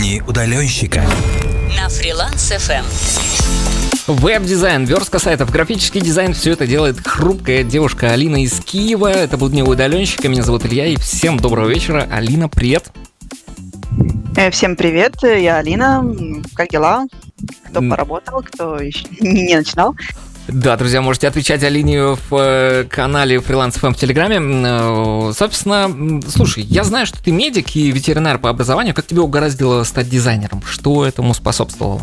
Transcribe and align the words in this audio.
Будни 0.00 0.22
удаленщика. 0.26 1.04
На 1.76 1.90
Freelance 1.90 2.52
FM. 2.52 2.86
Веб-дизайн, 4.06 4.86
верстка 4.86 5.18
сайтов, 5.18 5.50
графический 5.50 6.00
дизайн, 6.00 6.32
все 6.32 6.52
это 6.52 6.66
делает 6.66 7.06
хрупкая 7.06 7.64
девушка 7.64 8.10
Алина 8.10 8.42
из 8.42 8.60
Киева. 8.60 9.08
Это 9.08 9.36
будни 9.36 9.60
удаленщика. 9.60 10.30
Меня 10.30 10.42
зовут 10.42 10.64
Илья, 10.64 10.86
и 10.86 10.96
всем 10.96 11.36
доброго 11.38 11.68
вечера. 11.68 12.08
Алина, 12.10 12.48
привет. 12.48 12.90
Э, 14.38 14.50
Всем 14.50 14.74
привет, 14.74 15.16
я 15.22 15.58
Алина. 15.58 16.02
Как 16.54 16.70
дела? 16.70 17.04
Кто 17.68 17.82
поработал, 17.82 18.42
кто 18.42 18.78
еще 18.78 19.04
не 19.20 19.54
начинал? 19.54 19.94
Да, 20.52 20.76
друзья, 20.76 21.00
можете 21.00 21.28
отвечать 21.28 21.62
Алине 21.62 22.16
в 22.16 22.32
э, 22.32 22.84
канале 22.84 23.36
Freelance 23.36 23.80
FM 23.80 23.94
в 23.94 23.96
Телеграме. 23.96 24.38
Э, 24.40 25.32
Собственно, 25.32 26.20
слушай, 26.28 26.64
я 26.64 26.82
знаю, 26.82 27.06
что 27.06 27.22
ты 27.22 27.30
медик 27.30 27.76
и 27.76 27.90
ветеринар 27.90 28.38
по 28.38 28.50
образованию. 28.50 28.94
Как 28.94 29.06
тебе 29.06 29.20
угораздило 29.20 29.84
стать 29.84 30.08
дизайнером? 30.08 30.62
Что 30.62 31.06
этому 31.06 31.34
способствовало? 31.34 32.02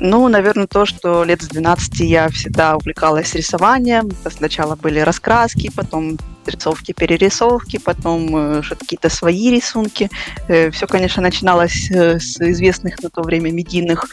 Ну, 0.00 0.28
наверное, 0.28 0.68
то, 0.68 0.86
что 0.86 1.24
лет 1.24 1.42
с 1.42 1.48
12 1.48 2.00
я 2.00 2.28
всегда 2.28 2.76
увлекалась 2.76 3.34
рисованием. 3.34 4.10
Сначала 4.30 4.76
были 4.76 5.00
раскраски, 5.00 5.70
потом 5.74 6.18
рисовки, 6.46 6.92
перерисовки, 6.92 7.78
потом 7.78 8.36
э, 8.36 8.62
какие-то 8.68 9.08
свои 9.08 9.50
рисунки. 9.50 10.08
Все, 10.46 10.86
конечно, 10.86 11.20
начиналось 11.20 11.90
с 11.90 12.40
известных 12.40 13.02
на 13.02 13.10
то 13.10 13.22
время 13.22 13.50
медийных 13.50 14.08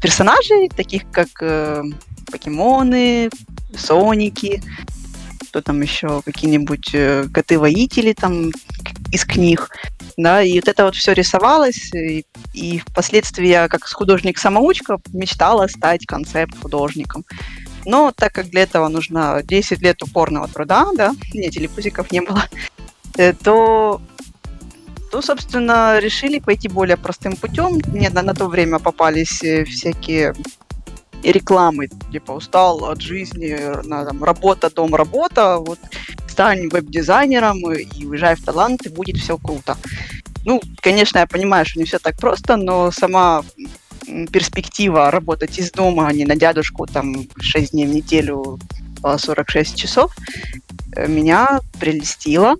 персонажей, 0.00 0.68
таких 0.68 1.10
как 1.10 1.28
э, 1.40 1.82
покемоны, 2.30 3.30
соники, 3.76 4.62
кто 5.50 5.60
там 5.60 5.80
еще, 5.80 6.22
какие-нибудь 6.22 6.90
э, 6.94 7.26
коты-воители 7.32 8.12
там 8.12 8.50
из 9.12 9.24
книг. 9.24 9.68
Да, 10.16 10.42
и 10.42 10.60
вот 10.60 10.68
это 10.68 10.84
вот 10.84 10.94
все 10.94 11.12
рисовалось, 11.12 11.92
и, 11.94 12.24
и 12.52 12.78
впоследствии 12.78 13.46
я, 13.46 13.68
как 13.68 13.84
художник-самоучка, 13.84 14.98
мечтала 15.12 15.66
стать 15.66 16.06
концепт-художником. 16.06 17.24
Но 17.84 18.12
так 18.14 18.32
как 18.32 18.50
для 18.50 18.62
этого 18.62 18.88
нужно 18.88 19.40
10 19.42 19.80
лет 19.80 20.02
упорного 20.02 20.46
труда, 20.48 20.88
да, 20.96 21.14
нет, 21.32 21.52
телепузиков 21.52 22.12
не 22.12 22.20
было, 22.20 22.44
э, 23.16 23.32
то, 23.32 24.00
то, 25.10 25.22
собственно, 25.22 25.98
решили 25.98 26.38
пойти 26.38 26.68
более 26.68 26.96
простым 26.96 27.36
путем. 27.36 27.80
Мне 27.92 28.10
на, 28.10 28.22
на 28.22 28.34
то 28.34 28.46
время 28.46 28.78
попались 28.78 29.42
э, 29.42 29.64
всякие 29.64 30.34
рекламы, 31.22 31.88
типа 32.12 32.32
устал 32.32 32.84
от 32.84 33.00
жизни, 33.00 33.58
на, 33.86 34.04
там, 34.04 34.24
работа, 34.24 34.70
дом, 34.70 34.94
работа, 34.94 35.58
вот 35.58 35.78
стань 36.28 36.68
веб-дизайнером 36.68 37.58
и 37.72 38.06
уезжай 38.06 38.36
в 38.36 38.44
талант, 38.44 38.86
и 38.86 38.88
будет 38.88 39.16
все 39.16 39.36
круто. 39.36 39.76
Ну, 40.46 40.62
конечно, 40.80 41.18
я 41.18 41.26
понимаю, 41.26 41.66
что 41.66 41.78
не 41.78 41.84
все 41.84 41.98
так 41.98 42.18
просто, 42.18 42.56
но 42.56 42.90
сама 42.90 43.42
перспектива 44.32 45.10
работать 45.10 45.58
из 45.58 45.70
дома, 45.70 46.08
а 46.08 46.12
не 46.12 46.24
на 46.24 46.36
дядушку 46.36 46.86
там 46.86 47.26
6 47.38 47.72
дней 47.72 47.86
в 47.86 47.94
неделю 47.94 48.58
по 49.02 49.18
46 49.18 49.76
часов, 49.76 50.16
э, 50.96 51.06
меня 51.06 51.60
прелестила, 51.78 52.54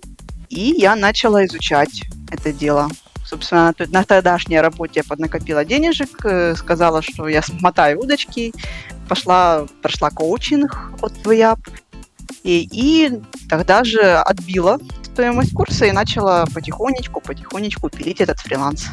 и 0.49 0.75
я 0.77 0.95
начала 0.95 1.45
изучать 1.45 2.03
это 2.31 2.51
дело. 2.51 2.89
Собственно, 3.25 3.73
на 3.89 4.03
тогдашней 4.03 4.59
работе 4.59 4.93
я 4.95 5.03
поднакопила 5.03 5.63
денежек, 5.63 6.25
э, 6.25 6.55
сказала, 6.55 7.01
что 7.01 7.27
я 7.27 7.41
смотаю 7.41 7.99
удочки, 7.99 8.51
пошла, 9.07 9.67
прошла 9.81 10.09
коучинг 10.09 10.91
от 11.01 11.13
VYAP, 11.23 11.59
и, 12.43 12.67
и 12.71 13.21
тогда 13.47 13.83
же 13.83 14.01
отбила 14.01 14.79
стоимость 15.03 15.53
курса 15.53 15.85
и 15.85 15.91
начала 15.91 16.45
потихонечку, 16.53 17.21
потихонечку 17.21 17.89
пилить 17.89 18.21
этот 18.21 18.39
фриланс. 18.39 18.87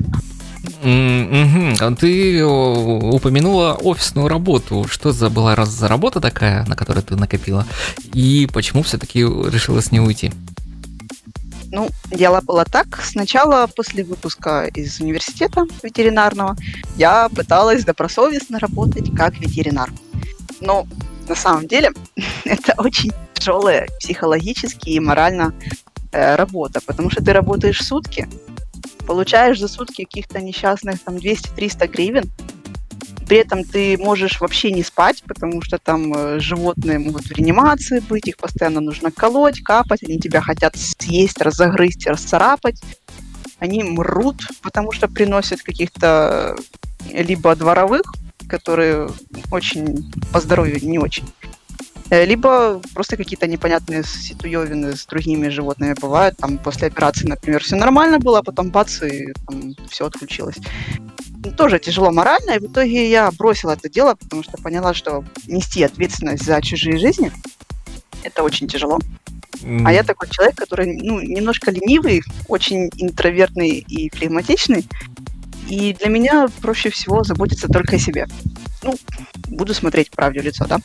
А 0.83 1.95
Ты 1.99 2.45
упомянула 2.45 3.75
офисную 3.75 4.29
работу. 4.29 4.87
Что 4.89 5.13
за 5.13 5.31
была 5.31 5.57
за 5.65 5.89
работа 5.89 6.21
такая, 6.21 6.65
на 6.67 6.77
которой 6.77 7.03
ты 7.03 7.17
накопила? 7.17 7.67
И 8.13 8.49
почему 8.53 8.83
все-таки 8.83 9.21
решила 9.21 9.81
с 9.81 9.91
ней 9.91 10.01
уйти? 10.01 10.33
Ну, 11.71 11.89
дело 12.11 12.41
было 12.41 12.65
так. 12.65 13.01
Сначала 13.03 13.67
после 13.67 14.05
выпуска 14.05 14.65
из 14.75 15.01
университета 15.01 15.67
ветеринарного 15.83 16.57
я 16.97 17.29
пыталась 17.29 17.85
добросовестно 17.85 18.59
работать 18.59 19.15
как 19.15 19.39
ветеринар. 19.39 19.91
Но 20.61 20.87
на 21.29 21.35
самом 21.35 21.69
деле 21.69 21.93
это 22.45 22.75
очень 22.79 23.13
тяжелая 23.35 23.87
психологически 24.01 24.91
и 24.91 25.01
морально 25.01 25.55
э, 26.13 26.37
работа, 26.37 26.81
потому 26.85 27.11
что 27.11 27.23
ты 27.23 27.33
работаешь 27.33 27.85
сутки, 27.85 28.29
получаешь 29.07 29.61
за 29.61 29.69
сутки 29.69 30.05
каких-то 30.05 30.41
несчастных 30.41 31.01
там 31.03 31.17
200-300 31.17 31.87
гривен, 31.89 32.31
при 33.29 33.37
этом 33.37 33.63
ты 33.63 33.99
можешь 33.99 34.41
вообще 34.41 34.73
не 34.73 34.83
спать, 34.83 35.23
потому 35.27 35.61
что 35.61 35.79
там 35.79 36.15
э, 36.15 36.41
животные 36.41 36.99
могут 36.99 37.27
в 37.27 37.33
реанимации 37.33 38.01
быть, 38.01 38.27
их 38.27 38.39
постоянно 38.39 38.81
нужно 38.81 39.11
колоть, 39.11 39.61
капать, 39.63 40.03
они 40.03 40.19
тебя 40.19 40.41
хотят 40.41 40.77
съесть, 40.77 41.43
разогрызть, 41.43 42.07
расцарапать. 42.07 42.81
Они 43.59 43.83
мрут, 43.83 44.37
потому 44.63 44.93
что 44.93 45.09
приносят 45.09 45.63
каких-то 45.63 46.57
э, 47.11 47.23
либо 47.23 47.55
дворовых, 47.55 48.15
которые 48.49 49.11
очень 49.53 50.11
по 50.33 50.41
здоровью 50.41 50.79
не 50.83 50.99
очень, 50.99 51.31
э, 52.09 52.25
либо 52.25 52.81
просто 52.95 53.19
какие-то 53.19 53.47
непонятные 53.47 54.05
ситуевины 54.05 54.97
с 54.97 55.05
другими 55.05 55.51
животными 55.51 55.95
бывают. 56.01 56.39
Там 56.39 56.57
после 56.57 56.89
операции, 56.89 57.29
например, 57.29 57.63
все 57.63 57.77
нормально 57.77 58.19
было, 58.21 58.39
а 58.39 58.43
потом 58.43 58.71
бац, 58.71 59.03
и 59.03 59.35
все 59.91 60.07
отключилось 60.07 60.57
тоже 61.57 61.79
тяжело 61.79 62.11
морально, 62.11 62.53
и 62.53 62.59
в 62.59 62.71
итоге 62.71 63.11
я 63.11 63.31
бросила 63.31 63.73
это 63.73 63.89
дело, 63.89 64.15
потому 64.15 64.43
что 64.43 64.57
поняла, 64.59 64.95
что 64.95 65.25
нести 65.47 65.83
ответственность 65.83 66.45
за 66.45 66.61
чужие 66.63 66.99
жизни 66.99 67.33
это 68.23 68.43
очень 68.43 68.69
тяжело. 68.69 68.99
А 69.85 69.93
я 69.93 70.03
такой 70.05 70.29
человек, 70.29 70.57
который 70.57 70.99
ну, 71.03 71.21
немножко 71.21 71.71
ленивый, 71.71 72.23
очень 72.47 72.91
интровертный 72.97 73.79
и 73.79 74.09
флегматичный. 74.11 74.87
И 75.69 75.95
для 75.95 76.09
меня 76.09 76.49
проще 76.63 76.91
всего 76.91 77.25
заботиться 77.25 77.69
только 77.69 77.97
о 77.97 77.99
себе. 77.99 78.27
Ну, 78.83 78.97
буду 79.49 79.75
смотреть 79.75 80.11
правде 80.11 80.41
в 80.41 80.45
лицо, 80.45 80.65
да. 80.67 80.79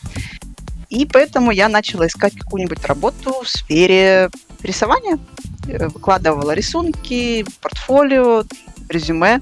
И 0.90 1.06
поэтому 1.06 1.52
я 1.52 1.70
начала 1.70 2.08
искать 2.08 2.36
какую-нибудь 2.36 2.84
работу 2.86 3.44
в 3.44 3.50
сфере 3.50 4.30
рисования. 4.62 5.20
Выкладывала 5.66 6.52
рисунки, 6.52 7.46
портфолио, 7.62 8.44
резюме. 8.90 9.42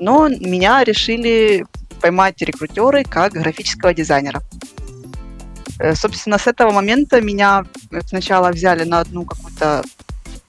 Но 0.00 0.28
меня 0.28 0.84
решили 0.84 1.64
поймать 2.00 2.40
рекрутеры 2.40 3.04
как 3.04 3.32
графического 3.32 3.92
дизайнера. 3.92 4.42
Э, 5.78 5.94
Собственно, 5.94 6.38
с 6.38 6.46
этого 6.46 6.70
момента 6.70 7.20
меня 7.20 7.64
сначала 8.06 8.50
взяли 8.50 8.84
на 8.84 9.00
одну 9.00 9.24
какую-то, 9.24 9.82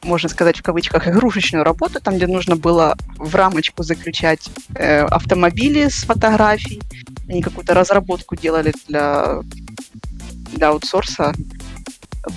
можно 0.04 0.30
сказать, 0.30 0.58
в 0.58 0.64
кавычках, 0.64 1.08
игрушечную 1.08 1.64
работу, 1.64 2.00
там, 2.00 2.16
где 2.18 2.28
нужно 2.28 2.56
было 2.56 2.96
в 3.18 3.36
рамочку 3.36 3.84
заключать 3.84 4.50
э, 4.76 5.02
автомобили 5.02 5.88
с 5.88 6.04
фотографий. 6.04 6.82
Они 7.28 7.42
какую-то 7.42 7.74
разработку 7.74 8.36
делали 8.36 8.74
для, 8.88 9.42
для 10.54 10.70
аутсорса 10.70 11.34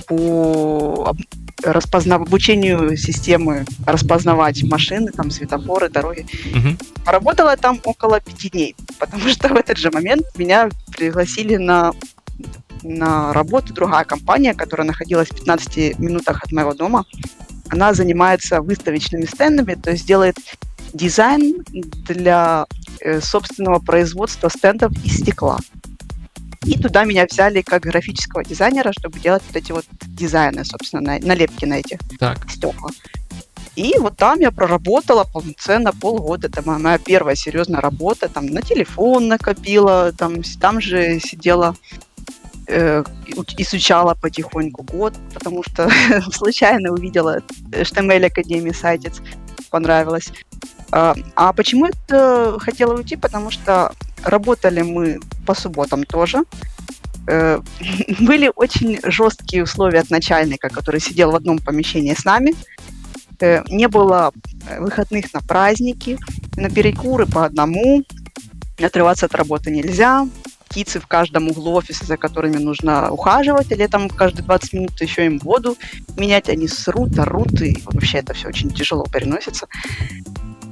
по 0.06 1.14
распознав... 1.62 2.22
обучению 2.22 2.96
системы 2.96 3.64
распознавать 3.86 4.62
машины, 4.64 5.10
там, 5.12 5.30
светофоры, 5.30 5.88
дороги. 5.88 6.26
Мгм. 6.54 6.78
Поработала 7.04 7.56
там 7.56 7.80
около 7.84 8.20
пяти 8.20 8.50
дней, 8.50 8.76
потому 8.98 9.28
что 9.28 9.48
в 9.48 9.56
этот 9.56 9.78
же 9.78 9.90
момент 9.90 10.26
меня 10.36 10.68
пригласили 10.92 11.56
на, 11.56 11.92
на 12.82 13.32
работу 13.32 13.72
другая 13.72 14.04
компания, 14.04 14.54
которая 14.54 14.86
находилась 14.86 15.28
в 15.28 15.34
15 15.34 15.98
минутах 15.98 16.44
от 16.44 16.52
моего 16.52 16.74
дома. 16.74 17.04
Она 17.68 17.94
занимается 17.94 18.60
выставочными 18.60 19.24
стендами, 19.24 19.74
то 19.74 19.90
есть 19.90 20.06
делает 20.06 20.36
дизайн 20.92 21.64
для 22.08 22.66
э, 23.00 23.20
собственного 23.20 23.78
производства 23.78 24.48
стендов 24.48 24.92
из 25.04 25.20
стекла. 25.20 25.58
И 26.64 26.78
туда 26.78 27.04
меня 27.04 27.26
взяли 27.30 27.62
как 27.62 27.82
графического 27.82 28.44
дизайнера, 28.44 28.92
чтобы 28.92 29.18
делать 29.18 29.42
вот 29.46 29.56
эти 29.56 29.72
вот 29.72 29.84
дизайны, 30.06 30.64
собственно, 30.64 31.02
на- 31.02 31.18
налепки 31.26 31.64
на 31.64 31.74
эти 31.74 31.98
Так. 32.18 32.48
стекла. 32.50 32.90
И 33.74 33.94
вот 33.98 34.16
там 34.16 34.38
я 34.40 34.50
проработала 34.50 35.24
полноценно 35.24 35.92
полгода. 35.92 36.48
Это 36.48 36.62
моя, 36.64 36.78
моя 36.78 36.98
первая 36.98 37.34
серьезная 37.34 37.80
работа. 37.80 38.28
Там 38.28 38.46
на 38.46 38.60
телефон 38.62 39.28
накопила, 39.28 40.12
там, 40.12 40.42
там 40.60 40.80
же 40.80 41.18
сидела, 41.20 41.74
э, 42.68 43.02
изучала 43.56 44.14
потихоньку 44.14 44.84
код, 44.84 45.14
потому 45.32 45.62
что 45.62 45.88
случайно 46.32 46.92
увидела 46.92 47.40
HTML 47.70 48.26
Академии 48.26 48.72
сайтец, 48.72 49.20
понравилось. 49.72 50.32
А, 50.92 51.14
а 51.34 51.52
почему 51.52 51.86
это 51.86 52.58
хотела 52.60 52.94
уйти? 52.94 53.16
Потому 53.16 53.50
что 53.50 53.92
работали 54.22 54.82
мы 54.82 55.20
по 55.46 55.54
субботам 55.54 56.04
тоже. 56.04 56.44
Э, 57.26 57.60
Были 58.20 58.52
очень 58.54 59.00
жесткие 59.02 59.64
условия 59.64 60.00
от 60.00 60.10
начальника, 60.10 60.68
который 60.68 61.00
сидел 61.00 61.32
в 61.32 61.36
одном 61.36 61.58
помещении 61.58 62.14
с 62.14 62.24
нами. 62.24 62.54
Э, 63.40 63.64
не 63.68 63.88
было 63.88 64.32
э, 64.68 64.80
выходных 64.80 65.32
на 65.34 65.40
праздники, 65.40 66.18
на 66.56 66.70
перекуры 66.70 67.26
по 67.26 67.44
одному, 67.44 68.04
отрываться 68.80 69.26
от 69.26 69.34
работы 69.34 69.70
нельзя, 69.70 70.28
птицы 70.72 71.00
в 71.00 71.06
каждом 71.06 71.48
углу 71.48 71.74
офиса, 71.74 72.06
за 72.06 72.16
которыми 72.16 72.56
нужно 72.56 73.10
ухаживать, 73.10 73.70
или 73.70 73.86
там 73.86 74.08
каждые 74.08 74.44
20 74.44 74.72
минут 74.72 75.00
еще 75.02 75.26
им 75.26 75.38
воду 75.38 75.76
менять, 76.16 76.48
они 76.48 76.66
срут, 76.66 77.18
орут, 77.18 77.60
и 77.60 77.76
вообще 77.84 78.18
это 78.18 78.32
все 78.32 78.48
очень 78.48 78.70
тяжело 78.70 79.04
переносится. 79.04 79.66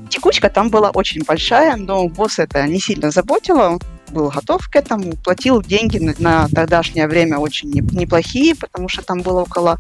Текучка 0.09 0.49
там 0.49 0.71
была 0.71 0.91
очень 0.91 1.23
большая, 1.23 1.77
но 1.77 2.09
босс 2.09 2.39
это 2.39 2.67
не 2.67 2.81
сильно 2.81 3.11
заботило, 3.11 3.79
был 4.09 4.31
готов 4.31 4.67
к 4.71 4.77
этому, 4.77 5.13
платил 5.23 5.63
деньги 5.63 5.99
на, 6.19 6.49
тогдашнее 6.49 7.07
время 7.07 7.37
очень 7.37 7.71
неплохие, 7.71 8.55
потому 8.55 8.89
что 8.89 9.03
там 9.03 9.21
было 9.21 9.43
около 9.43 9.79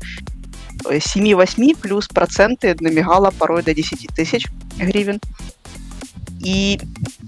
7-8 0.84 1.78
плюс 1.80 2.08
проценты 2.08 2.76
намигало 2.78 3.30
порой 3.30 3.62
до 3.62 3.74
10 3.74 4.08
тысяч 4.14 4.46
гривен. 4.76 5.18
И 6.42 6.80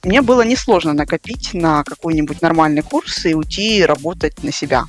мне 0.03 0.23
было 0.23 0.43
несложно 0.43 0.93
накопить 0.95 1.55
на 1.55 1.85
какой-нибудь 1.85 2.41
нормальный 2.43 2.83
курс 2.83 3.27
и 3.27 3.35
уйти 3.35 3.85
работать 3.85 4.43
на 4.43 4.53
себя. 4.53 4.85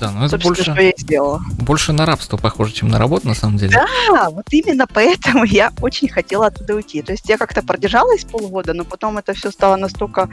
Да, 0.00 0.10
но 0.10 0.26
это 0.26 0.36
больше, 0.36 0.62
что 0.62 0.80
я 0.80 0.92
сделала. 0.96 1.40
больше 1.60 1.92
на 1.92 2.04
рабство 2.04 2.36
похоже, 2.36 2.72
чем 2.72 2.88
на 2.88 2.98
работу, 2.98 3.28
на 3.28 3.34
самом 3.34 3.56
деле. 3.56 3.72
Да, 3.72 4.30
вот 4.30 4.46
именно 4.50 4.88
поэтому 4.92 5.44
я 5.44 5.72
очень 5.80 6.08
хотела 6.08 6.46
оттуда 6.46 6.74
уйти. 6.74 7.02
То 7.02 7.12
есть 7.12 7.28
я 7.28 7.38
как-то 7.38 7.62
продержалась 7.62 8.24
полгода, 8.24 8.74
но 8.74 8.82
потом 8.82 9.18
это 9.18 9.32
все 9.32 9.52
стало 9.52 9.76
настолько 9.76 10.28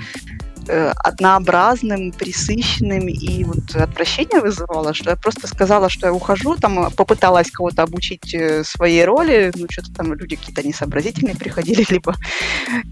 Э, 0.72 0.94
однообразным, 1.04 2.12
присыщенным 2.12 3.08
и 3.08 3.44
вот 3.44 3.76
отвращение 3.76 4.40
вызывало, 4.40 4.94
что 4.94 5.10
я 5.10 5.16
просто 5.16 5.48
сказала, 5.48 5.90
что 5.90 6.06
я 6.06 6.14
ухожу, 6.14 6.58
там 6.58 6.92
попыталась 6.92 7.50
кого-то 7.50 7.82
обучить 7.82 8.36
э, 8.36 8.64
своей 8.64 9.04
роли, 9.04 9.52
ну 9.56 9.66
что-то 9.68 9.92
там 9.92 10.14
люди 10.14 10.36
какие-то 10.36 10.62
несообразительные 10.62 11.36
приходили, 11.36 11.84
либо 11.90 12.14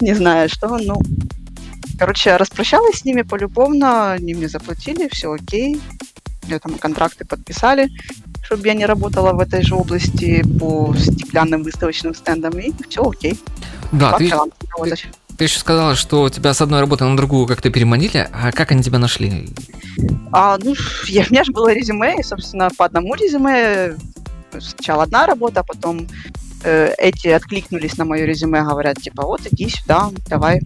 не 0.02 0.16
знаю 0.16 0.50
что, 0.50 0.80
ну 0.80 1.00
Короче, 2.00 2.32
я 2.32 2.40
распрощалась 2.40 3.00
с 3.00 3.06
ними 3.06 3.22
полюбовно, 3.22 4.14
они 4.14 4.34
мне 4.34 4.50
заплатили, 4.50 5.08
все 5.12 5.32
окей. 5.34 5.80
Мне 6.48 6.58
там 6.60 6.80
контракты 6.80 7.26
подписали, 7.26 7.90
чтобы 8.44 8.68
я 8.68 8.74
не 8.74 8.86
работала 8.88 9.34
в 9.34 9.40
этой 9.40 9.62
же 9.62 9.76
области 9.76 10.44
по 10.60 10.96
стеклянным 10.96 11.62
выставочным 11.62 12.16
стендам, 12.16 12.58
и 12.58 12.72
все 12.90 13.08
окей. 13.08 13.40
Да, 13.92 14.18
ты, 14.18 14.30
ты, 14.30 15.08
ты 15.38 15.46
еще 15.46 15.60
сказала, 15.60 15.96
что 15.96 16.30
тебя 16.30 16.54
с 16.54 16.62
одной 16.62 16.80
работы 16.80 17.06
на 17.06 17.16
другую 17.16 17.46
как-то 17.46 17.70
переманили, 17.70 18.28
а 18.34 18.52
как 18.52 18.72
они 18.72 18.82
тебя 18.82 18.98
нашли? 18.98 19.50
А, 20.32 20.58
ну, 20.62 20.74
я, 21.08 21.24
у 21.24 21.32
меня 21.32 21.44
же 21.44 21.52
было 21.52 21.72
резюме, 21.72 22.20
и, 22.20 22.24
собственно, 22.24 22.70
по 22.76 22.86
одному 22.86 23.14
резюме 23.14 23.96
сначала 24.60 25.04
одна 25.04 25.28
работа, 25.28 25.60
а 25.60 25.64
потом 25.64 26.08
э, 26.64 26.94
эти 26.98 27.28
откликнулись 27.28 27.98
на 27.98 28.06
мое 28.06 28.26
резюме, 28.26 28.64
говорят, 28.64 28.98
типа, 28.98 29.24
вот 29.24 29.42
иди 29.52 29.70
сюда, 29.70 30.10
давай, 30.28 30.62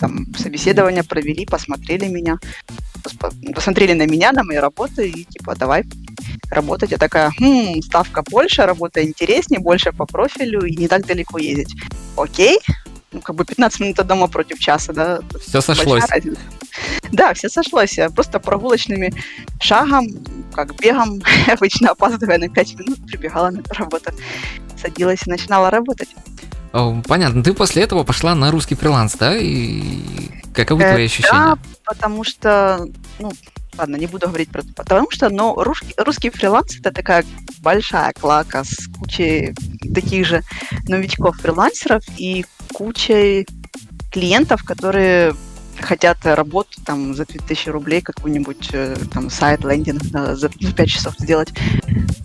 там, 0.00 0.26
собеседование 0.38 1.04
провели, 1.04 1.44
посмотрели 1.44 2.06
меня, 2.06 2.38
посмотрели 3.54 3.92
на 3.92 4.06
меня, 4.06 4.32
на 4.32 4.42
мои 4.42 4.56
работы, 4.56 5.08
и, 5.08 5.24
типа, 5.24 5.54
давай 5.54 5.84
работать. 6.50 6.92
Я 6.92 6.98
такая, 6.98 7.30
хм, 7.38 7.82
ставка 7.82 8.22
больше, 8.22 8.62
работа 8.62 9.02
интереснее, 9.02 9.60
больше 9.60 9.92
по 9.92 10.06
профилю, 10.06 10.64
и 10.64 10.76
не 10.76 10.88
так 10.88 11.06
далеко 11.06 11.38
ездить. 11.38 11.74
Окей, 12.16 12.58
ну, 13.14 13.20
как 13.20 13.36
бы 13.36 13.44
15 13.44 13.80
минут 13.80 13.98
от 13.98 14.06
дома 14.06 14.26
против 14.26 14.58
часа, 14.58 14.92
да. 14.92 15.20
Все 15.40 15.60
сошлось. 15.60 16.04
Да, 17.12 17.32
все 17.34 17.48
сошлось. 17.48 17.96
Я 17.96 18.10
просто 18.10 18.40
прогулочными 18.40 19.14
шагом, 19.60 20.06
как 20.52 20.76
бегом, 20.76 21.22
обычно 21.46 21.90
опаздывая 21.90 22.38
на 22.38 22.48
5 22.48 22.74
минут, 22.74 23.06
прибегала 23.06 23.50
на 23.50 23.62
работу, 23.70 24.10
садилась 24.80 25.26
и 25.26 25.30
начинала 25.30 25.70
работать. 25.70 26.08
Понятно. 27.06 27.44
Ты 27.44 27.54
после 27.54 27.84
этого 27.84 28.02
пошла 28.02 28.34
на 28.34 28.50
русский 28.50 28.74
фриланс, 28.74 29.14
да? 29.14 29.36
И 29.36 29.92
каковы 30.52 30.82
э, 30.82 30.90
твои 30.90 31.04
ощущения? 31.04 31.30
Да, 31.30 31.58
потому 31.84 32.24
что, 32.24 32.84
ну, 33.20 33.32
ладно, 33.78 33.94
не 33.94 34.06
буду 34.06 34.26
говорить 34.26 34.50
про 34.50 34.62
это, 34.62 34.72
потому 34.74 35.10
что, 35.12 35.30
но 35.30 35.54
русский, 35.54 35.94
русский 35.96 36.30
фриланс 36.30 36.76
это 36.80 36.90
такая 36.90 37.24
большая 37.60 38.12
клака 38.12 38.64
с 38.64 38.88
кучей 38.98 39.54
таких 39.94 40.26
же 40.26 40.42
новичков-фрилансеров 40.88 42.02
и 42.16 42.44
кучей 42.74 43.46
клиентов, 44.10 44.64
которые 44.64 45.34
хотят 45.80 46.18
работу 46.24 46.80
там 46.84 47.14
за 47.14 47.24
2000 47.24 47.68
рублей, 47.70 48.00
какой-нибудь 48.00 48.70
э, 48.72 48.96
там 49.12 49.30
сайт, 49.30 49.64
лендинг 49.64 50.02
за 50.02 50.48
5 50.48 50.88
часов 50.88 51.14
сделать. 51.18 51.52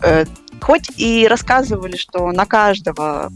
Э, 0.04 0.25
хоть 0.62 0.90
и 0.98 1.28
рассказывали, 1.28 1.96
что 1.96 2.31
на 2.31 2.46
каждого 2.46 3.31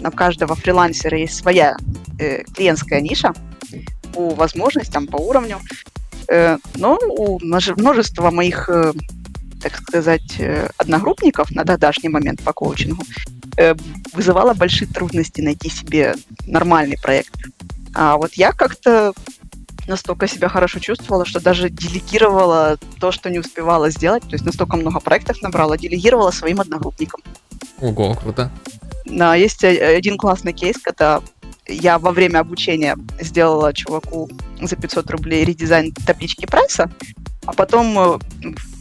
на 0.00 0.10
каждого 0.10 0.56
фрилансера 0.56 1.16
есть 1.16 1.36
своя 1.36 1.76
э, 2.18 2.42
клиентская 2.54 3.00
ниша 3.00 3.32
по 4.12 4.30
возможностям, 4.30 5.06
по 5.06 5.16
уровню, 5.16 5.58
но 6.74 6.98
у 6.98 7.38
множества 7.40 8.30
моих, 8.30 8.68
так 9.62 9.76
сказать, 9.76 10.40
одногруппников 10.76 11.50
на 11.52 11.64
тогдашний 11.64 12.08
момент 12.08 12.42
по 12.42 12.52
коучингу 12.52 13.04
вызывало 14.12 14.54
большие 14.54 14.88
трудности 14.88 15.40
найти 15.40 15.68
себе 15.68 16.14
нормальный 16.46 16.98
проект. 17.00 17.34
А 17.94 18.16
вот 18.16 18.34
я 18.34 18.52
как-то 18.52 19.12
настолько 19.86 20.28
себя 20.28 20.48
хорошо 20.48 20.78
чувствовала, 20.78 21.24
что 21.24 21.40
даже 21.40 21.68
делегировала 21.68 22.78
то, 23.00 23.12
что 23.12 23.30
не 23.30 23.38
успевала 23.38 23.90
сделать. 23.90 24.22
То 24.22 24.32
есть 24.32 24.44
настолько 24.44 24.76
много 24.76 25.00
проектов 25.00 25.42
набрала, 25.42 25.76
делегировала 25.76 26.30
своим 26.30 26.60
одногруппникам. 26.60 27.20
Ого, 27.80 28.14
круто. 28.14 28.50
Да, 29.04 29.34
есть 29.34 29.64
один 29.64 30.16
классный 30.16 30.52
кейс, 30.52 30.76
когда 30.78 31.20
я 31.66 31.98
во 31.98 32.12
время 32.12 32.40
обучения 32.40 32.96
сделала 33.20 33.72
чуваку 33.72 34.30
за 34.60 34.76
500 34.76 35.10
рублей 35.10 35.44
редизайн 35.44 35.92
таблички 35.92 36.46
прайса, 36.46 36.90
а 37.44 37.52
потом 37.52 38.20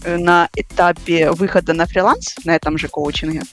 э, 0.03 0.17
на 0.17 0.49
этапе 0.55 1.31
выхода 1.31 1.73
на 1.73 1.85
фриланс, 1.85 2.35
на 2.43 2.55
этом 2.55 2.77
же 2.77 2.87
коучинге, 2.87 3.43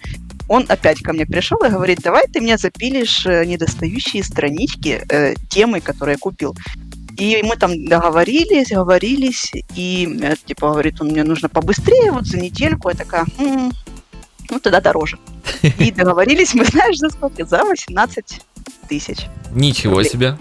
он 0.48 0.64
опять 0.68 1.00
ко 1.02 1.12
мне 1.12 1.26
пришел 1.26 1.58
и 1.64 1.68
говорит, 1.68 2.00
давай 2.02 2.26
ты 2.26 2.40
мне 2.40 2.56
запилишь 2.56 3.26
э, 3.26 3.44
недостающие 3.44 4.24
странички 4.24 5.04
э, 5.08 5.34
темы, 5.50 5.80
которые 5.80 6.14
я 6.14 6.18
купил. 6.18 6.56
И 7.18 7.42
мы 7.42 7.56
там 7.56 7.84
договорились, 7.84 8.70
говорились, 8.70 9.52
и 9.74 10.18
э, 10.22 10.34
типа 10.44 10.70
говорит, 10.70 11.00
он 11.00 11.08
мне 11.08 11.24
нужно 11.24 11.48
побыстрее, 11.48 12.12
вот 12.12 12.26
за 12.26 12.38
недельку. 12.38 12.88
Я 12.88 12.94
такая, 12.94 13.26
хм, 13.36 13.70
ну 14.50 14.60
тогда 14.60 14.80
дороже. 14.80 15.18
И 15.62 15.90
договорились 15.96 16.54
мы, 16.54 16.64
знаешь, 16.64 16.96
за 16.96 17.10
сколько? 17.10 17.44
За 17.44 17.64
18 17.64 18.40
тысяч. 18.88 19.26
Ничего 19.52 19.96
рублей. 19.96 20.10
себе. 20.10 20.38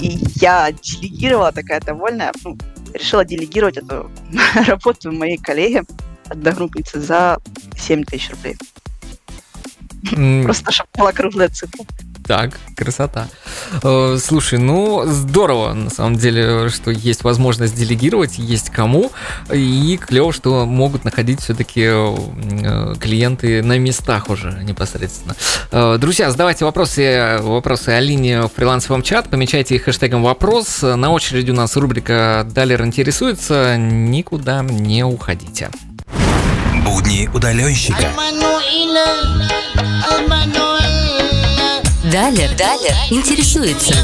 И 0.00 0.18
я 0.36 0.70
делегировала 0.70 1.50
такая 1.50 1.80
довольная, 1.80 2.32
ну, 2.44 2.58
решила 2.92 3.24
делегировать 3.24 3.78
эту 3.78 4.10
работу 4.66 5.12
моей 5.12 5.38
коллеге, 5.38 5.84
одногруппнице, 6.28 7.00
за 7.00 7.38
7 7.76 8.04
тысяч 8.04 8.30
рублей. 8.30 8.56
Просто 10.10 10.72
чтобы 10.72 10.88
была 10.96 11.12
круглая 11.12 11.48
цифра. 11.48 11.84
Так, 12.26 12.58
красота. 12.74 13.28
Э, 13.82 14.16
слушай, 14.18 14.58
ну 14.58 15.04
здорово, 15.04 15.74
на 15.74 15.90
самом 15.90 16.16
деле, 16.16 16.70
что 16.70 16.90
есть 16.90 17.22
возможность 17.22 17.74
делегировать, 17.76 18.38
есть 18.38 18.70
кому, 18.70 19.12
и 19.52 19.98
клево, 19.98 20.32
что 20.32 20.64
могут 20.64 21.04
находить 21.04 21.40
все-таки 21.40 21.82
э, 21.84 22.94
клиенты 22.98 23.62
на 23.62 23.78
местах 23.78 24.30
уже 24.30 24.58
непосредственно. 24.62 25.36
Э, 25.70 25.98
друзья, 25.98 26.30
задавайте 26.30 26.64
вопросы, 26.64 27.40
вопросы 27.42 27.90
Алине 27.90 28.42
в 28.42 28.48
фрилансовом 28.48 29.02
чат, 29.02 29.28
помечайте 29.28 29.74
их 29.74 29.84
хэштегом 29.84 30.22
вопрос. 30.22 30.80
На 30.80 31.10
очереди 31.10 31.50
у 31.50 31.54
нас 31.54 31.76
рубрика 31.76 32.46
«Далер 32.50 32.82
интересуется», 32.84 33.76
никуда 33.76 34.62
не 34.62 35.04
уходите. 35.04 35.68
Будни 36.84 37.28
удаленщика. 37.34 38.08
Далер, 42.14 42.48
Далер 42.56 42.94
интересуется. 43.10 43.94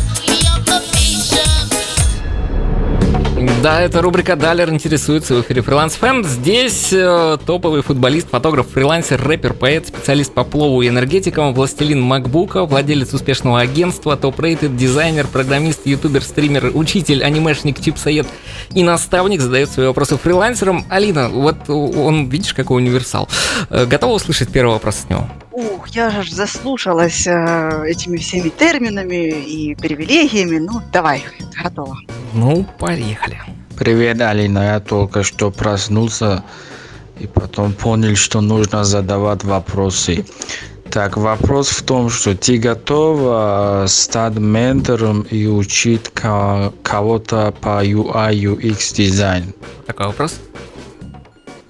Да, 3.62 3.80
это 3.82 4.02
рубрика 4.02 4.36
«Далер 4.36 4.70
интересуется» 4.70 5.34
в 5.34 5.42
эфире 5.42 5.62
Фриланс 5.62 5.94
Фэм. 5.94 6.24
Здесь 6.24 6.92
э, 6.92 7.38
топовый 7.46 7.82
футболист, 7.82 8.28
фотограф, 8.30 8.68
фрилансер, 8.70 9.22
рэпер, 9.22 9.54
поэт, 9.54 9.88
специалист 9.88 10.32
по 10.32 10.44
плову 10.44 10.82
и 10.82 10.88
энергетикам, 10.88 11.54
властелин 11.54 12.00
макбука, 12.00 12.64
владелец 12.64 13.14
успешного 13.14 13.60
агентства, 13.60 14.16
топ-рейтед, 14.16 14.76
дизайнер, 14.76 15.26
программист, 15.26 15.86
ютубер, 15.86 16.22
стример, 16.22 16.70
учитель, 16.74 17.22
анимешник, 17.22 17.80
чипсоед 17.80 18.26
и 18.74 18.82
наставник 18.82 19.40
задает 19.40 19.70
свои 19.70 19.86
вопросы 19.86 20.16
фрилансерам. 20.16 20.84
Алина, 20.88 21.28
вот 21.28 21.68
он, 21.68 22.28
видишь, 22.28 22.54
какой 22.54 22.82
универсал. 22.82 23.28
Э, 23.68 23.86
готова 23.86 24.14
услышать 24.14 24.50
первый 24.50 24.72
вопрос 24.72 25.02
от 25.04 25.10
него? 25.10 25.28
Ух, 25.60 25.88
я 25.88 26.22
же 26.22 26.34
заслушалась 26.34 27.26
э, 27.26 27.84
этими 27.86 28.16
всеми 28.16 28.48
терминами 28.48 29.28
и 29.28 29.74
привилегиями. 29.74 30.58
Ну, 30.58 30.80
давай, 30.92 31.22
готова. 31.62 31.98
Ну, 32.32 32.64
поехали. 32.78 33.38
Привет, 33.78 34.20
Алина. 34.22 34.64
Я 34.74 34.80
только 34.80 35.22
что 35.22 35.50
проснулся 35.50 36.44
и 37.18 37.26
потом 37.26 37.74
понял, 37.74 38.16
что 38.16 38.40
нужно 38.40 38.84
задавать 38.84 39.44
вопросы. 39.44 40.24
Так, 40.90 41.16
вопрос 41.16 41.68
в 41.68 41.82
том, 41.82 42.08
что 42.10 42.34
ты 42.34 42.56
готова 42.58 43.84
стать 43.86 44.34
ментором 44.38 45.22
и 45.22 45.46
учить 45.46 46.10
кого-то 46.82 47.54
по 47.60 47.84
UI, 47.84 48.32
UX 48.32 48.94
дизайн? 48.94 49.52
Такой 49.86 50.06
вопрос? 50.06 50.40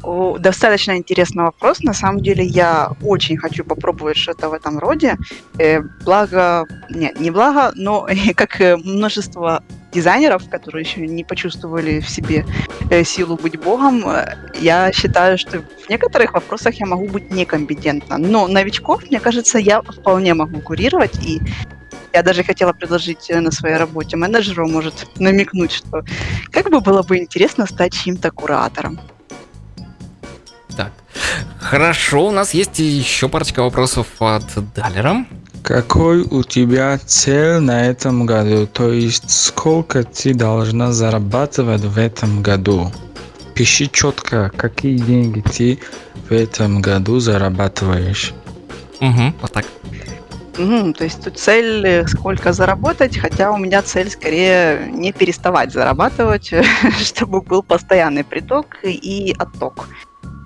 Достаточно 0.02 0.96
интересный 0.96 1.44
вопрос. 1.44 1.80
На 1.80 1.92
самом 1.92 2.20
деле 2.20 2.44
я 2.44 2.90
очень 3.02 3.36
хочу 3.36 3.64
попробовать 3.64 4.16
что-то 4.16 4.48
в 4.48 4.54
этом 4.54 4.78
роде. 4.78 5.16
Э, 5.58 5.80
благо, 6.04 6.66
нет, 6.88 7.20
не 7.20 7.30
благо, 7.30 7.72
но 7.74 8.06
как 8.34 8.60
множество 8.84 9.62
дизайнеров, 9.92 10.48
которые 10.48 10.84
еще 10.84 11.06
не 11.06 11.24
почувствовали 11.24 12.00
в 12.00 12.08
себе 12.08 12.46
э, 12.90 13.04
силу 13.04 13.36
быть 13.36 13.60
богом, 13.60 14.08
э, 14.08 14.36
я 14.60 14.92
считаю, 14.92 15.36
что 15.36 15.60
в 15.60 15.90
некоторых 15.90 16.32
вопросах 16.32 16.74
я 16.76 16.86
могу 16.86 17.08
быть 17.08 17.30
некомпетентна. 17.30 18.16
Но 18.16 18.46
новичков, 18.46 19.02
мне 19.10 19.20
кажется, 19.20 19.58
я 19.58 19.82
вполне 19.82 20.32
могу 20.34 20.60
курировать, 20.60 21.16
и 21.26 21.42
я 22.12 22.22
даже 22.22 22.42
хотела 22.42 22.72
предложить 22.72 23.30
на 23.30 23.50
своей 23.50 23.76
работе 23.76 24.16
менеджеру, 24.16 24.66
может, 24.66 25.06
намекнуть, 25.18 25.72
что 25.72 26.04
как 26.50 26.70
бы 26.70 26.80
было 26.80 27.02
бы 27.02 27.18
интересно 27.18 27.66
стать 27.66 27.92
чьим-то 27.92 28.30
куратором. 28.30 28.98
Так, 30.80 30.92
хорошо, 31.58 32.28
у 32.28 32.30
нас 32.30 32.54
есть 32.54 32.78
еще 32.78 33.28
парочка 33.28 33.62
вопросов 33.62 34.06
от 34.20 34.44
Далера. 34.74 35.26
Какой 35.62 36.22
у 36.22 36.42
тебя 36.42 36.98
цель 36.98 37.58
на 37.60 37.86
этом 37.86 38.24
году? 38.24 38.66
То 38.66 38.90
есть 38.90 39.30
сколько 39.30 40.04
ты 40.04 40.32
должна 40.32 40.92
зарабатывать 40.92 41.82
в 41.82 41.98
этом 41.98 42.42
году? 42.42 42.90
Пиши 43.54 43.88
четко, 43.92 44.50
какие 44.56 44.96
деньги 44.96 45.40
ты 45.40 45.78
в 46.30 46.32
этом 46.32 46.80
году 46.80 47.18
зарабатываешь. 47.20 48.32
Угу, 49.00 49.34
вот 49.42 49.52
так. 49.52 49.66
Угу, 50.58 50.94
то 50.94 51.04
есть 51.04 51.22
тут 51.22 51.38
цель 51.38 51.86
э, 51.86 52.06
сколько 52.06 52.54
заработать, 52.54 53.18
хотя 53.18 53.52
у 53.52 53.58
меня 53.58 53.82
цель 53.82 54.10
скорее 54.10 54.90
не 54.90 55.12
переставать 55.12 55.72
зарабатывать, 55.72 56.52
чтобы 57.02 57.42
был 57.42 57.62
постоянный 57.62 58.24
приток 58.24 58.78
и 58.82 59.34
отток. 59.38 59.88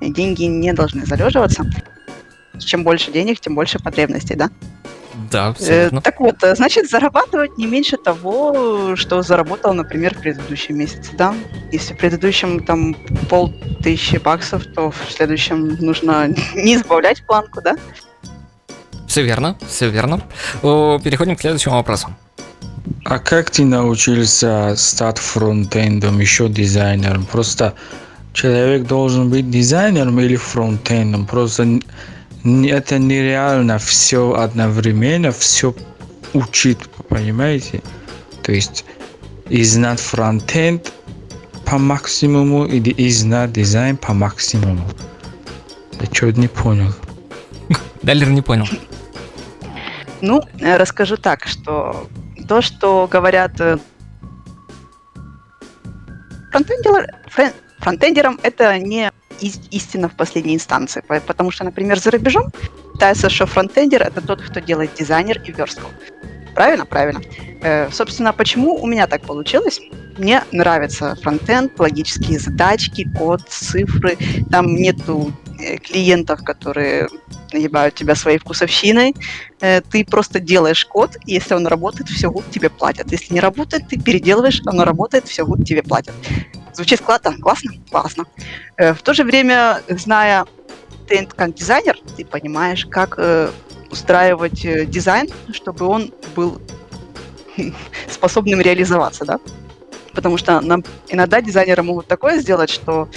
Деньги 0.00 0.44
не 0.44 0.72
должны 0.72 1.06
залеживаться. 1.06 1.64
Чем 2.58 2.84
больше 2.84 3.10
денег, 3.10 3.40
тем 3.40 3.54
больше 3.54 3.78
потребностей, 3.78 4.34
да? 4.34 4.50
Да, 5.30 5.48
абсолютно. 5.48 5.98
Э, 5.98 6.00
так 6.02 6.20
вот, 6.20 6.42
э, 6.42 6.54
значит, 6.54 6.88
зарабатывать 6.88 7.56
не 7.58 7.66
меньше 7.66 7.96
того, 7.96 8.94
что 8.96 9.22
заработал, 9.22 9.72
например, 9.72 10.14
в 10.14 10.18
предыдущем 10.18 10.76
месяце, 10.76 11.10
да? 11.16 11.34
Если 11.72 11.94
в 11.94 11.98
предыдущем 11.98 12.64
там 12.64 12.94
полтысячи 13.28 14.16
баксов, 14.16 14.64
то 14.74 14.90
в 14.90 14.96
следующем 15.10 15.76
нужно 15.80 16.28
не 16.54 16.76
избавлять 16.76 17.24
планку, 17.26 17.60
да? 17.62 17.76
Все 19.08 19.22
верно, 19.22 19.56
все 19.68 19.88
верно. 19.88 20.22
Переходим 20.62 21.36
к 21.36 21.40
следующему 21.40 21.76
вопросу. 21.76 22.08
А 23.04 23.18
как 23.18 23.50
ты 23.50 23.64
научился 23.64 24.74
стать 24.76 25.18
фронтендом, 25.18 26.18
еще 26.18 26.48
дизайнером? 26.48 27.24
Просто 27.26 27.74
человек 28.34 28.86
должен 28.86 29.30
быть 29.30 29.50
дизайнером 29.50 30.20
или 30.20 30.36
фронтендом? 30.36 31.26
Просто 31.26 31.80
это 32.44 32.98
нереально 32.98 33.78
все 33.78 34.34
одновременно, 34.34 35.30
все 35.32 35.74
учить, 36.34 36.78
понимаете? 37.08 37.80
То 38.42 38.52
есть 38.52 38.84
и 39.48 39.62
знать 39.64 40.00
фронтенд 40.00 40.92
по 41.64 41.78
максимуму 41.78 42.66
или 42.66 42.90
и 42.90 43.10
знать 43.10 43.52
дизайн 43.52 43.96
по 43.96 44.12
максимуму. 44.12 44.86
Я 46.00 46.06
что-то 46.12 46.40
не 46.40 46.48
понял. 46.48 46.92
Далер 48.02 48.28
не 48.28 48.42
понял. 48.42 48.66
Ну, 50.20 50.42
э, 50.60 50.76
расскажу 50.76 51.16
так, 51.16 51.46
что 51.46 52.08
то, 52.48 52.60
что 52.60 53.08
говорят 53.10 53.60
э, 53.60 53.78
фронтендерам 57.84 58.40
это 58.42 58.78
не 58.78 59.12
истина 59.70 60.08
в 60.08 60.16
последней 60.16 60.54
инстанции. 60.54 61.02
Потому 61.26 61.50
что, 61.50 61.64
например, 61.64 61.98
за 61.98 62.10
рубежом 62.10 62.50
считается, 62.92 63.28
что 63.28 63.46
фронтендер— 63.46 64.02
это 64.08 64.20
тот, 64.20 64.40
кто 64.40 64.60
делает 64.60 64.90
дизайнер 64.98 65.42
и 65.44 65.52
верстку. 65.52 65.90
Правильно? 66.54 66.86
Правильно. 66.86 67.20
Э, 67.62 67.90
собственно, 67.90 68.32
почему 68.32 68.76
у 68.76 68.86
меня 68.86 69.06
так 69.06 69.22
получилось? 69.22 69.80
Мне 70.18 70.44
нравится 70.52 71.16
фронтенд, 71.20 71.78
логические 71.78 72.38
задачки, 72.38 73.08
код, 73.18 73.42
цифры. 73.48 74.16
Там 74.50 74.76
нету 74.76 75.32
э, 75.58 75.76
клиентов, 75.78 76.44
которые 76.44 77.08
наебают 77.52 77.96
тебя 77.96 78.14
своей 78.14 78.38
вкусовщиной. 78.38 79.14
Э, 79.60 79.80
ты 79.80 80.04
просто 80.04 80.38
делаешь 80.38 80.86
код, 80.86 81.16
и 81.26 81.34
если 81.34 81.54
он 81.54 81.66
работает, 81.66 82.08
все 82.08 82.32
тебе 82.52 82.70
платят. 82.70 83.10
Если 83.10 83.34
не 83.34 83.40
работает, 83.40 83.88
ты 83.88 84.00
переделываешь, 84.00 84.62
оно 84.64 84.84
работает, 84.84 85.26
все 85.26 85.44
тебе 85.66 85.82
платят. 85.82 86.14
Звучит 86.74 87.00
классно? 87.00 87.36
Классно? 87.38 87.72
Классно. 87.90 88.24
Э, 88.76 88.94
в 88.94 89.02
то 89.02 89.14
же 89.14 89.24
время, 89.24 89.80
зная 89.88 90.44
тренд 91.08 91.32
как 91.32 91.54
дизайнер, 91.54 91.96
ты 92.16 92.24
понимаешь, 92.24 92.86
как 92.86 93.14
э, 93.18 93.50
устраивать 93.90 94.64
э, 94.64 94.84
дизайн, 94.84 95.28
чтобы 95.52 95.86
он 95.86 96.12
был 96.34 96.60
способным 98.10 98.60
реализоваться, 98.60 99.24
да? 99.24 99.38
Потому 100.14 100.36
что 100.36 100.60
нам, 100.60 100.84
иногда 101.08 101.40
дизайнеры 101.40 101.82
могут 101.82 102.06
такое 102.06 102.38
сделать, 102.38 102.70
что, 102.70 103.08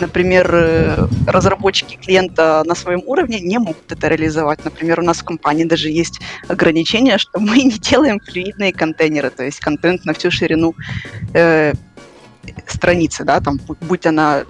например, 0.00 1.08
разработчики 1.24 1.94
клиента 1.94 2.64
на 2.66 2.74
своем 2.74 3.02
уровне 3.06 3.38
не 3.38 3.58
могут 3.58 3.92
это 3.92 4.08
реализовать. 4.08 4.64
Например, 4.64 4.98
у 4.98 5.04
нас 5.04 5.18
в 5.18 5.24
компании 5.24 5.62
даже 5.62 5.90
есть 5.90 6.20
ограничение, 6.48 7.18
что 7.18 7.38
мы 7.40 7.58
не 7.62 7.78
делаем 7.78 8.18
флюидные 8.18 8.72
контейнеры, 8.72 9.30
то 9.30 9.44
есть 9.44 9.60
контент 9.60 10.04
на 10.04 10.12
всю 10.12 10.32
ширину 10.32 10.74
э, 11.34 11.72
страницы, 12.66 13.24
да, 13.24 13.40
там, 13.40 13.60
будь 13.80 14.06
она 14.06 14.44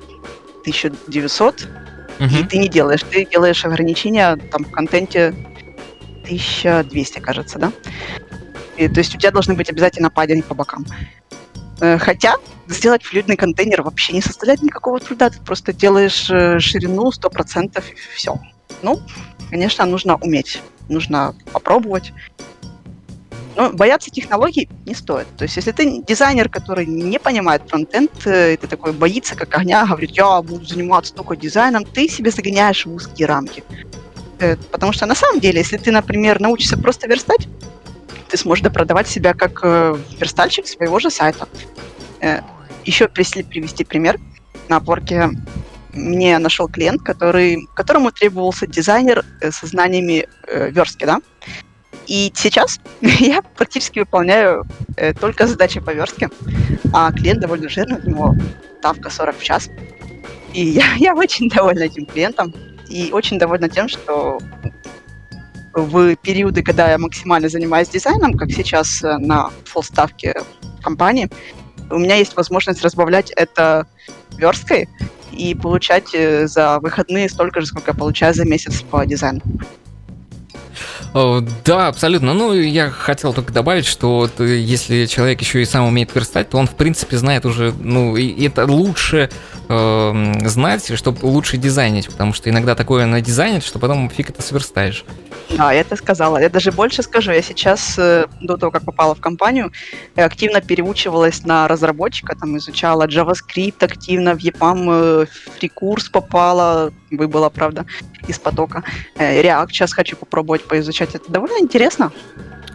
1900, 0.60 1.68
угу. 2.18 2.24
и 2.24 2.44
ты 2.44 2.58
не 2.58 2.68
делаешь, 2.68 3.02
ты 3.10 3.24
делаешь 3.26 3.64
ограничения 3.64 4.36
там 4.50 4.64
в 4.64 4.70
контенте 4.70 5.34
1200, 6.24 7.18
кажется, 7.20 7.58
да. 7.58 7.72
И, 8.76 8.88
то 8.88 8.98
есть 8.98 9.14
у 9.14 9.18
тебя 9.18 9.30
должны 9.30 9.54
быть 9.54 9.68
обязательно 9.68 10.10
паддинги 10.10 10.42
по 10.42 10.54
бокам. 10.54 10.86
Э, 11.80 11.98
хотя 11.98 12.36
сделать 12.68 13.02
флюидный 13.02 13.36
контейнер 13.36 13.82
вообще 13.82 14.12
не 14.12 14.22
составляет 14.22 14.62
никакого 14.62 15.00
труда, 15.00 15.30
ты 15.30 15.40
просто 15.40 15.72
делаешь 15.72 16.30
э, 16.30 16.58
ширину 16.60 17.10
100% 17.10 17.82
и 17.90 17.94
все. 18.14 18.38
Ну, 18.82 19.00
конечно, 19.50 19.84
нужно 19.86 20.16
уметь, 20.16 20.62
нужно 20.88 21.34
попробовать. 21.52 22.12
Но 23.56 23.72
бояться 23.72 24.10
технологий 24.10 24.68
не 24.86 24.94
стоит. 24.94 25.26
То 25.36 25.44
есть, 25.44 25.56
если 25.56 25.72
ты 25.72 26.02
дизайнер, 26.02 26.48
который 26.48 26.86
не 26.86 27.18
понимает 27.18 27.62
фронтенд, 27.68 28.10
э, 28.26 28.54
и 28.54 28.56
ты 28.56 28.66
такой 28.66 28.92
боится, 28.92 29.34
как 29.34 29.56
огня, 29.56 29.84
говорит, 29.86 30.10
я 30.12 30.40
буду 30.42 30.64
заниматься 30.64 31.14
только 31.14 31.36
дизайном, 31.36 31.84
ты 31.84 32.08
себе 32.08 32.30
загоняешь 32.30 32.86
в 32.86 32.94
узкие 32.94 33.26
рамки. 33.26 33.64
Э, 34.38 34.56
потому 34.70 34.92
что 34.92 35.06
на 35.06 35.14
самом 35.14 35.40
деле, 35.40 35.58
если 35.58 35.78
ты, 35.78 35.90
например, 35.90 36.40
научишься 36.40 36.78
просто 36.78 37.08
верстать, 37.08 37.48
ты 38.28 38.36
сможешь 38.36 38.64
продавать 38.72 39.08
себя 39.08 39.34
как 39.34 39.60
э, 39.64 39.96
верстальщик 40.18 40.68
своего 40.68 40.98
же 40.98 41.10
сайта. 41.10 41.48
Еще 42.84 43.08
привести 43.08 43.84
пример, 43.84 44.18
на 44.68 44.76
опорке 44.76 45.30
мне 45.92 46.38
нашел 46.38 46.68
клиент, 46.68 47.02
который, 47.02 47.66
которому 47.74 48.12
требовался 48.12 48.66
дизайнер 48.66 49.24
со 49.50 49.66
знаниями 49.66 50.28
верстки, 50.46 51.04
да, 51.04 51.20
и 52.10 52.32
сейчас 52.34 52.80
я 53.00 53.40
практически 53.40 54.00
выполняю 54.00 54.66
э, 54.96 55.14
только 55.14 55.46
задачи 55.46 55.78
по 55.78 55.92
верстке, 55.92 56.28
а 56.92 57.12
клиент 57.12 57.40
довольно 57.40 57.68
жирный, 57.68 58.00
у 58.04 58.10
него 58.10 58.34
ставка 58.80 59.10
40 59.10 59.38
в 59.38 59.42
час. 59.44 59.70
И 60.52 60.64
я, 60.64 60.84
я 60.98 61.14
очень 61.14 61.48
довольна 61.48 61.84
этим 61.84 62.06
клиентом 62.06 62.52
и 62.88 63.10
очень 63.12 63.38
довольна 63.38 63.68
тем, 63.68 63.88
что 63.88 64.40
в 65.72 66.16
периоды, 66.16 66.64
когда 66.64 66.90
я 66.90 66.98
максимально 66.98 67.48
занимаюсь 67.48 67.88
дизайном, 67.88 68.34
как 68.34 68.50
сейчас 68.50 69.04
э, 69.04 69.16
на 69.18 69.50
ставке 69.80 70.34
компании, 70.82 71.30
у 71.90 71.98
меня 71.98 72.16
есть 72.16 72.34
возможность 72.36 72.82
разбавлять 72.82 73.30
это 73.36 73.86
версткой 74.36 74.88
и 75.30 75.54
получать 75.54 76.12
э, 76.12 76.48
за 76.48 76.80
выходные 76.80 77.28
столько 77.28 77.60
же, 77.60 77.66
сколько 77.68 77.92
я 77.92 77.96
получаю 77.96 78.34
за 78.34 78.44
месяц 78.44 78.82
по 78.82 79.06
дизайну. 79.06 79.42
Да, 81.64 81.88
абсолютно. 81.88 82.34
Ну, 82.34 82.54
я 82.54 82.90
хотел 82.90 83.32
только 83.32 83.52
добавить, 83.52 83.86
что 83.86 84.30
э, 84.38 84.44
если 84.44 85.06
человек 85.06 85.40
еще 85.40 85.62
и 85.62 85.64
сам 85.64 85.86
умеет 85.86 86.14
верстать, 86.14 86.50
то 86.50 86.58
он, 86.58 86.66
в 86.66 86.74
принципе, 86.74 87.16
знает 87.16 87.44
уже, 87.46 87.72
ну, 87.78 88.16
и 88.16 88.46
это 88.46 88.66
лучше 88.66 89.30
э, 89.70 90.48
знать, 90.48 90.96
чтобы 90.96 91.24
лучше 91.24 91.56
дизайнить, 91.56 92.08
потому 92.08 92.32
что 92.32 92.50
иногда 92.50 92.74
такое 92.74 93.06
надизайнить, 93.06 93.64
что 93.64 93.78
потом 93.78 94.10
фиг 94.10 94.30
это 94.30 94.42
сверстаешь. 94.42 95.04
Я 95.50 95.72
это 95.74 95.96
сказала. 95.96 96.38
Я 96.38 96.48
даже 96.48 96.72
больше 96.72 97.02
скажу. 97.02 97.32
Я 97.32 97.42
сейчас, 97.42 97.98
э, 97.98 98.26
до 98.40 98.56
того, 98.56 98.72
как 98.72 98.84
попала 98.84 99.14
в 99.14 99.20
компанию, 99.20 99.72
активно 100.16 100.60
переучивалась 100.60 101.44
на 101.44 101.68
разработчика, 101.68 102.36
там 102.36 102.56
изучала 102.56 103.06
JavaScript 103.06 103.84
активно, 103.84 104.34
в 104.34 104.38
EPAM 104.38 105.28
фрикурс 105.58 106.08
попала, 106.08 106.92
выбыла, 107.10 107.48
правда, 107.48 107.84
из 108.26 108.38
потока. 108.38 108.82
Э, 109.16 109.42
React 109.42 109.68
сейчас 109.70 109.92
хочу 109.92 110.16
попробовать 110.16 110.64
поизучать. 110.64 111.14
Это 111.14 111.30
довольно 111.30 111.58
интересно. 111.60 112.12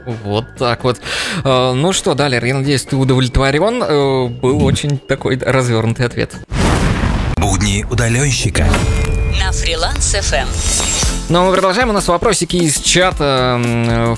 Вот 0.05 0.45
так 0.57 0.83
вот. 0.83 0.99
Э, 1.43 1.73
ну 1.73 1.93
что, 1.93 2.13
Далер, 2.13 2.43
я 2.45 2.55
надеюсь, 2.55 2.83
ты 2.83 2.95
удовлетворен. 2.95 4.39
Был 4.39 4.63
очень 4.63 4.97
такой 4.97 5.37
развернутый 5.37 6.05
ответ. 6.05 6.35
Будни 7.45 7.85
удаленщика. 7.91 8.65
На 9.39 9.51
фриланс 9.51 10.15
FM. 10.15 10.47
Но 11.29 11.45
мы 11.45 11.51
продолжаем. 11.51 11.89
У 11.89 11.91
нас 11.91 12.07
вопросики 12.07 12.55
из 12.55 12.79
чата 12.79 13.61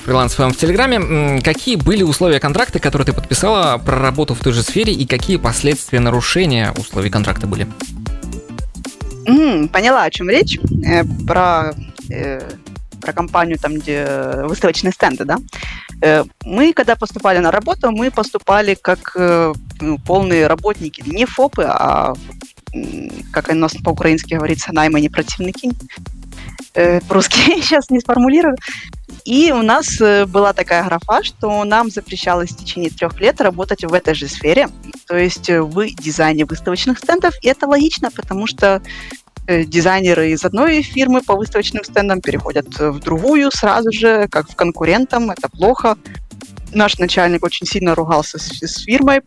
фриланс 0.05 0.33
ФМ 0.35 0.51
в 0.51 0.57
Телеграме. 0.57 1.41
Какие 1.41 1.75
были 1.75 2.03
условия 2.03 2.39
контракта, 2.39 2.79
которые 2.79 3.05
ты 3.05 3.11
подписала 3.11 3.77
про 3.79 3.99
работу 3.99 4.33
в 4.33 4.39
той 4.39 4.53
же 4.53 4.63
сфере, 4.63 4.93
и 4.93 5.05
какие 5.05 5.35
последствия 5.35 5.99
нарушения 5.99 6.71
условий 6.77 7.09
контракта 7.09 7.47
были? 7.47 7.67
Mm, 9.25 9.67
поняла, 9.67 10.03
о 10.03 10.09
чем 10.09 10.29
речь. 10.29 10.57
Э, 10.85 11.03
про, 11.27 11.73
э, 12.09 12.49
про 13.01 13.11
компанию, 13.11 13.59
там, 13.59 13.75
где 13.75 14.07
выставочные 14.45 14.93
стенды, 14.93 15.25
да? 15.25 15.37
Э, 16.01 16.23
мы, 16.45 16.73
когда 16.73 16.95
поступали 16.95 17.39
на 17.39 17.51
работу, 17.51 17.91
мы 17.91 18.11
поступали 18.11 18.75
как 18.75 19.13
э, 19.15 19.53
ну, 19.81 19.97
полные 19.97 20.47
работники, 20.47 21.03
не 21.05 21.25
ФОПы, 21.25 21.63
а 21.67 22.13
как 23.31 23.49
у 23.49 23.55
нас 23.55 23.75
по-украински 23.83 24.35
говорится, 24.35 24.73
наймані 24.73 25.09
противники. 25.09 25.71
Э, 26.73 26.99
по-русски 27.07 27.35
сейчас 27.61 27.89
не 27.89 27.99
сформулирую. 27.99 28.55
И 29.25 29.51
у 29.51 29.61
нас 29.61 29.99
была 30.27 30.53
такая 30.53 30.83
графа, 30.83 31.23
что 31.23 31.63
нам 31.65 31.89
запрещалось 31.89 32.51
в 32.51 32.57
течение 32.57 32.89
трех 32.89 33.19
лет 33.19 33.41
работать 33.41 33.83
в 33.83 33.93
этой 33.93 34.13
же 34.13 34.27
сфере, 34.27 34.69
то 35.05 35.17
есть 35.17 35.49
в 35.49 35.85
дизайне 35.95 36.45
выставочных 36.45 36.99
стендов. 36.99 37.33
И 37.41 37.47
это 37.47 37.67
логично, 37.67 38.09
потому 38.11 38.47
что 38.47 38.81
дизайнеры 39.47 40.31
из 40.31 40.45
одной 40.45 40.81
фирмы 40.81 41.21
по 41.21 41.35
выставочным 41.35 41.83
стендам 41.83 42.21
переходят 42.21 42.67
в 42.79 42.99
другую 42.99 43.51
сразу 43.51 43.91
же, 43.91 44.27
как 44.29 44.49
в 44.49 44.55
конкурентам. 44.55 45.31
Это 45.31 45.49
плохо. 45.49 45.97
Наш 46.73 46.97
начальник 46.97 47.43
очень 47.43 47.65
сильно 47.65 47.95
ругался 47.95 48.37
с, 48.39 48.61
с 48.61 48.83
фирмой, 48.83 49.21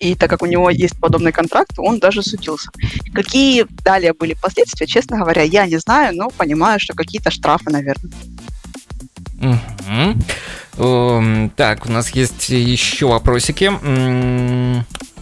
и 0.00 0.14
так 0.14 0.30
как 0.30 0.42
у 0.42 0.46
него 0.46 0.70
есть 0.70 0.98
подобный 0.98 1.32
контракт, 1.32 1.78
он 1.78 1.98
даже 1.98 2.22
судился. 2.22 2.70
Какие 3.12 3.66
далее 3.84 4.12
были 4.12 4.34
последствия, 4.34 4.86
честно 4.86 5.18
говоря, 5.18 5.42
я 5.42 5.66
не 5.66 5.78
знаю, 5.78 6.16
но 6.16 6.30
понимаю, 6.30 6.80
что 6.80 6.94
какие-то 6.94 7.30
штрафы, 7.30 7.70
наверное. 7.70 8.12
Угу. 9.40 11.50
Так, 11.56 11.86
у 11.86 11.92
нас 11.92 12.10
есть 12.10 12.48
еще 12.48 13.06
вопросики. 13.06 13.70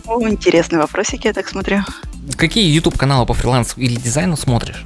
О, 0.07 0.29
интересные 0.29 0.81
вопросики, 0.81 1.27
я 1.27 1.33
так 1.33 1.49
смотрю. 1.49 1.81
Какие 2.37 2.75
YouTube-каналы 2.75 3.27
по 3.27 3.35
фрилансу 3.35 3.81
или 3.81 3.97
дизайну 3.97 4.37
смотришь? 4.37 4.85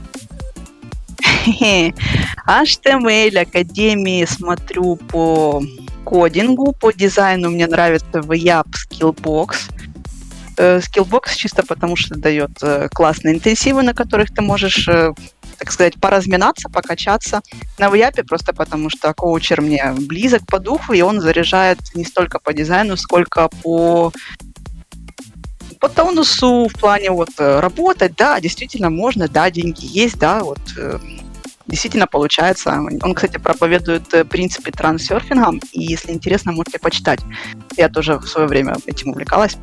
HTML 2.46 3.38
Академии 3.38 4.26
смотрю 4.26 4.96
по 4.96 5.62
кодингу, 6.10 6.72
по 6.72 6.92
дизайну 6.92 7.50
мне 7.50 7.68
нравится 7.68 8.18
VYAP 8.18 8.66
Skillbox. 8.90 9.54
Э, 10.56 10.80
Skillbox 10.80 11.36
чисто 11.36 11.62
потому, 11.62 11.94
что 11.94 12.16
дает 12.16 12.50
э, 12.62 12.88
классные 12.92 13.36
интенсивы, 13.36 13.82
на 13.82 13.94
которых 13.94 14.34
ты 14.34 14.42
можешь, 14.42 14.88
э, 14.88 15.12
так 15.56 15.70
сказать, 15.70 15.94
поразминаться, 16.00 16.68
покачаться. 16.68 17.42
На 17.78 17.86
VYAP 17.86 18.24
просто 18.24 18.52
потому, 18.52 18.90
что 18.90 19.14
коучер 19.14 19.60
мне 19.60 19.94
близок 20.00 20.44
по 20.46 20.58
духу, 20.58 20.94
и 20.94 21.00
он 21.00 21.20
заряжает 21.20 21.78
не 21.94 22.04
столько 22.04 22.40
по 22.40 22.52
дизайну, 22.52 22.96
сколько 22.96 23.48
по 23.62 24.12
по 25.78 25.88
тонусу 25.88 26.68
в 26.68 26.78
плане 26.78 27.10
вот 27.10 27.30
работать, 27.38 28.14
да, 28.14 28.38
действительно 28.38 28.90
можно, 28.90 29.28
да, 29.28 29.50
деньги 29.50 29.86
есть, 29.86 30.18
да, 30.18 30.44
вот 30.44 30.60
действительно 31.70 32.06
получается. 32.06 32.78
Он, 33.02 33.14
кстати, 33.14 33.38
проповедует 33.38 34.12
э, 34.12 34.24
принципы 34.24 34.72
трансерфинга, 34.72 35.58
и 35.72 35.80
если 35.80 36.12
интересно, 36.12 36.52
можете 36.52 36.78
почитать. 36.78 37.20
Я 37.76 37.88
тоже 37.88 38.18
в 38.18 38.26
свое 38.26 38.46
время 38.46 38.76
этим 38.86 39.10
увлекалась. 39.10 39.56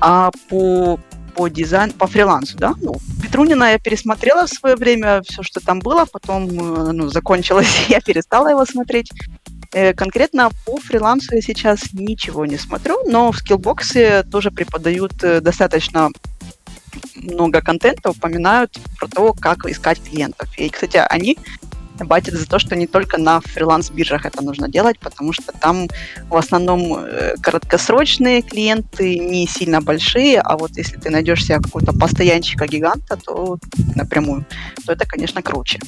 А 0.00 0.30
по 0.48 0.98
по 1.36 1.46
дизайну, 1.46 1.92
по 1.92 2.08
фрилансу, 2.08 2.58
да. 2.58 2.74
Ну, 2.82 2.96
Петрунина 3.22 3.70
я 3.70 3.78
пересмотрела 3.78 4.46
в 4.46 4.50
свое 4.50 4.74
время 4.74 5.22
все, 5.22 5.44
что 5.44 5.60
там 5.60 5.78
было, 5.78 6.04
потом 6.04 6.48
э, 6.48 6.92
ну, 6.92 7.08
закончилось, 7.08 7.68
я 7.88 8.00
перестала 8.00 8.48
его 8.48 8.64
смотреть. 8.64 9.12
Э, 9.72 9.94
конкретно 9.94 10.50
по 10.66 10.78
фрилансу 10.78 11.36
я 11.36 11.40
сейчас 11.40 11.92
ничего 11.92 12.46
не 12.46 12.58
смотрю, 12.58 12.98
но 13.08 13.30
в 13.30 13.38
скиллбоксе 13.38 14.24
тоже 14.24 14.50
преподают 14.50 15.14
достаточно 15.16 16.10
много 17.22 17.60
контента 17.60 18.10
упоминают 18.10 18.78
про 18.98 19.08
то, 19.08 19.32
как 19.32 19.66
искать 19.66 20.02
клиентов. 20.02 20.48
И, 20.58 20.68
кстати, 20.68 20.96
они 20.96 21.36
батят 22.04 22.34
за 22.34 22.46
то, 22.46 22.58
что 22.58 22.76
не 22.76 22.86
только 22.86 23.18
на 23.18 23.40
фриланс-биржах 23.40 24.26
это 24.26 24.42
нужно 24.42 24.68
делать, 24.68 24.98
потому 24.98 25.32
что 25.32 25.52
там 25.52 25.88
в 26.28 26.36
основном 26.36 26.96
э, 26.96 27.34
краткосрочные 27.42 28.42
клиенты, 28.42 29.18
не 29.18 29.46
сильно 29.46 29.80
большие, 29.80 30.40
а 30.40 30.56
вот 30.56 30.76
если 30.76 30.96
ты 30.96 31.10
найдешь 31.10 31.44
себе 31.44 31.58
какого-то 31.58 31.92
постоянщика-гиганта, 31.92 33.16
то 33.16 33.58
напрямую, 33.94 34.44
то 34.86 34.92
это, 34.92 35.06
конечно, 35.06 35.42
круче. 35.42 35.78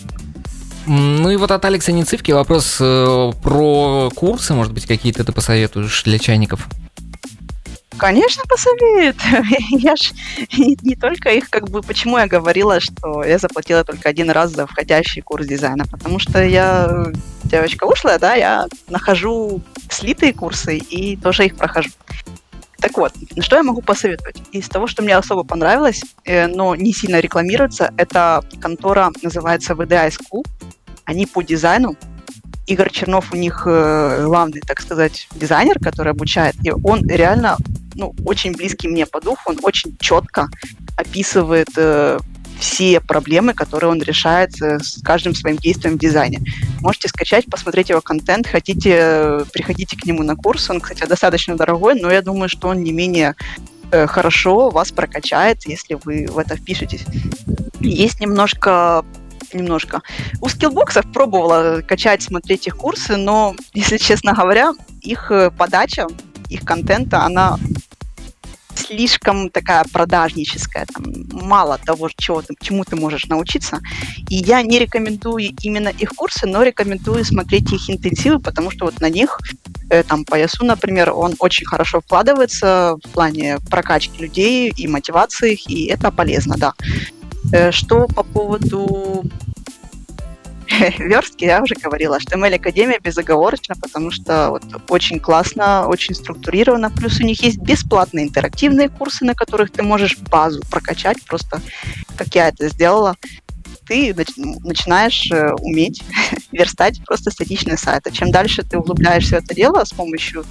Ну 0.86 1.30
и 1.30 1.36
вот 1.36 1.50
от 1.52 1.64
Алекса 1.64 1.92
Нецивки 1.92 2.32
вопрос 2.32 2.78
э, 2.80 3.32
про 3.42 4.10
курсы, 4.14 4.52
может 4.52 4.72
быть, 4.72 4.86
какие-то 4.86 5.24
ты 5.24 5.32
посоветуешь 5.32 6.02
для 6.02 6.18
чайников? 6.18 6.68
Конечно, 8.02 8.42
посоветую. 8.48 9.44
Я 9.70 9.94
ж 9.94 10.10
не, 10.58 10.76
не 10.82 10.96
только 10.96 11.30
их, 11.30 11.48
как 11.50 11.70
бы, 11.70 11.82
почему 11.82 12.18
я 12.18 12.26
говорила, 12.26 12.80
что 12.80 13.22
я 13.22 13.38
заплатила 13.38 13.84
только 13.84 14.08
один 14.08 14.28
раз 14.28 14.50
за 14.50 14.66
входящий 14.66 15.22
курс 15.22 15.46
дизайна, 15.46 15.84
потому 15.86 16.18
что 16.18 16.42
я 16.42 17.12
девочка 17.44 17.84
ушлая, 17.84 18.18
да, 18.18 18.34
я 18.34 18.66
нахожу 18.88 19.62
слитые 19.88 20.32
курсы 20.32 20.78
и 20.78 21.16
тоже 21.16 21.46
их 21.46 21.56
прохожу. 21.56 21.90
Так 22.80 22.98
вот, 22.98 23.12
что 23.38 23.54
я 23.54 23.62
могу 23.62 23.82
посоветовать? 23.82 24.42
Из 24.50 24.68
того, 24.68 24.88
что 24.88 25.04
мне 25.04 25.16
особо 25.16 25.44
понравилось, 25.44 26.02
э, 26.24 26.48
но 26.48 26.74
не 26.74 26.92
сильно 26.92 27.20
рекламируется, 27.20 27.94
это 27.96 28.42
контора 28.60 29.12
называется 29.22 29.74
VDI 29.74 30.10
School. 30.10 30.44
Они 31.04 31.26
по 31.26 31.40
дизайну 31.40 31.96
Игорь 32.66 32.90
Чернов 32.90 33.32
у 33.32 33.36
них 33.36 33.64
э, 33.66 34.24
главный, 34.24 34.60
так 34.60 34.80
сказать, 34.80 35.28
дизайнер, 35.34 35.78
который 35.80 36.12
обучает, 36.12 36.54
и 36.62 36.70
он 36.70 37.06
реально 37.08 37.56
ну, 37.94 38.14
очень 38.24 38.52
близкий 38.52 38.88
мне 38.88 39.06
по 39.06 39.20
духу, 39.20 39.50
он 39.50 39.58
очень 39.62 39.96
четко 39.98 40.48
описывает 40.96 41.68
э, 41.76 42.18
все 42.62 43.00
проблемы, 43.00 43.54
которые 43.54 43.90
он 43.90 44.00
решает 44.00 44.60
э, 44.62 44.78
с 44.78 45.02
каждым 45.02 45.34
своим 45.34 45.56
действием 45.56 45.96
в 45.96 45.98
дизайне. 45.98 46.40
Можете 46.80 47.08
скачать, 47.08 47.46
посмотреть 47.46 47.90
его 47.90 48.00
контент, 48.00 48.46
хотите, 48.46 49.44
приходите 49.52 49.96
к 49.96 50.04
нему 50.06 50.22
на 50.22 50.36
курс. 50.36 50.70
Он, 50.70 50.80
кстати, 50.80 51.04
достаточно 51.04 51.56
дорогой, 51.56 52.00
но 52.00 52.10
я 52.10 52.22
думаю, 52.22 52.48
что 52.48 52.68
он 52.68 52.82
не 52.82 52.92
менее 52.92 53.34
э, 53.90 54.06
хорошо 54.06 54.70
вас 54.70 54.92
прокачает, 54.92 55.66
если 55.66 55.98
вы 56.04 56.26
в 56.30 56.38
это 56.38 56.56
впишетесь. 56.56 57.04
Есть 57.80 58.20
немножко 58.20 59.04
немножко. 59.54 60.02
У 60.40 60.48
скиллбоксов 60.48 61.10
пробовала 61.12 61.82
качать, 61.86 62.22
смотреть 62.22 62.66
их 62.66 62.76
курсы, 62.76 63.16
но, 63.16 63.54
если 63.74 63.98
честно 63.98 64.32
говоря, 64.32 64.72
их 65.00 65.30
э, 65.30 65.50
подача, 65.50 66.06
их 66.48 66.64
контента, 66.64 67.24
она 67.24 67.58
слишком 68.74 69.50
такая 69.50 69.84
продажническая, 69.92 70.86
там 70.92 71.04
мало 71.32 71.78
того, 71.78 72.08
чего 72.16 72.42
ты, 72.42 72.54
чему 72.60 72.84
ты 72.84 72.96
можешь 72.96 73.26
научиться. 73.26 73.80
И 74.28 74.36
я 74.36 74.62
не 74.62 74.78
рекомендую 74.78 75.54
именно 75.60 75.88
их 75.88 76.10
курсы, 76.10 76.46
но 76.46 76.62
рекомендую 76.62 77.24
смотреть 77.24 77.72
их 77.72 77.90
интенсивы, 77.90 78.38
потому 78.38 78.70
что 78.70 78.86
вот 78.86 79.00
на 79.00 79.10
них, 79.10 79.38
э, 79.90 80.02
там, 80.02 80.24
по 80.24 80.36
ЯСУ, 80.36 80.64
например, 80.64 81.12
он 81.12 81.34
очень 81.38 81.66
хорошо 81.66 82.00
вкладывается 82.00 82.96
в 83.02 83.08
плане 83.10 83.58
прокачки 83.70 84.22
людей 84.22 84.72
и 84.76 84.88
мотивации 84.88 85.52
их, 85.52 85.68
и 85.68 85.86
это 85.86 86.10
полезно, 86.10 86.56
да. 86.56 86.74
Э, 87.52 87.70
что 87.70 88.06
по 88.08 88.22
поводу 88.22 89.24
верстки, 90.98 91.44
я 91.44 91.62
уже 91.62 91.74
говорила, 91.74 92.18
что 92.18 92.36
ML 92.36 92.54
Академия 92.54 92.98
безоговорочно, 92.98 93.74
потому 93.80 94.10
что 94.10 94.50
вот 94.50 94.62
очень 94.88 95.20
классно, 95.20 95.86
очень 95.86 96.14
структурировано. 96.14 96.90
Плюс 96.90 97.20
у 97.20 97.24
них 97.24 97.42
есть 97.42 97.58
бесплатные 97.58 98.26
интерактивные 98.26 98.88
курсы, 98.88 99.26
на 99.26 99.34
которых 99.34 99.70
ты 99.70 99.82
можешь 99.82 100.18
базу 100.18 100.62
прокачать, 100.70 101.22
просто 101.24 101.60
как 102.16 102.34
я 102.34 102.48
это 102.48 102.68
сделала. 102.68 103.16
Ты 103.86 104.14
начинаешь 104.64 105.30
э, 105.30 105.52
уметь 105.60 106.02
верстать 106.52 107.04
просто 107.04 107.30
статичные 107.30 107.76
сайты. 107.76 108.10
Чем 108.12 108.30
дальше 108.30 108.62
ты 108.62 108.78
углубляешься 108.78 109.40
в 109.40 109.44
это 109.44 109.54
дело 109.54 109.84
с 109.84 109.92
помощью 109.92 110.46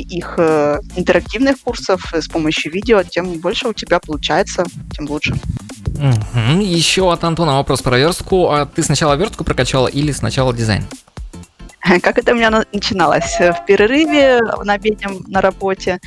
их 0.00 0.34
э, 0.38 0.80
интерактивных 0.96 1.60
курсов, 1.60 2.12
с 2.12 2.28
помощью 2.28 2.72
видео, 2.72 3.02
тем 3.02 3.38
больше 3.38 3.68
у 3.68 3.72
тебя 3.72 3.98
получается, 4.00 4.64
тем 4.92 5.08
лучше. 5.08 5.34
Мгм. 5.98 6.60
Еще 6.60 7.12
от 7.12 7.24
Антона 7.24 7.56
вопрос 7.56 7.82
про 7.82 7.98
верстку. 7.98 8.50
А 8.50 8.66
ты 8.66 8.82
сначала 8.82 9.14
верстку 9.14 9.44
прокачала 9.44 9.88
или 9.88 10.12
сначала 10.12 10.52
дизайн? 10.54 10.84
Как 12.02 12.18
это 12.18 12.32
у 12.32 12.34
меня 12.34 12.50
на- 12.50 12.64
начиналось? 12.72 13.38
В 13.38 13.64
перерыве 13.66 14.40
на 14.64 14.74
обеднем 14.74 15.24
на 15.26 15.40
работе 15.40 16.00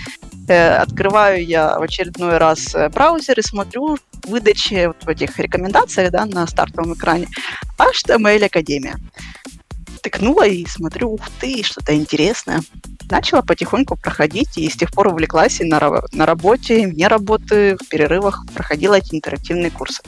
э, 0.48 0.76
открываю 0.78 1.46
я 1.46 1.78
в 1.80 1.82
очередной 1.82 2.38
раз 2.38 2.74
э, 2.76 2.90
браузер 2.90 3.40
и 3.40 3.42
смотрю 3.42 3.98
в 4.24 4.30
выдаче 4.30 4.88
вот 4.88 5.04
в 5.04 5.10
этих 5.10 5.38
рекомендациях 5.40 6.12
да, 6.12 6.26
на 6.26 6.48
стартовом 6.48 6.94
экране 6.94 7.28
HTML 7.78 8.46
Академия. 8.46 8.96
Тыкнула 10.06 10.46
и 10.46 10.68
смотрю, 10.68 11.14
ух 11.14 11.22
ты, 11.40 11.64
что-то 11.64 11.96
интересное. 11.96 12.62
Начала 13.10 13.42
потихоньку 13.42 13.98
проходить, 13.98 14.56
и 14.56 14.70
с 14.70 14.76
тех 14.76 14.92
пор 14.92 15.08
увлеклась 15.08 15.60
и 15.62 15.64
на, 15.64 16.04
на 16.12 16.28
работе, 16.28 16.88
вне 16.88 17.08
работы, 17.08 17.76
в 17.76 17.90
перерывах 17.90 18.46
проходила 18.54 18.94
эти 18.94 19.16
интерактивные 19.16 19.72
курсы. 19.72 20.04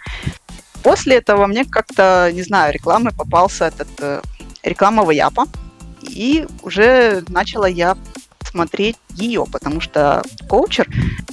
После 0.83 1.15
этого 1.15 1.47
мне 1.47 1.65
как-то, 1.65 2.29
не 2.31 2.43
знаю, 2.43 2.75
рекламы 2.75 3.09
попался 3.09 3.65
этот 3.65 3.87
э, 3.97 4.21
реклама 4.61 5.11
Япа, 5.11 5.45
и 6.03 6.45
уже 6.61 7.23
начала 7.27 7.65
я 7.65 7.97
смотреть 8.47 8.97
ее, 9.15 9.47
потому 9.51 9.81
что 9.81 10.21
коучер, 10.47 10.87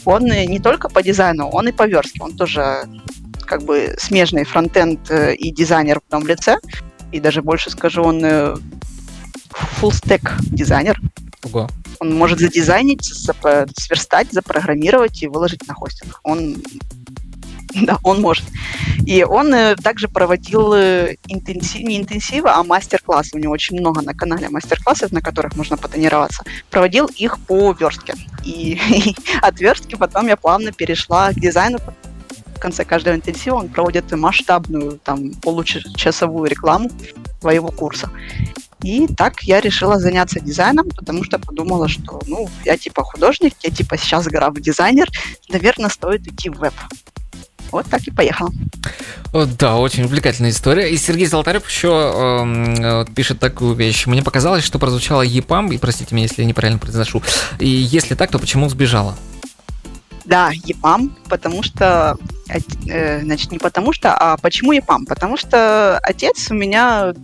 он 0.07 0.25
не 0.25 0.59
только 0.59 0.89
по 0.89 1.03
дизайну, 1.03 1.51
он 1.51 1.69
и 1.69 1.73
по 1.73 1.87
верстке, 1.87 2.23
он 2.23 2.35
тоже 2.35 2.89
как 3.45 3.63
бы 3.63 3.95
смежный 3.99 4.45
фронтенд 4.45 5.11
э, 5.11 5.35
и 5.35 5.51
дизайнер 5.53 6.01
в 6.01 6.05
одном 6.07 6.27
лице, 6.27 6.57
и 7.15 7.21
даже 7.21 7.43
больше 7.43 7.71
скажу, 7.71 8.03
он 8.03 8.25
э, 8.25 8.57
full 9.81 9.91
stack 9.91 10.33
дизайнер, 10.41 11.01
Ого. 11.45 11.71
он 12.01 12.13
может 12.13 12.41
задизайнить, 12.41 13.09
запо- 13.09 13.71
сверстать, 13.79 14.33
запрограммировать 14.33 15.23
и 15.23 15.29
выложить 15.29 15.65
на 15.69 15.75
хостинг. 15.75 16.19
Он, 16.25 16.57
да, 17.75 17.99
он 18.03 18.21
может. 18.21 18.45
И 19.07 19.23
он 19.23 19.55
э, 19.55 19.77
также 19.77 20.09
проводил 20.09 20.75
э, 20.75 21.15
интенсив, 21.29 21.83
не 21.83 21.99
интенсивы, 21.99 22.51
а 22.51 22.65
мастер-классы. 22.65 23.37
У 23.37 23.39
него 23.39 23.53
очень 23.53 23.79
много 23.79 24.03
на 24.03 24.13
канале 24.13 24.49
мастер-классов, 24.49 25.13
на 25.13 25.21
которых 25.21 25.55
можно 25.55 25.77
потренироваться. 25.77 26.43
Проводил 26.69 27.07
их 27.07 27.39
по 27.39 27.71
верстке. 27.79 28.15
И, 28.43 29.15
от 29.41 29.61
верстки 29.61 29.95
потом 29.95 30.27
я 30.27 30.37
плавно 30.37 30.73
перешла 30.73 31.31
к 31.31 31.39
дизайну. 31.39 31.79
Конце 32.65 32.87
каждого 32.87 33.15
интенсива 33.15 33.57
он 33.57 33.69
проводит 33.69 34.11
масштабную, 34.13 34.99
там, 35.05 35.33
получасовую 35.33 36.49
рекламу 36.49 36.91
своего 37.43 37.69
курса. 37.69 38.09
И 38.83 39.07
так 39.07 39.43
я 39.43 39.61
решила 39.61 39.99
заняться 39.99 40.41
дизайном, 40.41 40.89
потому 40.89 41.25
что 41.25 41.39
подумала, 41.39 41.89
что, 41.89 42.23
ну, 42.27 42.49
я 42.65 42.79
типа 42.79 43.03
художник, 43.03 43.53
я 43.63 43.69
типа 43.71 43.99
сейчас 43.99 44.25
граф 44.29 44.55
дизайнер, 44.59 45.11
наверное, 45.51 45.91
стоит 45.91 46.27
идти 46.27 46.49
в 46.49 46.55
веб. 46.55 46.73
Вот 47.71 47.85
так 47.91 48.01
и 48.07 48.11
поехала. 48.11 48.51
О, 49.35 49.45
Да, 49.45 49.77
очень 49.77 50.05
увлекательная 50.05 50.51
история. 50.51 50.91
И 50.91 50.97
Сергей 50.97 51.27
Золотарев 51.27 51.69
еще 51.69 51.89
эм, 51.89 52.75
э, 52.77 53.05
пишет 53.15 53.41
такую 53.41 53.75
вещь. 53.75 54.07
Мне 54.07 54.23
показалось, 54.23 54.65
что 54.65 54.79
прозвучало 54.79 55.21
EPAM, 55.21 55.71
и 55.73 55.77
простите 55.77 56.15
меня, 56.15 56.25
если 56.29 56.41
я 56.41 56.49
неправильно 56.49 56.79
произношу. 56.79 57.23
И 57.59 57.69
если 57.69 58.15
так, 58.15 58.31
то 58.31 58.39
почему 58.39 58.71
сбежала? 58.71 59.17
Да, 60.25 60.51
EPAM, 60.53 61.15
потому 61.29 61.63
что, 61.63 62.17
э, 62.49 63.21
значит, 63.21 63.51
не 63.53 63.59
потому 63.59 63.93
что, 63.93 64.15
а 64.15 64.37
почему 64.39 64.73
EPAM? 64.73 65.07
Потому 65.07 65.37
что 65.37 65.99
отец 65.99 66.51
у 66.51 66.55
меня 66.55 67.15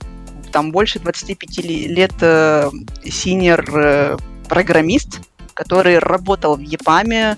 там 0.52 0.70
больше 0.70 0.98
25 0.98 1.58
ли- 1.58 1.88
лет 1.88 2.12
э, 2.20 2.70
senior 3.04 3.64
э, 3.74 4.16
программист, 4.48 5.20
который 5.54 5.98
работал 5.98 6.56
в 6.56 6.60
ЕПАМе 6.60 7.36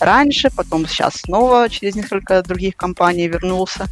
раньше, 0.00 0.50
потом 0.50 0.86
сейчас 0.86 1.14
снова 1.16 1.68
через 1.68 1.94
несколько 1.94 2.42
других 2.42 2.76
компаний 2.76 3.28
вернулся. 3.28 3.86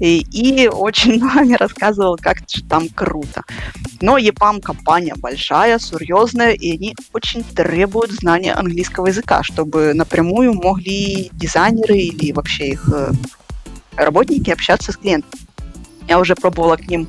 И, 0.00 0.18
и 0.32 0.68
очень 0.68 1.14
много 1.22 1.56
рассказывал, 1.58 2.16
как 2.16 2.38
там 2.68 2.88
круто. 2.88 3.42
Но 4.00 4.18
ЕПАМ 4.18 4.60
компания 4.60 5.14
большая, 5.16 5.78
серьезная, 5.78 6.52
и 6.52 6.72
они 6.72 6.94
очень 7.12 7.42
требуют 7.42 8.12
знания 8.12 8.52
английского 8.52 9.06
языка, 9.06 9.42
чтобы 9.42 9.94
напрямую 9.94 10.54
могли 10.54 11.30
дизайнеры 11.32 11.96
или 11.96 12.32
вообще 12.32 12.68
их 12.68 12.88
э, 12.92 13.12
работники 13.96 14.50
общаться 14.50 14.92
с 14.92 14.96
клиентом. 14.96 15.40
Я 16.08 16.20
уже 16.20 16.34
пробовала 16.34 16.76
к 16.76 16.86
ним 16.86 17.08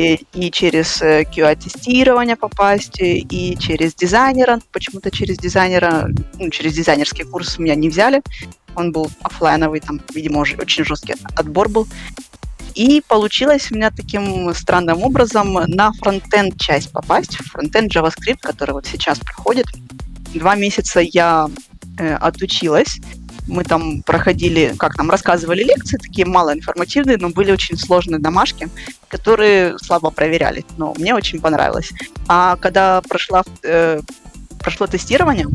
и, 0.00 0.50
через 0.50 1.02
э, 1.02 1.22
QA-тестирование 1.22 2.36
попасть, 2.36 3.00
и, 3.00 3.20
и 3.20 3.56
через 3.58 3.94
дизайнера. 3.94 4.60
Почему-то 4.72 5.10
через 5.10 5.36
дизайнера, 5.36 6.08
ну, 6.38 6.50
через 6.50 6.74
дизайнерский 6.74 7.24
курс 7.24 7.58
меня 7.58 7.74
не 7.74 7.88
взяли. 7.88 8.22
Он 8.76 8.92
был 8.92 9.10
оффлайновый, 9.22 9.80
там, 9.80 10.00
видимо, 10.14 10.40
уже 10.40 10.56
очень 10.56 10.84
жесткий 10.84 11.14
отбор 11.36 11.68
был. 11.68 11.86
И 12.74 13.02
получилось 13.06 13.70
у 13.70 13.74
меня 13.74 13.90
таким 13.90 14.54
странным 14.54 15.02
образом 15.02 15.52
на 15.52 15.92
фронтенд 15.92 16.58
часть 16.58 16.92
попасть, 16.92 17.36
фронтенд 17.36 17.94
JavaScript, 17.94 18.38
который 18.40 18.72
вот 18.72 18.86
сейчас 18.86 19.18
проходит. 19.18 19.66
Два 20.32 20.54
месяца 20.54 21.00
я 21.00 21.48
э, 21.98 22.14
отучилась. 22.14 22.98
Мы 23.48 23.64
там 23.64 24.02
проходили, 24.02 24.74
как 24.78 24.96
нам 24.96 25.10
рассказывали 25.10 25.62
лекции, 25.62 25.96
такие 25.96 26.26
малоинформативные, 26.26 27.16
но 27.16 27.30
были 27.30 27.52
очень 27.52 27.76
сложные 27.76 28.20
домашки, 28.20 28.68
которые 29.08 29.78
слабо 29.78 30.10
проверяли. 30.10 30.64
Но 30.76 30.94
мне 30.96 31.14
очень 31.14 31.40
понравилось. 31.40 31.92
А 32.28 32.56
когда 32.56 33.00
прошла, 33.02 33.42
э, 33.62 34.00
прошло 34.58 34.86
тестирование 34.86 35.46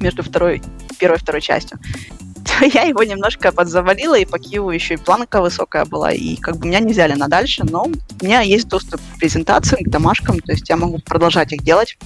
между 0.00 0.22
второй, 0.22 0.62
первой 0.98 1.16
и 1.16 1.20
второй 1.20 1.40
частью, 1.40 1.78
то 2.44 2.64
я 2.64 2.82
его 2.82 3.02
немножко 3.02 3.52
подзавалила, 3.52 4.18
и 4.18 4.24
по 4.24 4.38
Киеву 4.38 4.70
еще 4.70 4.94
и 4.94 4.98
планка 4.98 5.40
высокая 5.40 5.84
была, 5.84 6.12
и 6.12 6.36
как 6.36 6.56
бы 6.56 6.66
меня 6.68 6.80
не 6.80 6.92
взяли 6.92 7.14
на 7.14 7.28
дальше, 7.28 7.64
но 7.64 7.84
у 7.84 8.24
меня 8.24 8.40
есть 8.40 8.68
доступ 8.68 9.00
к 9.00 9.18
презентациям, 9.18 9.84
к 9.84 9.88
домашкам, 9.88 10.40
то 10.40 10.52
есть 10.52 10.68
я 10.68 10.76
могу 10.76 10.98
продолжать 10.98 11.52
их 11.52 11.62
делать. 11.62 11.98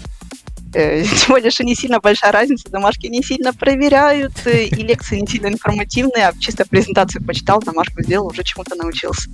Э, 0.75 1.03
Тем 1.05 1.29
более, 1.29 1.51
что 1.51 1.65
не 1.65 1.75
сильно 1.75 2.01
большая 2.01 2.33
разница, 2.33 2.71
домашки 2.71 3.07
не 3.07 3.23
сильно 3.23 3.53
проверяют, 3.53 4.33
э, 4.47 4.65
и 4.65 4.75
лекции 4.75 5.21
не 5.21 5.27
сильно 5.27 5.49
информативные, 5.49 6.29
а 6.29 6.33
чисто 6.39 6.65
презентацию 6.65 7.25
почитал, 7.25 7.61
домашку 7.61 8.03
сделал, 8.03 8.29
уже 8.29 8.43
чему-то 8.43 8.75
научился. 8.75 9.31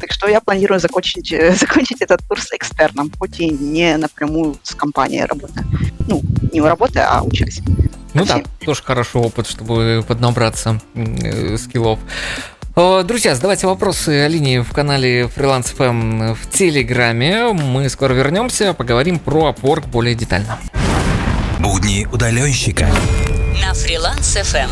Так 0.00 0.12
что 0.12 0.28
я 0.28 0.40
планирую 0.40 0.80
закончить, 0.80 1.32
э, 1.32 1.54
закончить 1.60 2.00
этот 2.00 2.22
курс 2.22 2.52
экстерном, 2.52 3.10
хоть 3.18 3.40
и 3.40 3.48
не 3.50 3.96
напрямую 3.96 4.58
с 4.62 4.74
компанией 4.74 5.24
работая. 5.24 5.64
Ну, 6.06 6.22
не 6.52 6.60
работая, 6.60 7.08
а 7.08 7.22
учась. 7.22 7.60
Ну 8.14 8.24
да, 8.24 8.26
Спасибо. 8.26 8.48
тоже 8.64 8.82
хороший 8.82 9.20
опыт, 9.20 9.46
чтобы 9.46 10.04
поднабраться 10.06 10.80
э, 10.94 11.56
скиллов. 11.58 11.98
О, 12.76 13.02
Друзья, 13.02 13.34
задавайте 13.34 13.66
вопросы 13.66 14.10
Алине 14.20 14.60
в 14.62 14.70
канале 14.70 15.22
Freelance 15.22 15.74
FM 15.74 16.34
в 16.34 16.50
Телеграме. 16.50 17.54
Мы 17.54 17.88
скоро 17.88 18.12
вернемся, 18.12 18.74
поговорим 18.74 19.18
про 19.18 19.48
Upwork 19.48 19.88
более 19.88 20.14
детально. 20.14 20.58
Будни 21.58 22.06
удаленщика. 22.12 22.86
На 23.60 23.74
Фриланс 23.74 24.36
ФМ. 24.36 24.68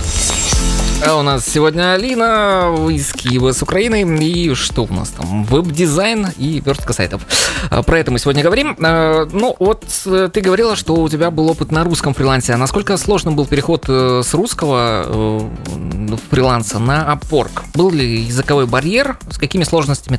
А 1.06 1.16
у 1.16 1.22
нас 1.22 1.44
сегодня 1.46 1.92
Алина 1.92 2.74
из 2.90 3.12
Киева, 3.12 3.52
с 3.52 3.62
Украины. 3.62 4.02
И 4.24 4.54
что 4.54 4.84
у 4.84 4.92
нас 4.92 5.10
там? 5.10 5.44
Веб-дизайн 5.44 6.28
и 6.38 6.60
верстка 6.64 6.92
сайтов. 6.92 7.22
А, 7.70 7.82
Про 7.82 7.98
это 7.98 8.10
мы 8.10 8.18
сегодня 8.18 8.42
говорим. 8.42 8.76
А, 8.82 9.26
Ну, 9.32 9.54
вот 9.58 9.84
ты 10.04 10.40
говорила, 10.40 10.76
что 10.76 10.94
у 10.94 11.08
тебя 11.08 11.30
был 11.30 11.48
опыт 11.50 11.70
на 11.72 11.84
русском 11.84 12.14
фрилансе. 12.14 12.54
А 12.54 12.56
насколько 12.56 12.96
сложным 12.96 13.36
был 13.36 13.46
переход 13.46 13.84
э, 13.88 14.22
с 14.24 14.32
русского 14.34 15.04
э, 15.06 16.16
фриланса 16.30 16.78
на 16.78 17.12
Upwork? 17.12 17.62
Был 17.74 17.90
ли 17.90 18.20
языковой 18.22 18.66
барьер? 18.66 19.18
С 19.30 19.38
какими 19.38 19.64
сложностями 19.64 20.18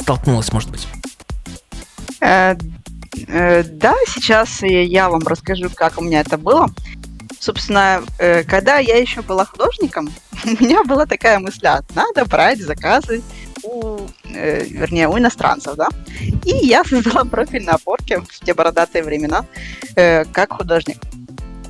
столкнулась, 0.00 0.52
может 0.52 0.70
быть? 0.70 0.86
Э, 2.20 2.56
Да, 3.28 3.94
сейчас 4.08 4.60
я- 4.62 4.82
я 4.82 5.08
вам 5.08 5.26
расскажу, 5.26 5.70
как 5.74 5.98
у 5.98 6.04
меня 6.04 6.20
это 6.20 6.36
было. 6.36 6.68
Собственно, 7.46 8.02
э, 8.18 8.42
когда 8.42 8.78
я 8.78 8.96
еще 8.96 9.22
была 9.22 9.44
художником, 9.44 10.12
у 10.44 10.64
меня 10.64 10.82
была 10.82 11.06
такая 11.06 11.38
мысль, 11.38 11.64
а, 11.66 11.80
надо 11.94 12.24
брать 12.24 12.58
заказы 12.58 13.22
у, 13.62 14.00
э, 14.34 14.64
вернее, 14.64 15.06
у 15.06 15.16
иностранцев, 15.16 15.76
да. 15.76 15.86
И 16.44 16.66
я 16.66 16.82
создала 16.88 17.24
профиль 17.24 17.64
на 17.64 17.74
опорке 17.74 18.18
в 18.18 18.44
те 18.44 18.52
бородатые 18.52 19.04
времена 19.04 19.44
э, 19.94 20.24
как 20.24 20.54
художник. 20.54 20.96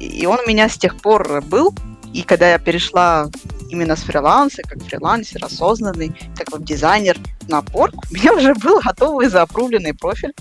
И 0.00 0.24
он 0.24 0.38
у 0.40 0.48
меня 0.48 0.70
с 0.70 0.78
тех 0.78 0.96
пор 0.96 1.42
был. 1.42 1.74
И 2.14 2.22
когда 2.22 2.52
я 2.52 2.58
перешла 2.58 3.28
именно 3.68 3.96
с 3.96 4.00
фриланса, 4.00 4.62
как 4.62 4.82
фрилансер, 4.82 5.44
осознанный, 5.44 6.10
как 6.38 6.52
веб-дизайнер 6.52 7.18
на 7.48 7.58
Upwork, 7.58 7.96
у 8.10 8.14
меня 8.14 8.32
уже 8.32 8.54
был 8.54 8.80
готовый 8.80 9.28
заапрувленный 9.28 9.92
профиль. 9.92 10.32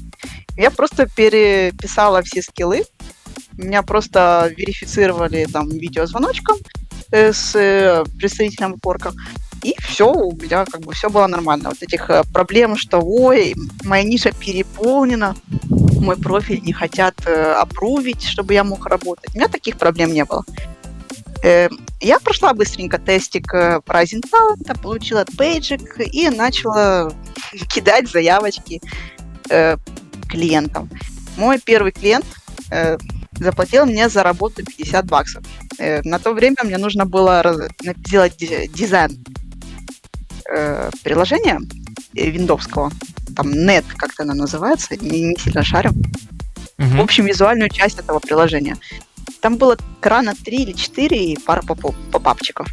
Я 0.56 0.72
просто 0.72 1.10
переписала 1.14 2.22
все 2.22 2.42
скиллы. 2.42 2.86
Меня 3.58 3.84
просто 3.84 4.52
верифицировали 4.58 5.46
там 5.52 5.70
видеозвоночком 5.70 6.58
э, 7.12 7.32
с 7.34 7.56
э, 7.56 8.04
представителем 8.18 8.76
Upwork. 8.76 9.14
И 9.66 9.76
все, 9.80 10.12
у 10.12 10.32
меня 10.32 10.64
как 10.66 10.82
бы 10.82 10.94
все 10.94 11.10
было 11.10 11.26
нормально. 11.26 11.70
Вот 11.70 11.82
этих 11.82 12.08
э, 12.12 12.24
проблем, 12.32 12.78
что 12.78 13.00
ой, 13.00 13.56
моя 13.84 14.04
ниша 14.04 14.32
переполнена, 14.32 15.36
мой 16.00 16.18
профиль 16.18 16.62
не 16.62 16.72
хотят 16.72 17.16
э, 17.26 17.54
опрувить, 17.54 18.24
чтобы 18.24 18.54
я 18.54 18.64
мог 18.64 18.86
работать. 18.86 19.34
У 19.34 19.38
меня 19.38 19.48
таких 19.48 19.78
проблем 19.78 20.14
не 20.14 20.24
было. 20.24 20.44
Я 22.00 22.20
прошла 22.20 22.54
быстренько 22.54 23.00
тестик 23.00 23.54
э, 23.56 23.80
Rising 23.88 24.24
Talent, 24.32 24.82
получила 24.82 25.26
бейджик 25.34 26.00
и 26.00 26.30
начала 26.30 27.12
кидать 27.74 28.08
заявочки 28.10 28.82
клиентам. 30.28 30.90
Мой 31.38 31.60
первый 31.60 31.92
клиент 31.92 32.26
заплатил 33.40 33.86
мне 33.86 34.10
за 34.10 34.24
работу 34.24 34.64
50 34.64 35.06
баксов. 35.06 35.44
Э, 35.78 36.02
на 36.04 36.20
то 36.20 36.34
время 36.34 36.58
мне 36.64 36.78
нужно 36.78 37.06
было 37.06 37.68
сделать 38.06 38.38
ди- 38.38 38.68
дизайн 38.68 39.24
э, 40.50 40.90
приложения 41.04 41.60
э, 42.16 42.30
виндовского. 42.30 42.92
Там 43.36 43.52
Net 43.52 43.86
как-то 43.98 44.24
она 44.24 44.34
называется, 44.34 44.96
не, 44.98 45.22
не 45.22 45.36
сильно 45.38 45.64
шарю. 45.64 45.92
В 46.78 46.84
Мгм. 46.84 47.02
общем, 47.02 47.26
визуальную 47.26 47.70
часть 47.70 48.00
этого 48.00 48.20
приложения. 48.20 48.78
Там 49.42 49.58
было 49.58 49.78
экрана 50.00 50.34
3 50.36 50.58
или 50.58 50.72
4 50.74 51.18
и 51.34 51.38
пара 51.38 51.62
попапчиков. 52.12 52.68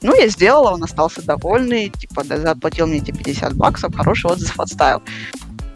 Ну, 0.00 0.14
я 0.16 0.28
сделала, 0.28 0.72
он 0.74 0.82
остался 0.82 1.22
довольный, 1.22 1.88
типа, 1.88 2.24
да, 2.24 2.38
заплатил 2.38 2.86
мне 2.86 2.98
эти 2.98 3.12
50 3.12 3.54
баксов, 3.54 3.94
хороший 3.94 4.30
отзыв 4.30 4.58
отставил. 4.58 5.02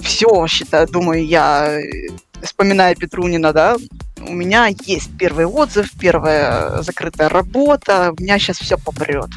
Все, 0.01 0.47
считаю, 0.49 0.87
думаю, 0.89 1.25
я, 1.27 1.79
вспоминая 2.43 2.95
Петрунина, 2.95 3.53
да, 3.53 3.77
у 4.21 4.33
меня 4.33 4.69
есть 4.85 5.17
первый 5.19 5.47
отзыв, 5.47 5.91
первая 5.99 6.83
закрытая 6.83 7.29
работа, 7.29 8.15
у 8.17 8.23
меня 8.23 8.39
сейчас 8.39 8.59
все 8.59 8.77
попрет. 8.79 9.31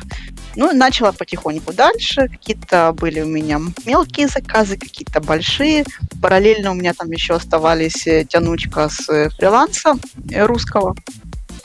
Ну, 0.56 0.74
начала 0.74 1.12
потихоньку 1.12 1.74
дальше. 1.74 2.28
Какие-то 2.28 2.94
были 2.94 3.22
у 3.22 3.28
меня 3.28 3.60
мелкие 3.86 4.28
заказы, 4.28 4.78
какие-то 4.78 5.22
большие. 5.22 5.86
Параллельно 6.22 6.72
у 6.72 6.74
меня 6.74 6.94
там 6.94 7.12
еще 7.12 7.36
оставались 7.36 8.08
э, 8.08 8.26
тянучка 8.26 8.90
с 8.90 9.08
э, 9.10 9.30
фриланса 9.30 9.96
э, 10.32 10.46
русского. 10.46 10.96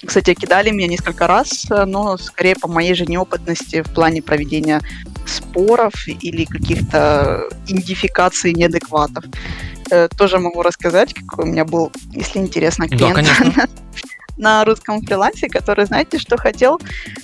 Кстати, 0.07 0.35
кидали 0.35 0.71
меня 0.71 0.88
несколько 0.88 1.27
раз, 1.27 1.67
э, 1.71 1.85
но 1.85 2.17
скорее 2.17 2.57
по 2.57 2.69
моей 2.69 2.95
же 2.95 3.07
неопытности 3.07 3.83
в 3.83 3.90
плане 3.93 4.23
проведения 4.23 4.81
споров 5.27 5.95
или 6.07 6.45
каких-то 6.45 7.49
идентификаций 7.67 8.53
неадекватов. 8.53 9.25
Э, 9.90 10.09
Тоже 10.09 10.38
могу 10.38 10.62
рассказать, 10.62 11.14
какой 11.14 11.45
у 11.45 11.49
меня 11.49 11.64
был, 11.64 11.93
если 12.12 12.38
интересно, 12.38 12.87
Да, 12.88 12.97
клиент 12.97 13.14
конечно. 13.17 13.69
на 14.37 14.64
русском 14.64 15.01
фрилансе, 15.01 15.49
который, 15.49 15.87
знаете, 15.87 16.19
что 16.19 16.37
хотел? 16.37 16.81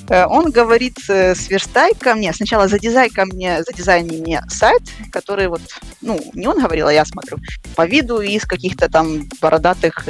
Э, 0.09 0.27
Он 0.27 0.51
говорит, 0.51 0.99
сверстай 0.99 1.93
ко 1.95 2.15
мне, 2.15 2.33
сначала 2.33 2.69
задизай 2.69 3.11
ко 3.11 3.27
мне, 3.27 3.63
задизайни 3.63 4.17
мне 4.17 4.43
сайт, 4.49 4.83
который 5.13 5.49
вот, 5.49 5.63
ну, 6.01 6.21
не 6.35 6.47
он 6.47 6.59
говорил, 6.61 6.87
а 6.87 6.93
я 6.93 7.05
смотрю, 7.05 7.39
по 7.75 7.87
виду 7.87 8.21
из 8.21 8.45
каких-то 8.45 8.89
там 8.89 9.29
бородатых 9.41 10.09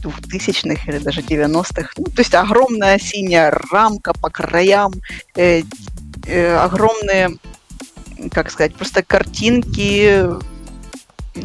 двухтысячных 0.00 0.88
или 0.88 0.98
даже 0.98 1.20
90-х. 1.20 1.90
Ну, 1.96 2.04
то 2.04 2.20
есть 2.20 2.34
огромная 2.34 2.98
синяя 2.98 3.50
рамка 3.70 4.12
по 4.12 4.30
краям, 4.30 4.92
э, 5.36 5.62
э, 6.26 6.56
огромные, 6.56 7.36
как 8.32 8.50
сказать, 8.50 8.74
просто 8.74 9.02
картинки, 9.02 10.26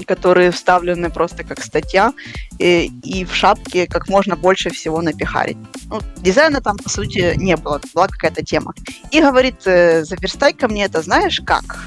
которые 0.07 0.51
вставлены 0.51 1.09
просто 1.09 1.43
как 1.43 1.63
статья, 1.63 2.13
э, 2.59 2.83
и 2.83 3.25
в 3.25 3.33
шапке 3.33 3.87
как 3.87 4.09
можно 4.09 4.35
больше 4.35 4.69
всего 4.69 5.01
напихарить. 5.01 5.57
Ну, 5.89 6.01
дизайна 6.17 6.61
там, 6.61 6.77
по 6.77 6.89
сути, 6.89 7.33
не 7.37 7.55
было, 7.55 7.79
была 7.93 8.07
какая-то 8.07 8.43
тема. 8.43 8.73
И 9.11 9.21
говорит, 9.21 9.61
э, 9.65 10.03
заверстай 10.03 10.53
ко 10.53 10.67
мне 10.67 10.85
это 10.85 11.01
знаешь 11.01 11.41
как? 11.45 11.79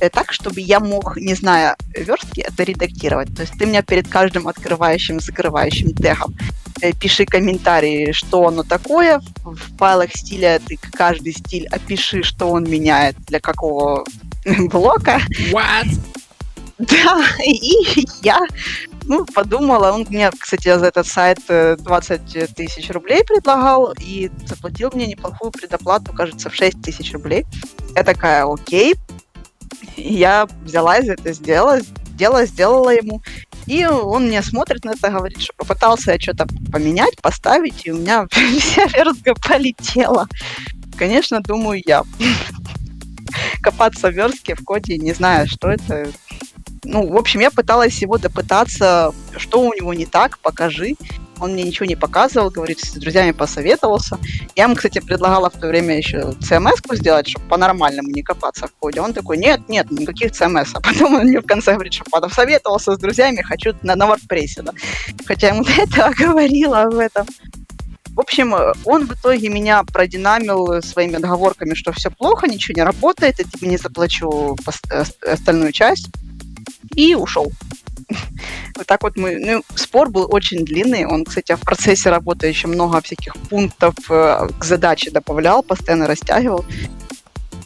Э, 0.00 0.08
Так, 0.10 0.32
чтобы 0.32 0.60
я 0.60 0.80
мог, 0.80 1.16
не 1.16 1.34
зная 1.34 1.76
верстки, 1.94 2.40
это 2.40 2.62
редактировать. 2.62 3.34
То 3.34 3.42
есть 3.42 3.54
ты 3.58 3.66
мне 3.66 3.82
перед 3.82 4.08
каждым 4.08 4.48
открывающим, 4.48 5.20
закрывающим 5.20 5.94
тегом 5.94 6.34
э, 6.80 6.92
пиши 6.92 7.26
комментарии, 7.26 8.12
что 8.12 8.46
оно 8.46 8.62
такое. 8.62 9.20
В 9.44 9.76
файлах 9.78 10.10
стиля 10.14 10.60
ты 10.66 10.78
каждый 10.92 11.32
стиль 11.32 11.68
опиши, 11.68 12.22
что 12.22 12.50
он 12.50 12.64
меняет 12.64 13.16
для 13.26 13.40
какого 13.40 14.04
блока. 14.44 15.20
What? 15.52 15.86
Да, 16.80 17.22
и 17.44 18.06
я 18.22 18.40
ну, 19.04 19.26
подумала, 19.26 19.92
он 19.92 20.06
мне, 20.08 20.30
кстати, 20.30 20.78
за 20.78 20.86
этот 20.86 21.06
сайт 21.06 21.38
э, 21.48 21.76
20 21.76 22.54
тысяч 22.54 22.88
рублей 22.90 23.22
предлагал 23.22 23.92
и 23.98 24.30
заплатил 24.46 24.90
мне 24.94 25.06
неплохую 25.06 25.50
предоплату, 25.50 26.14
кажется, 26.14 26.48
в 26.48 26.54
6 26.54 26.80
тысяч 26.80 27.12
рублей. 27.12 27.44
Я 27.94 28.02
такая, 28.02 28.46
окей. 28.50 28.94
И 29.96 30.14
Я 30.14 30.48
взялась 30.62 31.06
за 31.06 31.12
это, 31.12 31.32
сделала, 31.32 31.80
сделала, 31.80 32.46
сделала 32.46 32.90
ему. 32.90 33.22
И 33.66 33.86
он 33.86 34.26
мне 34.26 34.42
смотрит 34.42 34.84
на 34.84 34.90
это, 34.90 35.10
говорит, 35.10 35.40
что 35.40 35.52
попытался 35.56 36.12
я 36.12 36.20
что-то 36.20 36.46
поменять, 36.72 37.20
поставить, 37.20 37.86
и 37.86 37.92
у 37.92 37.98
меня 37.98 38.26
вся 38.30 38.86
верстка 38.86 39.34
полетела. 39.34 40.28
Конечно, 40.96 41.40
думаю 41.40 41.80
я. 41.86 42.02
Копаться 43.62 44.10
в 44.10 44.14
верстке, 44.14 44.54
в 44.54 44.64
коде, 44.64 44.98
не 44.98 45.12
знаю, 45.12 45.46
что 45.46 45.68
это, 45.70 46.08
ну, 46.84 47.06
в 47.06 47.16
общем, 47.16 47.40
я 47.40 47.50
пыталась 47.50 48.02
его 48.02 48.18
допытаться, 48.18 49.12
что 49.36 49.60
у 49.60 49.72
него 49.72 49.94
не 49.94 50.06
так, 50.06 50.38
покажи. 50.40 50.96
Он 51.40 51.52
мне 51.52 51.62
ничего 51.62 51.86
не 51.86 51.96
показывал, 51.96 52.50
говорит, 52.50 52.80
с 52.80 52.92
друзьями 52.92 53.32
посоветовался. 53.32 54.18
Я 54.56 54.64
ему, 54.64 54.74
кстати, 54.74 55.00
предлагала 55.00 55.50
в 55.50 55.54
то 55.58 55.68
время 55.68 55.96
еще 55.96 56.34
CMS-ку 56.40 56.94
сделать, 56.96 57.28
чтобы 57.28 57.46
по-нормальному 57.46 58.08
не 58.10 58.22
копаться 58.22 58.66
в 58.66 58.72
коде. 58.78 59.00
Он 59.00 59.12
такой, 59.12 59.38
нет, 59.38 59.68
нет, 59.68 59.90
никаких 59.90 60.32
CMS. 60.32 60.68
А 60.80 60.80
потом 60.80 61.14
он 61.14 61.26
мне 61.26 61.40
в 61.40 61.46
конце 61.46 61.74
говорит, 61.74 61.92
что 61.92 62.04
посоветовался 62.04 62.94
с 62.94 62.98
друзьями, 62.98 63.42
хочу 63.42 63.74
на, 63.82 63.96
на 63.96 64.04
WordPress. 64.04 64.62
Да. 64.62 64.72
Хотя 65.26 65.48
я 65.48 65.54
ему 65.54 65.64
до 65.64 65.72
этого 65.72 66.12
говорила 66.12 66.82
об 66.82 66.94
этом. 66.94 67.26
В 68.14 68.20
общем, 68.20 68.54
он 68.84 69.06
в 69.06 69.12
итоге 69.14 69.48
меня 69.48 69.82
продинамил 69.84 70.82
своими 70.82 71.16
отговорками, 71.16 71.74
что 71.74 71.92
все 71.92 72.10
плохо, 72.10 72.48
ничего 72.48 72.74
не 72.76 72.82
работает, 72.82 73.38
я 73.38 73.44
тебе 73.44 73.68
не 73.68 73.76
заплачу 73.76 74.56
э, 74.90 75.04
остальную 75.32 75.72
часть 75.72 76.08
и 76.94 77.14
ушел. 77.14 77.52
Вот 78.76 78.86
так 78.86 79.02
вот 79.02 79.16
мы... 79.16 79.38
Ну, 79.38 79.62
спор 79.74 80.10
был 80.10 80.26
очень 80.30 80.64
длинный. 80.64 81.04
Он, 81.06 81.24
кстати, 81.24 81.54
в 81.54 81.60
процессе 81.60 82.10
работы 82.10 82.46
еще 82.46 82.68
много 82.68 83.00
всяких 83.00 83.36
пунктов 83.36 83.94
э, 84.08 84.48
к 84.58 84.64
задаче 84.64 85.10
добавлял, 85.10 85.62
постоянно 85.62 86.06
растягивал. 86.06 86.64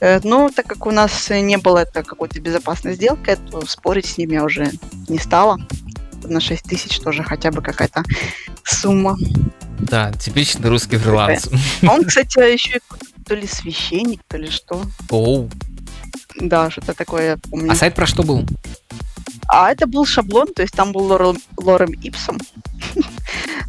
Э, 0.01 0.21
Но 0.25 0.51
так 0.51 0.67
как 0.67 0.87
у 0.87 0.91
нас 0.91 1.31
не 1.31 1.57
было 1.57 1.79
это 1.79 2.03
какой-то 2.03 2.41
безопасной 2.41 2.95
сделкой, 2.95 3.37
то 3.37 3.65
спорить 3.67 4.07
с 4.07 4.19
ним 4.19 4.31
я 4.31 4.45
уже 4.45 4.71
не 5.09 5.19
стала. 5.19 5.59
На 6.25 6.41
6 6.41 6.65
тысяч 6.65 6.99
тоже 7.01 7.23
хотя 7.23 7.51
бы 7.51 7.63
какая-то 7.63 8.03
сумма. 8.65 9.17
Да, 9.79 10.13
типичный 10.13 10.71
русский 10.71 10.97
фриланс. 10.97 11.49
Он, 11.87 12.05
кстати, 12.05 12.53
еще 12.53 12.79
и 12.79 13.25
то 13.25 13.35
ли 13.35 13.47
священник, 13.47 14.23
то 14.29 14.37
ли 14.37 14.51
что. 14.51 14.83
Оу. 15.11 15.51
Да, 16.37 16.71
что-то 16.71 16.95
такое 16.95 17.31
я 17.31 17.37
помню. 17.37 17.71
А 17.71 17.75
сайт 17.75 17.95
про 17.95 18.07
что 18.07 18.23
был? 18.23 18.45
А 19.57 19.71
это 19.71 19.87
был 19.87 20.05
шаблон, 20.05 20.53
то 20.53 20.63
есть 20.63 20.75
там 20.75 20.91
был 20.91 21.05
Лорем, 21.59 21.93
Ипсом. 22.03 22.39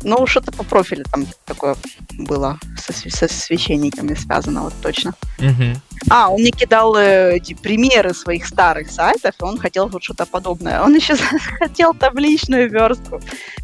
Ну, 0.04 0.26
что-то 0.28 0.52
по 0.52 0.64
профилю 0.64 1.04
там 1.12 1.26
такое 1.46 1.76
было 2.18 2.60
со, 2.78 2.94
со 2.94 3.28
священниками 3.28 4.14
связано, 4.14 4.64
вот 4.64 4.74
точно. 4.82 5.14
Мгм. 5.40 5.82
А, 6.10 6.30
он 6.30 6.42
мне 6.42 6.52
кидал 6.52 6.96
э, 6.96 7.38
эти 7.38 7.54
примеры 7.54 8.14
своих 8.14 8.46
старых 8.46 8.92
сайтов, 8.92 9.34
и 9.40 9.44
он 9.44 9.58
хотел 9.58 9.88
вот 9.88 10.04
что-то 10.04 10.26
подобное. 10.26 10.82
Он 10.82 10.94
еще 10.96 11.16
хотел 11.60 11.94
табличную 11.94 12.70
верстку. 12.70 13.22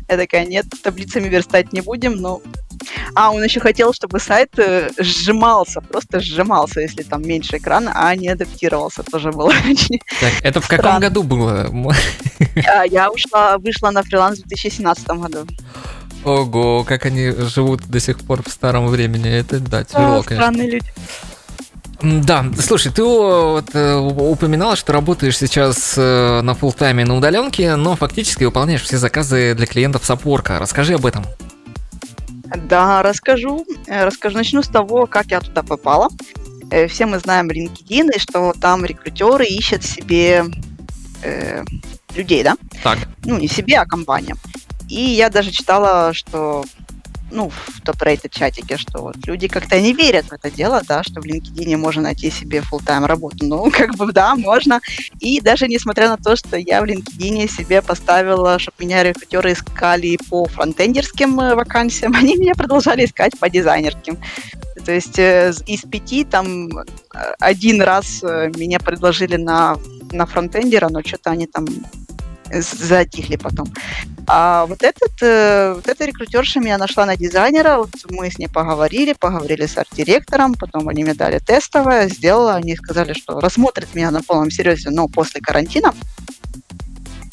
Я 0.10 0.18
такая, 0.18 0.46
нет, 0.46 0.66
таблицами 0.84 1.28
верстать 1.28 1.74
не 1.74 1.82
будем, 1.82 2.16
но... 2.16 2.42
А, 3.14 3.32
он 3.32 3.44
еще 3.44 3.60
хотел, 3.60 3.94
чтобы 3.94 4.20
сайт 4.20 4.58
э, 4.58 4.90
сжимался, 4.98 5.82
просто 5.82 6.20
сжимался, 6.20 6.82
если 6.82 7.04
там 7.04 7.22
меньше 7.22 7.58
экрана, 7.58 7.92
а 7.94 8.16
не 8.16 8.30
адаптировался. 8.30 9.04
Тоже 9.04 9.32
было 9.32 9.54
очень... 9.70 10.00
Так, 10.20 10.34
это 10.42 10.62
в 10.62 10.68
каком 10.68 10.86
Странно. 10.86 11.00
году 11.00 11.24
было? 11.24 11.70
А, 12.68 12.84
Я 12.86 13.12
ушла, 13.12 13.58
вышла 13.60 13.92
на 13.92 14.02
фриланс 14.02 14.40
в 14.40 14.48
2017 14.48 15.08
году. 15.08 15.48
Ого, 16.24 16.84
как 16.84 17.06
они 17.06 17.32
живут 17.32 17.88
до 17.88 18.00
сих 18.00 18.20
пор 18.20 18.44
в 18.44 18.50
старом 18.52 18.88
времени. 18.88 19.30
Это, 19.30 19.60
да, 19.60 19.84
тяжело, 19.84 20.20
А, 20.20 20.24
конечно. 20.24 20.36
Странные 20.36 20.70
люди. 20.72 20.94
Да, 22.04 22.46
слушай, 22.60 22.92
ты 22.92 23.04
вот, 23.04 23.76
э, 23.76 23.96
упоминала, 23.96 24.76
что 24.76 24.92
работаешь 24.92 25.38
сейчас 25.38 25.94
э, 25.98 26.42
на 26.42 26.52
full 26.52 26.76
тайме 26.76 27.06
на 27.06 27.16
удаленке, 27.16 27.76
но 27.76 27.96
фактически 27.96 28.44
выполняешь 28.44 28.82
все 28.82 28.98
заказы 28.98 29.54
для 29.54 29.68
клиентов 29.68 30.04
с 30.04 30.10
Upwork. 30.10 30.58
Расскажи 30.58 30.96
об 30.96 31.06
этом. 31.06 31.24
Да, 32.68 33.04
расскажу. 33.04 33.66
Э, 33.88 34.06
Расскажу. 34.06 34.38
Начну 34.38 34.64
с 34.64 34.68
того, 34.68 35.06
как 35.06 35.28
я 35.28 35.42
туда 35.42 35.62
попала. 35.64 36.10
Все 36.88 37.06
мы 37.06 37.20
знаем 37.20 37.50
LinkedIn, 37.50 38.16
и 38.16 38.20
что 38.20 38.54
там 38.60 38.86
рекрутеры 38.86 39.46
ищут 39.46 39.84
себе 39.84 40.46
э, 41.22 41.64
людей, 42.16 42.44
да? 42.44 42.56
Так. 42.84 43.00
Ну, 43.26 43.38
не 43.38 43.48
себе, 43.48 43.78
а 43.78 43.86
компаниям. 43.86 44.38
И 44.92 45.12
я 45.12 45.30
даже 45.30 45.52
читала, 45.52 46.14
что 46.14 46.66
ну, 47.32 47.50
в 47.50 47.82
топ-рейтед 47.82 48.32
чатике, 48.32 48.76
что 48.76 49.02
вот 49.02 49.16
люди 49.26 49.48
как-то 49.48 49.80
не 49.80 49.94
верят 49.94 50.26
в 50.26 50.34
это 50.34 50.52
дело, 50.52 50.82
да, 50.86 51.02
что 51.02 51.22
в 51.22 51.26
LinkedIn 51.26 51.78
можно 51.78 52.02
найти 52.02 52.30
себе 52.30 52.60
full-time 52.60 53.06
работу. 53.06 53.46
Ну, 53.46 53.72
как 53.72 53.96
бы, 53.96 54.12
да, 54.12 54.36
можно. 54.36 54.82
И 55.22 55.40
даже 55.40 55.70
несмотря 55.70 56.10
на 56.10 56.18
то, 56.18 56.36
что 56.36 56.58
я 56.58 56.82
в 56.82 56.86
LinkedIn 56.86 57.50
себе 57.50 57.82
поставила, 57.82 58.60
чтобы 58.60 58.76
меня 58.80 59.02
рекрутеры 59.04 59.54
искали 59.54 60.18
по 60.30 60.46
фронтендерским 60.46 61.40
э, 61.40 61.56
вакансиям, 61.56 62.14
они 62.18 62.36
меня 62.36 62.54
продолжали 62.54 63.06
искать 63.06 63.40
по 63.40 63.50
дизайнерским. 63.50 64.18
То 64.86 64.92
есть 64.92 65.18
э, 65.18 65.54
из 65.68 65.82
пяти 65.84 66.26
там 66.26 66.68
э, 66.78 66.84
один 67.40 67.82
раз 67.82 68.24
меня 68.24 68.80
предложили 68.80 69.38
на, 69.38 69.78
на 70.12 70.26
фронтендера, 70.26 70.90
но 70.90 71.02
что-то 71.02 71.32
они 71.32 71.48
там 71.48 71.66
затихли 72.60 73.38
потом. 73.38 73.68
А 74.28 74.66
вот 74.66 74.84
этот, 74.84 75.12
э, 75.22 75.74
вот 75.76 75.88
эта 75.88 76.06
рекрутерша 76.06 76.60
меня 76.60 76.78
нашла 76.78 77.06
на 77.06 77.18
дизайнера, 77.18 77.78
вот 77.78 77.90
мы 78.10 78.30
с 78.30 78.38
ней 78.38 78.48
поговорили, 78.48 79.14
поговорили 79.14 79.66
с 79.66 79.78
арт-директором, 79.78 80.54
потом 80.54 80.88
они 80.88 81.04
мне 81.04 81.14
дали 81.14 81.40
тестовое, 81.40 82.08
сделала, 82.08 82.56
они 82.56 82.76
сказали, 82.76 83.14
что 83.14 83.40
рассмотрят 83.40 83.94
меня 83.96 84.12
на 84.12 84.22
полном 84.22 84.52
серьезе, 84.52 84.90
но 84.90 85.08
после 85.08 85.42
карантина. 85.42 85.94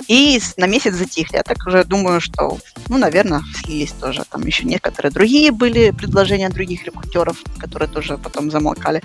И 0.08 0.40
на 0.56 0.66
месяц 0.66 0.94
затихли. 0.94 1.36
Я 1.36 1.42
так 1.42 1.58
уже 1.66 1.84
думаю, 1.84 2.20
что, 2.20 2.58
ну, 2.88 2.96
наверное, 2.96 3.42
слились 3.62 3.92
тоже. 3.92 4.24
Там 4.30 4.44
еще 4.46 4.64
некоторые 4.64 5.12
другие 5.12 5.52
были 5.52 5.90
предложения 5.90 6.48
других 6.48 6.84
рекрутеров, 6.84 7.36
которые 7.58 7.88
тоже 7.88 8.16
потом 8.16 8.50
замолкали. 8.50 9.02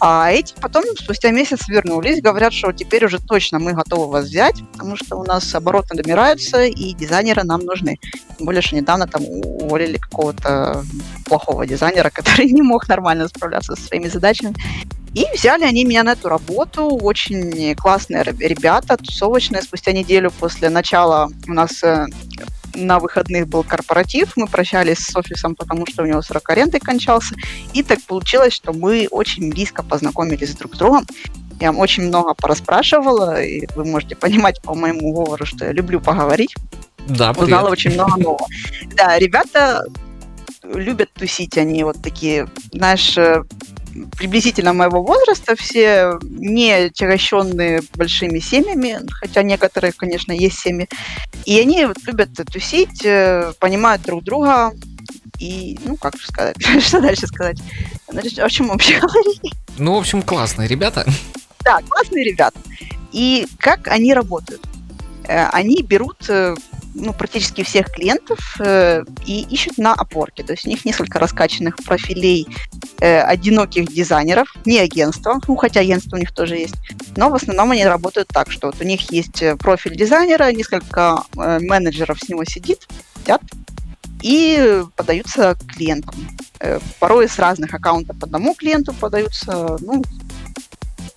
А 0.00 0.30
эти 0.30 0.54
потом 0.60 0.84
спустя 0.96 1.30
месяц 1.30 1.68
вернулись, 1.68 2.22
говорят, 2.22 2.54
что 2.54 2.72
теперь 2.72 3.04
уже 3.04 3.18
точно 3.20 3.58
мы 3.58 3.74
готовы 3.74 4.10
вас 4.10 4.24
взять, 4.26 4.62
потому 4.72 4.96
что 4.96 5.16
у 5.16 5.24
нас 5.24 5.54
обороты 5.54 5.94
добираются, 5.94 6.64
и 6.64 6.94
дизайнеры 6.94 7.42
нам 7.44 7.60
нужны. 7.60 7.98
Тем 8.36 8.46
более, 8.46 8.62
что 8.62 8.76
недавно 8.76 9.06
там 9.06 9.24
уволили 9.24 9.98
какого-то 9.98 10.84
плохого 11.26 11.66
дизайнера, 11.66 12.10
который 12.14 12.50
не 12.50 12.62
мог 12.62 12.88
нормально 12.88 13.28
справляться 13.28 13.76
со 13.76 13.82
своими 13.82 14.08
задачами. 14.08 14.54
И 15.14 15.24
взяли 15.34 15.64
они 15.64 15.84
меня 15.84 16.02
на 16.02 16.12
эту 16.12 16.28
работу. 16.28 16.84
Очень 16.84 17.74
классные 17.74 18.24
ребята, 18.24 18.96
тусовочные. 18.96 19.62
Спустя 19.62 19.92
неделю 19.92 20.30
после 20.30 20.68
начала 20.68 21.30
у 21.46 21.52
нас 21.52 21.82
э, 21.82 22.06
на 22.74 22.98
выходных 22.98 23.48
был 23.48 23.64
корпоратив, 23.64 24.36
мы 24.36 24.46
прощались 24.46 24.98
с 24.98 25.16
офисом, 25.16 25.54
потому 25.54 25.86
что 25.86 26.02
у 26.02 26.06
него 26.06 26.22
срок 26.22 26.48
аренды 26.50 26.78
кончался, 26.78 27.34
и 27.72 27.82
так 27.82 28.02
получилось, 28.02 28.52
что 28.52 28.72
мы 28.72 29.08
очень 29.10 29.50
близко 29.50 29.82
познакомились 29.82 30.54
друг 30.54 30.74
с 30.74 30.78
другом. 30.78 31.06
Я 31.60 31.72
очень 31.72 32.04
много 32.04 32.34
порасспрашивала, 32.34 33.42
и 33.42 33.66
вы 33.74 33.84
можете 33.84 34.14
понимать 34.14 34.62
по 34.62 34.74
моему 34.74 35.12
говору, 35.12 35.44
что 35.44 35.64
я 35.64 35.72
люблю 35.72 36.00
поговорить. 36.00 36.54
Да, 37.08 37.32
привет. 37.32 37.48
Узнала 37.48 37.70
очень 37.70 37.94
много 37.94 38.20
нового. 38.20 38.46
Да, 38.94 39.18
ребята 39.18 39.84
любят 40.62 41.12
тусить, 41.14 41.56
они 41.56 41.82
вот 41.82 42.00
такие, 42.02 42.48
знаешь, 42.72 43.16
э, 43.16 43.42
приблизительно 44.16 44.72
моего 44.72 45.02
возраста, 45.02 45.56
все 45.56 46.18
не 46.22 46.72
отягощенные 46.72 47.82
большими 47.94 48.38
семьями, 48.38 49.00
хотя 49.10 49.42
некоторые, 49.42 49.92
конечно, 49.92 50.32
есть 50.32 50.58
семьи. 50.58 50.88
И 51.44 51.58
они 51.60 51.86
вот 51.86 51.98
любят 52.06 52.30
тусить, 52.52 53.04
э, 53.04 53.52
понимают 53.58 54.02
друг 54.02 54.24
друга, 54.24 54.72
и, 55.38 55.78
ну, 55.84 55.96
как 55.96 56.16
сказать, 56.20 56.56
что 56.80 57.00
дальше 57.00 57.26
сказать? 57.26 57.58
О 58.08 58.48
чем 58.48 58.68
вообще 58.68 58.98
говорить? 59.00 59.54
Ну, 59.78 59.94
в 59.94 59.98
общем, 59.98 60.22
классные 60.22 60.68
ребята. 60.68 61.06
Да, 61.64 61.80
классные 61.88 62.24
ребята. 62.24 62.58
И 63.12 63.46
как 63.58 63.88
они 63.88 64.14
работают? 64.14 64.66
Э, 65.24 65.46
они 65.50 65.82
берут 65.82 66.28
э, 66.28 66.54
ну, 66.94 67.12
практически 67.12 67.62
всех 67.62 67.90
клиентов 67.90 68.38
э, 68.60 69.04
и 69.26 69.42
ищут 69.50 69.78
на 69.78 69.94
опорке. 69.94 70.42
То 70.42 70.52
есть 70.52 70.66
у 70.66 70.68
них 70.68 70.84
несколько 70.84 71.18
раскачанных 71.18 71.76
профилей 71.76 72.46
э, 73.00 73.20
одиноких 73.20 73.92
дизайнеров, 73.92 74.54
не 74.64 74.78
агентства, 74.78 75.40
ну, 75.46 75.56
хотя 75.56 75.80
агентство 75.80 76.16
у 76.16 76.20
них 76.20 76.32
тоже 76.32 76.56
есть, 76.56 76.74
но 77.16 77.30
в 77.30 77.34
основном 77.34 77.70
они 77.70 77.84
работают 77.84 78.28
так, 78.28 78.50
что 78.50 78.68
вот 78.68 78.80
у 78.80 78.84
них 78.84 79.10
есть 79.10 79.42
э, 79.42 79.56
профиль 79.56 79.96
дизайнера, 79.96 80.52
несколько 80.52 81.22
э, 81.36 81.58
менеджеров 81.60 82.18
с 82.20 82.28
него 82.28 82.44
сидит, 82.44 82.88
сидят 83.20 83.42
и 84.22 84.82
подаются 84.96 85.56
клиентам. 85.74 86.14
Э, 86.60 86.80
порой 86.98 87.28
с 87.28 87.38
разных 87.38 87.74
аккаунтов 87.74 88.16
одному 88.22 88.54
клиенту 88.54 88.92
подаются, 88.92 89.76
ну, 89.80 90.02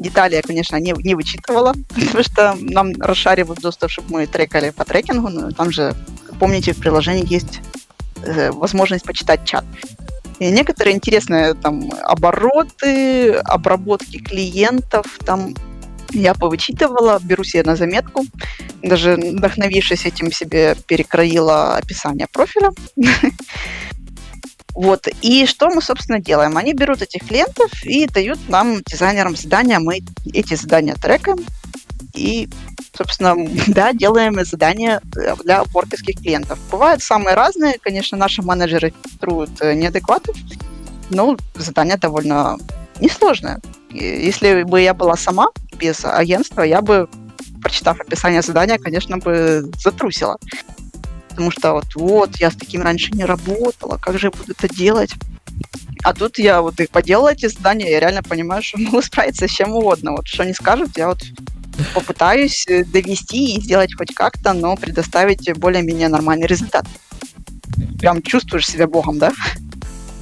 Детали 0.02 0.36
я, 0.36 0.42
конечно, 0.42 0.78
не, 0.78 0.94
не 1.04 1.14
вычитывала, 1.14 1.74
потому 1.90 2.24
что 2.24 2.58
нам 2.60 2.94
расшаривают 3.00 3.62
доступ, 3.62 3.92
чтобы 3.92 4.14
мы 4.14 4.28
трекали 4.28 4.72
по 4.72 4.84
трекингу. 4.84 5.30
Но 5.30 5.52
там 5.52 5.72
же, 5.72 5.94
помните, 6.40 6.74
в 6.74 6.80
приложении 6.80 7.32
есть 7.32 7.62
э, 8.24 8.52
возможность 8.52 9.06
почитать 9.06 9.46
чат. 9.46 9.64
И 10.40 10.50
некоторые 10.50 10.96
интересные 10.96 11.54
там 11.54 11.92
обороты, 12.02 13.34
обработки 13.34 14.18
клиентов, 14.18 15.06
там 15.24 15.54
я 16.10 16.34
повычитывала, 16.34 17.20
беру 17.22 17.44
себе 17.44 17.62
на 17.62 17.76
заметку. 17.76 18.26
Даже 18.82 19.16
вдохновившись 19.16 20.08
этим 20.08 20.32
себе 20.32 20.76
перекроила 20.88 21.76
описание 21.76 22.28
профиля. 22.32 22.72
Вот. 24.74 25.08
И 25.22 25.46
что 25.46 25.70
мы, 25.70 25.82
собственно, 25.82 26.20
делаем? 26.20 26.58
Они 26.58 26.74
берут 26.74 27.02
этих 27.02 27.28
клиентов 27.28 27.72
и 27.84 28.08
дают 28.08 28.40
нам, 28.48 28.82
дизайнерам, 28.84 29.36
задания. 29.36 29.80
Мы 29.80 30.02
эти 30.34 30.56
задания 30.56 30.96
трекаем 30.96 31.38
и, 32.14 32.50
собственно, 32.96 33.36
да, 33.68 33.94
делаем 33.94 34.44
задания 34.46 35.02
для 35.44 35.64
воркерских 35.66 36.20
клиентов. 36.20 36.60
Бывают 36.70 37.02
самые 37.04 37.36
разные. 37.36 37.78
Конечно, 37.80 38.18
наши 38.18 38.42
менеджеры 38.42 38.94
фильтруют 39.04 39.62
э, 39.62 39.74
неадекватов, 39.74 40.36
но 41.10 41.38
задание 41.56 41.98
довольно 41.98 42.58
несложное. 43.00 43.60
Если 43.90 44.64
бы 44.64 44.80
я 44.80 44.94
была 44.94 45.18
сама, 45.18 45.50
без 45.78 46.06
агентства, 46.06 46.62
я 46.62 46.82
бы, 46.82 47.10
прочитав 47.62 48.00
описание 48.00 48.42
задания, 48.42 48.78
конечно, 48.78 49.18
бы 49.18 49.70
затрусила 49.78 50.38
потому 51.32 51.52
что 51.52 51.74
вот, 51.74 51.96
вот, 51.96 52.38
я 52.38 52.52
с 52.52 52.56
таким 52.56 52.82
раньше 52.82 53.12
не 53.12 53.26
работала, 53.26 53.98
как 53.98 54.20
же 54.20 54.28
я 54.28 54.32
буду 54.32 54.52
это 54.52 54.74
делать? 54.74 55.12
А 56.04 56.14
тут 56.14 56.40
я 56.40 56.62
вот 56.62 56.80
их 56.80 56.90
поделала 56.90 57.30
эти 57.34 57.48
задания, 57.48 57.90
я 57.90 58.00
реально 58.00 58.24
понимаю, 58.24 58.62
что 58.62 58.78
могу 58.80 59.02
справиться 59.02 59.48
с 59.48 59.52
чем 59.52 59.72
угодно. 59.72 60.12
Вот 60.12 60.28
что 60.28 60.44
они 60.44 60.54
скажут, 60.54 60.98
я 60.98 61.08
вот 61.08 61.24
попытаюсь 61.94 62.66
э, 62.68 62.84
довести 62.84 63.56
и 63.56 63.62
сделать 63.62 63.96
хоть 63.96 64.14
как-то, 64.14 64.54
но 64.54 64.76
предоставить 64.76 65.52
более-менее 65.58 66.10
нормальный 66.10 66.48
результат. 66.48 66.86
Прям 68.00 68.22
чувствуешь 68.22 68.68
себя 68.68 68.88
богом, 68.88 69.20
да? 69.20 69.32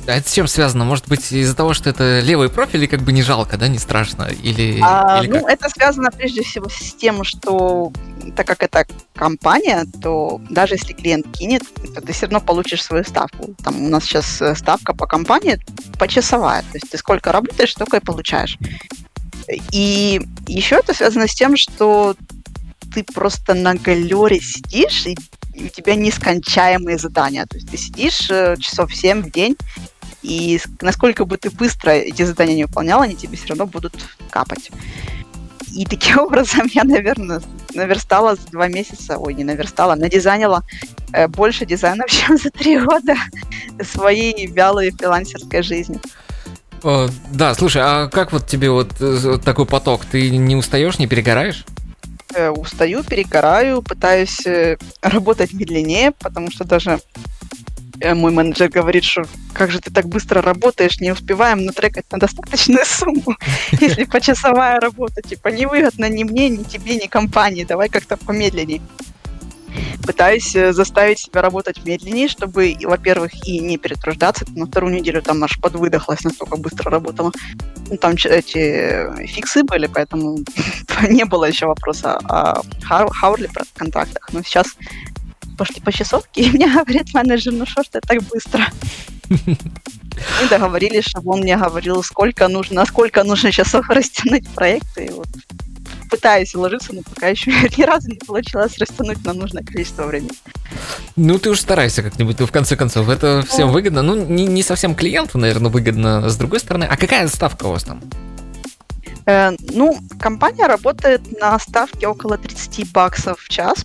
А 0.09 0.15
это 0.15 0.27
с 0.27 0.33
чем 0.33 0.47
связано? 0.47 0.85
Может 0.85 1.07
быть, 1.07 1.31
из-за 1.31 1.55
того, 1.55 1.73
что 1.73 1.89
это 1.89 2.19
левый 2.21 2.49
профиль, 2.49 2.83
и 2.83 2.87
как 2.87 3.01
бы 3.01 3.11
не 3.11 3.21
жалко, 3.21 3.57
да, 3.57 3.67
не 3.67 3.77
страшно? 3.77 4.29
Или, 4.43 4.79
а, 4.81 5.21
или 5.21 5.31
ну, 5.31 5.47
это 5.47 5.69
связано 5.69 6.09
прежде 6.09 6.41
всего 6.41 6.67
с 6.67 6.93
тем, 6.95 7.23
что 7.23 7.91
так 8.35 8.47
как 8.47 8.63
это 8.63 8.85
компания, 9.15 9.85
то 10.01 10.41
даже 10.49 10.75
если 10.75 10.93
клиент 10.93 11.27
кинет, 11.37 11.61
то 11.93 12.01
ты 12.01 12.11
все 12.11 12.25
равно 12.25 12.41
получишь 12.41 12.83
свою 12.83 13.03
ставку. 13.03 13.53
Там 13.63 13.85
у 13.85 13.89
нас 13.89 14.03
сейчас 14.03 14.41
э, 14.41 14.55
ставка 14.55 14.93
по 14.93 15.05
компании 15.05 15.59
почасовая. 15.99 16.61
То 16.63 16.75
есть 16.75 16.89
ты 16.89 16.97
сколько 16.97 17.31
работаешь, 17.31 17.71
столько 17.71 17.97
и 17.97 17.99
получаешь. 17.99 18.57
И 19.71 20.21
еще 20.47 20.77
это 20.77 20.93
связано 20.93 21.27
с 21.27 21.35
тем, 21.35 21.55
что 21.55 22.15
ты 22.93 23.03
просто 23.03 23.53
на 23.53 23.75
галере 23.75 24.39
сидишь, 24.39 25.05
и 25.05 25.17
у 25.55 25.67
тебя 25.67 25.95
нескончаемые 25.95 26.97
задания. 26.97 27.45
То 27.45 27.57
есть 27.57 27.69
ты 27.69 27.77
сидишь 27.77 28.29
э, 28.29 28.55
часов 28.59 28.93
7 28.93 29.23
в 29.23 29.31
день, 29.31 29.55
и 30.21 30.59
насколько 30.81 31.25
бы 31.25 31.37
ты 31.37 31.49
быстро 31.49 31.91
эти 31.91 32.23
задания 32.23 32.55
не 32.55 32.65
выполнял, 32.65 33.01
они 33.01 33.15
тебе 33.15 33.37
все 33.37 33.49
равно 33.49 33.65
будут 33.65 33.93
капать. 34.29 34.71
И 35.73 35.85
таким 35.85 36.19
образом 36.19 36.67
я, 36.73 36.83
наверное, 36.83 37.41
наверстала 37.73 38.35
за 38.35 38.47
два 38.51 38.67
месяца, 38.67 39.17
ой, 39.17 39.33
не 39.33 39.43
наверстала, 39.43 39.95
надизайнила 39.95 40.63
э, 41.13 41.27
больше 41.27 41.65
дизайнов, 41.65 42.09
чем 42.11 42.37
за 42.37 42.49
три 42.49 42.79
года 42.79 43.15
своей 43.83 44.47
вялой 44.47 44.91
фрилансерской 44.91 45.61
жизни. 45.61 45.99
О, 46.83 47.09
да, 47.31 47.53
слушай, 47.55 47.81
а 47.83 48.07
как 48.07 48.31
вот 48.31 48.47
тебе 48.47 48.69
вот, 48.69 48.89
э, 48.99 49.19
вот 49.23 49.43
такой 49.43 49.65
поток? 49.65 50.05
Ты 50.05 50.29
не 50.29 50.55
устаешь, 50.55 50.99
не 50.99 51.07
перегораешь? 51.07 51.65
Э, 52.35 52.49
устаю, 52.49 53.03
перегораю, 53.03 53.81
пытаюсь 53.81 54.45
э, 54.45 54.77
работать 55.01 55.51
медленнее, 55.51 56.11
потому 56.11 56.51
что 56.51 56.63
даже 56.63 56.91
э, 56.91 57.38
мой 58.03 58.31
менеджер 58.31 58.69
говорит, 58.69 59.03
что 59.03 59.23
как 59.53 59.71
же 59.71 59.79
ты 59.79 59.91
так 59.91 60.07
быстро 60.07 60.41
работаешь, 60.41 60.99
не 60.99 61.11
успеваем 61.11 61.65
натрекать 61.65 62.05
на 62.11 62.19
достаточную 62.19 62.85
сумму, 62.85 63.35
если 63.71 64.05
почасовая 64.05 64.79
работа, 64.79 65.21
типа, 65.21 65.49
невыгодно 65.49 66.09
ни 66.09 66.23
мне, 66.23 66.49
ни 66.49 66.63
тебе, 66.63 66.95
ни 66.95 67.07
компании, 67.07 67.63
давай 67.63 67.89
как-то 67.89 68.17
помедленнее. 68.17 68.81
Пытаюсь 70.03 70.51
заставить 70.51 71.19
себя 71.19 71.41
работать 71.41 71.85
медленнее, 71.85 72.27
чтобы, 72.27 72.75
во-первых, 72.81 73.47
и 73.47 73.59
не 73.59 73.77
перетруждаться. 73.77 74.45
На 74.55 74.65
вторую 74.65 74.93
неделю 74.93 75.21
там 75.21 75.43
аж 75.43 75.59
подвыдохлась, 75.59 76.23
настолько 76.23 76.57
быстро 76.57 76.89
работала. 76.89 77.31
Ну, 77.89 77.97
там 77.97 78.13
эти 78.13 79.25
фиксы 79.27 79.63
были, 79.63 79.85
поэтому 79.85 80.39
не 81.09 81.25
было 81.25 81.45
еще 81.45 81.67
вопроса 81.67 82.17
о 82.17 82.63
Хаурле 82.81 83.49
про 83.49 83.63
контрактах. 83.75 84.29
Но 84.31 84.41
сейчас 84.41 84.75
пошли 85.59 85.81
по 85.81 85.91
часовке, 85.91 86.41
и 86.43 86.51
мне 86.51 86.67
говорит 86.67 87.13
менеджер, 87.13 87.53
ну 87.53 87.65
что 87.65 87.83
ж 87.83 87.87
ты 87.91 87.99
так 87.99 88.23
быстро? 88.23 88.65
Мы 89.29 90.49
договорились, 90.49 91.05
чтобы 91.05 91.33
он 91.33 91.39
мне 91.41 91.55
говорил, 91.55 92.03
сколько 92.03 92.47
нужно, 92.47 92.85
сколько 92.85 93.23
нужно 93.23 93.51
часов 93.51 93.89
растянуть 93.89 94.47
проект, 94.49 94.97
и 94.97 95.09
вот 95.09 95.27
пытаюсь 96.09 96.55
уложиться, 96.55 96.93
но 96.93 97.01
пока 97.03 97.27
еще 97.27 97.51
ни 97.77 97.83
разу 97.83 98.09
не 98.09 98.17
получилось 98.17 98.77
растянуть 98.79 99.23
на 99.23 99.33
нужное 99.33 99.63
количество 99.63 100.07
времени. 100.07 100.31
Ну, 101.15 101.37
ты 101.37 101.51
уж 101.51 101.59
старайся 101.59 102.01
как-нибудь, 102.01 102.39
ну, 102.39 102.47
в 102.47 102.51
конце 102.51 102.75
концов, 102.75 103.09
это 103.09 103.43
всем 103.47 103.69
выгодно. 103.69 104.01
Ну, 104.01 104.15
не, 104.15 104.45
не 104.45 104.63
совсем 104.63 104.95
клиенту, 104.95 105.37
наверное, 105.37 105.69
выгодно 105.69 106.27
с 106.27 106.35
другой 106.37 106.59
стороны. 106.59 106.85
А 106.85 106.97
какая 106.97 107.27
ставка 107.27 107.65
у 107.65 107.71
вас 107.71 107.83
там? 107.83 108.01
Э, 109.27 109.51
ну, 109.73 109.99
компания 110.19 110.65
работает 110.65 111.39
на 111.39 111.59
ставке 111.59 112.07
около 112.07 112.37
30 112.37 112.91
баксов 112.91 113.39
в 113.39 113.49
час, 113.49 113.83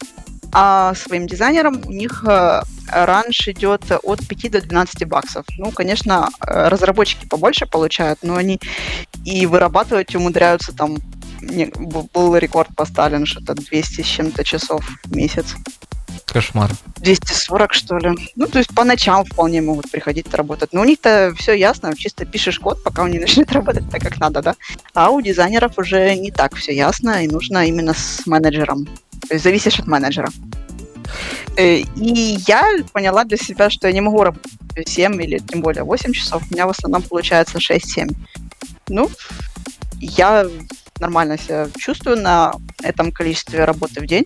а 0.55 0.94
своим 0.94 1.26
дизайнерам 1.26 1.82
у 1.84 1.90
них 1.90 2.24
э, 2.24 2.62
ранж 2.88 3.48
идет 3.48 3.82
от 3.90 4.26
5 4.26 4.50
до 4.52 4.61
12 4.61 5.05
баксов. 5.09 5.44
Ну, 5.59 5.72
конечно, 5.72 6.28
э, 6.40 6.68
разработчики 6.68 7.26
побольше 7.26 7.66
получают, 7.66 8.20
но 8.22 8.36
они 8.36 8.61
и 9.24 9.46
вырабатывать 9.46 10.14
умудряются 10.14 10.72
там 10.72 10.98
был 11.42 12.36
рекорд 12.36 12.74
поставлен, 12.74 13.26
что-то 13.26 13.55
200 13.55 14.00
с 14.00 14.07
чем-то 14.07 14.44
часов 14.44 14.84
в 15.05 15.14
месяц. 15.14 15.57
Кошмар. 16.26 16.70
240, 16.96 17.74
что 17.74 17.98
ли. 17.98 18.11
Ну, 18.34 18.46
то 18.46 18.59
есть 18.59 18.74
по 18.74 18.84
ночам 18.84 19.24
вполне 19.24 19.61
могут 19.61 19.90
приходить 19.90 20.32
работать. 20.34 20.72
Но 20.72 20.80
у 20.80 20.84
них-то 20.84 21.34
все 21.36 21.52
ясно, 21.52 21.94
чисто 21.96 22.24
пишешь 22.24 22.59
код, 22.59 22.82
пока 22.82 23.02
он 23.02 23.11
не 23.11 23.18
начнет 23.20 23.52
работать 23.52 23.88
так, 23.90 24.02
как 24.02 24.18
надо, 24.18 24.42
да. 24.42 24.55
А 24.94 25.11
у 25.11 25.20
дизайнеров 25.20 25.78
уже 25.78 26.14
не 26.14 26.30
так 26.30 26.55
все 26.55 26.74
ясно, 26.74 27.24
и 27.24 27.28
нужно 27.28 27.66
именно 27.66 27.94
с 27.94 28.26
менеджером. 28.26 28.88
То 29.29 29.35
есть 29.35 29.45
зависишь 29.45 29.79
от 29.79 29.87
менеджера. 29.87 30.29
Э, 31.57 31.79
и 31.79 32.39
я 32.47 32.64
поняла 32.93 33.25
для 33.25 33.37
себя, 33.37 33.70
что 33.70 33.87
я 33.87 33.93
не 33.93 34.01
могу 34.01 34.22
работать 34.22 34.89
7 34.89 35.22
или 35.22 35.39
тем 35.39 35.61
более 35.61 35.85
8 35.85 36.12
часов. 36.12 36.43
У 36.51 36.55
меня 36.55 36.66
в 36.66 36.70
основном 36.70 37.03
получается 37.03 37.59
6-7. 37.59 38.14
Ну, 38.89 39.11
я 40.01 40.47
нормально 41.01 41.39
себя 41.39 41.68
чувствую 41.79 42.16
на 42.20 42.55
этом 42.83 43.12
количестве 43.12 43.64
работы 43.64 44.01
в 44.01 44.07
день. 44.07 44.25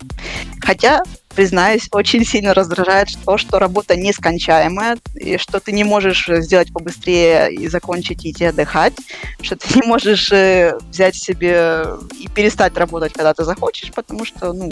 Хотя, 0.61 1.01
признаюсь, 1.35 1.87
очень 1.91 2.25
сильно 2.25 2.53
раздражает 2.53 3.09
то, 3.25 3.37
что 3.37 3.59
работа 3.59 3.95
нескончаемая, 3.95 4.97
и 5.15 5.37
что 5.37 5.59
ты 5.59 5.71
не 5.71 5.83
можешь 5.83 6.27
сделать 6.27 6.73
побыстрее 6.73 7.53
и 7.53 7.67
закончить 7.67 8.25
идти 8.25 8.45
отдыхать, 8.45 8.93
что 9.41 9.55
ты 9.55 9.79
не 9.79 9.87
можешь 9.87 10.31
э, 10.31 10.77
взять 10.89 11.15
себе 11.15 11.85
и 12.19 12.27
перестать 12.27 12.77
работать, 12.77 13.13
когда 13.13 13.33
ты 13.33 13.43
захочешь, 13.43 13.91
потому 13.91 14.25
что, 14.25 14.53
ну, 14.53 14.69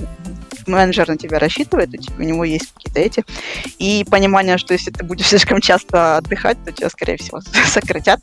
менеджер 0.67 1.07
на 1.07 1.17
тебя 1.17 1.39
рассчитывает, 1.39 1.89
у, 2.17 2.21
него 2.21 2.43
есть 2.43 2.73
какие-то 2.73 2.99
эти, 2.99 3.25
и 3.77 4.05
понимание, 4.09 4.57
что 4.57 4.73
если 4.73 4.91
ты 4.91 5.03
будешь 5.03 5.27
слишком 5.29 5.61
часто 5.61 6.17
отдыхать, 6.17 6.57
то 6.65 6.71
тебя, 6.71 6.89
скорее 6.89 7.17
всего, 7.17 7.41
сократят. 7.67 8.19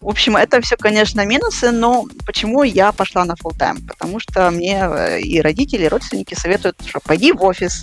В 0.00 0.08
общем, 0.08 0.36
это 0.36 0.60
все, 0.60 0.76
конечно, 0.76 1.24
минусы, 1.24 1.70
но 1.70 2.06
почему 2.24 2.62
я 2.62 2.92
пошла 2.92 3.24
на 3.24 3.32
full 3.32 3.56
time? 3.56 3.86
Потому 3.86 4.20
что 4.20 4.50
мне 4.50 4.78
э, 4.82 5.20
и 5.20 5.40
родители, 5.40 5.84
и 5.84 5.88
родственники 5.88 6.34
советуют, 6.34 6.76
что 6.86 7.00
пойди 7.00 7.32
в 7.32 7.42
офис, 7.42 7.82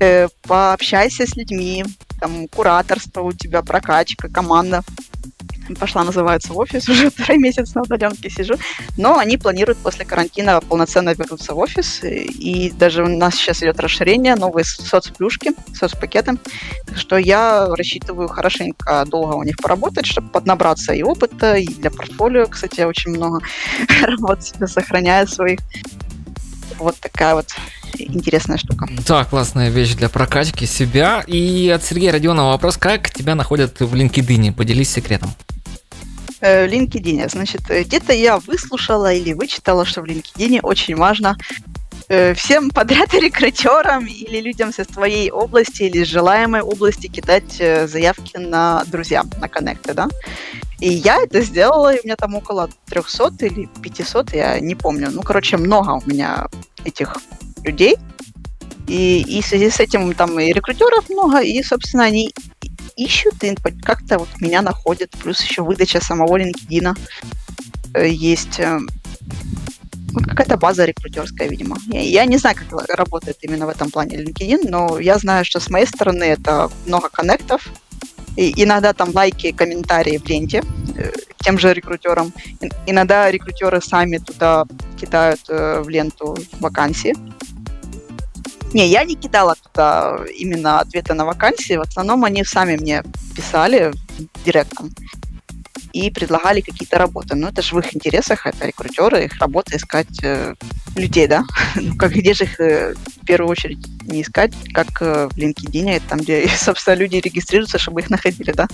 э, 0.00 0.28
пообщайся 0.42 1.26
с 1.26 1.36
людьми, 1.36 1.84
там 2.20 2.48
кураторство 2.48 3.22
у 3.22 3.32
тебя, 3.32 3.62
прокачка, 3.62 4.28
команда 4.28 4.82
пошла, 5.78 6.04
называется, 6.04 6.52
в 6.52 6.58
офис, 6.58 6.88
уже 6.88 7.10
второй 7.16 7.38
месяц 7.38 7.74
на 7.74 7.82
удаленке 7.82 8.30
сижу, 8.30 8.54
но 8.96 9.18
они 9.18 9.36
планируют 9.36 9.78
после 9.78 10.04
карантина 10.04 10.60
полноценно 10.60 11.14
вернуться 11.14 11.54
в 11.54 11.58
офис, 11.58 12.00
и 12.02 12.70
даже 12.70 13.04
у 13.04 13.08
нас 13.08 13.34
сейчас 13.34 13.62
идет 13.62 13.80
расширение, 13.80 14.34
новые 14.34 14.64
соцплюшки, 14.64 15.52
соцпакеты, 15.74 16.38
так 16.86 16.96
что 16.96 17.16
я 17.16 17.66
рассчитываю 17.74 18.28
хорошенько 18.28 19.04
долго 19.06 19.34
у 19.34 19.42
них 19.42 19.56
поработать, 19.56 20.06
чтобы 20.06 20.28
поднабраться 20.28 20.92
и 20.92 21.02
опыта, 21.02 21.56
и 21.56 21.66
для 21.66 21.90
портфолио, 21.90 22.46
кстати, 22.46 22.82
очень 22.82 23.12
много 23.12 23.40
работ 24.02 24.42
себе 24.42 24.66
сохраняю 24.66 25.26
своих. 25.28 25.60
Вот 26.78 26.96
такая 27.00 27.34
вот 27.34 27.54
интересная 28.04 28.58
штука. 28.58 28.88
Да, 29.06 29.24
классная 29.24 29.68
вещь 29.70 29.94
для 29.94 30.08
прокачки 30.08 30.66
себя. 30.66 31.22
И 31.26 31.68
от 31.68 31.84
Сергея 31.84 32.12
Родионова 32.12 32.50
вопрос, 32.50 32.76
как 32.76 33.10
тебя 33.10 33.34
находят 33.34 33.80
в 33.80 33.94
LinkedIn? 33.94 34.52
Поделись 34.52 34.90
секретом. 34.90 35.34
Э, 36.40 36.66
в 36.66 36.70
LinkedIn. 36.70 37.28
Значит, 37.30 37.62
где-то 37.68 38.12
я 38.12 38.38
выслушала 38.38 39.12
или 39.12 39.32
вычитала, 39.32 39.84
что 39.84 40.02
в 40.02 40.04
LinkedIn 40.04 40.60
очень 40.62 40.96
важно 40.96 41.36
э, 42.08 42.34
всем 42.34 42.70
подряд 42.70 43.14
рекрутерам 43.14 44.06
или 44.06 44.40
людям 44.40 44.72
со 44.72 44.84
своей 44.84 45.30
области 45.30 45.84
или 45.84 46.02
желаемой 46.02 46.62
области 46.62 47.06
кидать 47.06 47.56
э, 47.60 47.86
заявки 47.86 48.36
на 48.38 48.84
друзья, 48.86 49.24
на 49.40 49.48
коннекты, 49.48 49.94
да. 49.94 50.08
И 50.80 50.88
я 50.88 51.22
это 51.22 51.42
сделала, 51.42 51.94
и 51.94 52.00
у 52.00 52.04
меня 52.04 52.16
там 52.16 52.34
около 52.34 52.68
300 52.86 53.46
или 53.46 53.68
500, 53.80 54.34
я 54.34 54.58
не 54.58 54.74
помню. 54.74 55.10
Ну, 55.12 55.22
короче, 55.22 55.56
много 55.56 55.90
у 55.90 56.02
меня 56.10 56.48
этих 56.84 57.16
людей. 57.64 57.96
И, 58.86 59.22
и 59.22 59.40
в 59.40 59.46
связи 59.46 59.70
с 59.70 59.80
этим 59.80 60.12
там 60.14 60.38
и 60.38 60.52
рекрутеров 60.52 61.08
много, 61.08 61.40
и, 61.40 61.62
собственно, 61.62 62.04
они 62.04 62.34
ищут 62.96 63.42
и 63.42 63.54
как-то 63.82 64.18
вот 64.18 64.28
меня 64.40 64.60
находят. 64.62 65.10
Плюс 65.22 65.40
еще 65.40 65.62
выдача 65.62 66.00
самого 66.00 66.36
LinkedIn 66.36 66.96
э, 67.94 68.08
есть 68.08 68.58
э, 68.58 68.78
какая-то 70.26 70.56
база 70.56 70.84
рекрутерская, 70.84 71.48
видимо. 71.48 71.78
Я, 71.86 72.00
я 72.00 72.24
не 72.26 72.38
знаю, 72.38 72.56
как 72.56 72.88
работает 72.96 73.38
именно 73.42 73.66
в 73.66 73.70
этом 73.70 73.90
плане 73.90 74.16
LinkedIn, 74.16 74.68
но 74.68 74.98
я 74.98 75.18
знаю, 75.18 75.44
что 75.44 75.60
с 75.60 75.70
моей 75.70 75.86
стороны 75.86 76.24
это 76.24 76.70
много 76.86 77.08
коннектов, 77.08 77.72
и 78.36 78.62
иногда 78.62 78.92
там 78.92 79.10
лайки, 79.14 79.52
комментарии 79.52 80.18
в 80.18 80.26
ленте 80.26 80.62
э, 80.96 81.12
тем 81.38 81.58
же 81.58 81.72
рекрутерам. 81.74 82.32
Иногда 82.86 83.30
рекрутеры 83.30 83.80
сами 83.82 84.18
туда 84.18 84.64
кидают 84.98 85.40
э, 85.48 85.82
в 85.82 85.88
ленту 85.88 86.36
вакансии. 86.60 87.14
Не, 88.72 88.88
я 88.88 89.04
не 89.04 89.16
кидала 89.16 89.54
туда 89.54 90.18
именно 90.34 90.80
ответы 90.80 91.14
на 91.14 91.24
вакансии. 91.24 91.76
В 91.76 91.82
основном 91.82 92.24
они 92.24 92.44
сами 92.44 92.76
мне 92.76 93.02
писали 93.36 93.92
директом 94.44 94.90
и 95.92 96.10
предлагали 96.10 96.62
какие-то 96.62 96.98
работы. 96.98 97.34
Но 97.34 97.48
это 97.48 97.60
же 97.60 97.74
в 97.74 97.78
их 97.78 97.94
интересах, 97.94 98.46
это 98.46 98.66
рекрутеры, 98.66 99.24
их 99.24 99.38
работа 99.38 99.76
искать 99.76 100.22
э, 100.22 100.54
людей, 100.96 101.26
да? 101.26 101.44
Ну, 101.76 101.94
как 101.96 102.12
где 102.12 102.32
же 102.32 102.44
их 102.44 102.58
э, 102.60 102.94
в 102.94 103.26
первую 103.26 103.50
очередь 103.50 103.86
не 104.06 104.22
искать, 104.22 104.54
как 104.72 105.02
э, 105.02 105.28
в 105.30 105.36
LinkedIn, 105.36 106.02
там, 106.08 106.20
где, 106.20 106.48
собственно, 106.56 106.94
люди 106.94 107.16
регистрируются, 107.16 107.78
чтобы 107.78 108.00
их 108.00 108.10
находили, 108.10 108.52
да? 108.52 108.68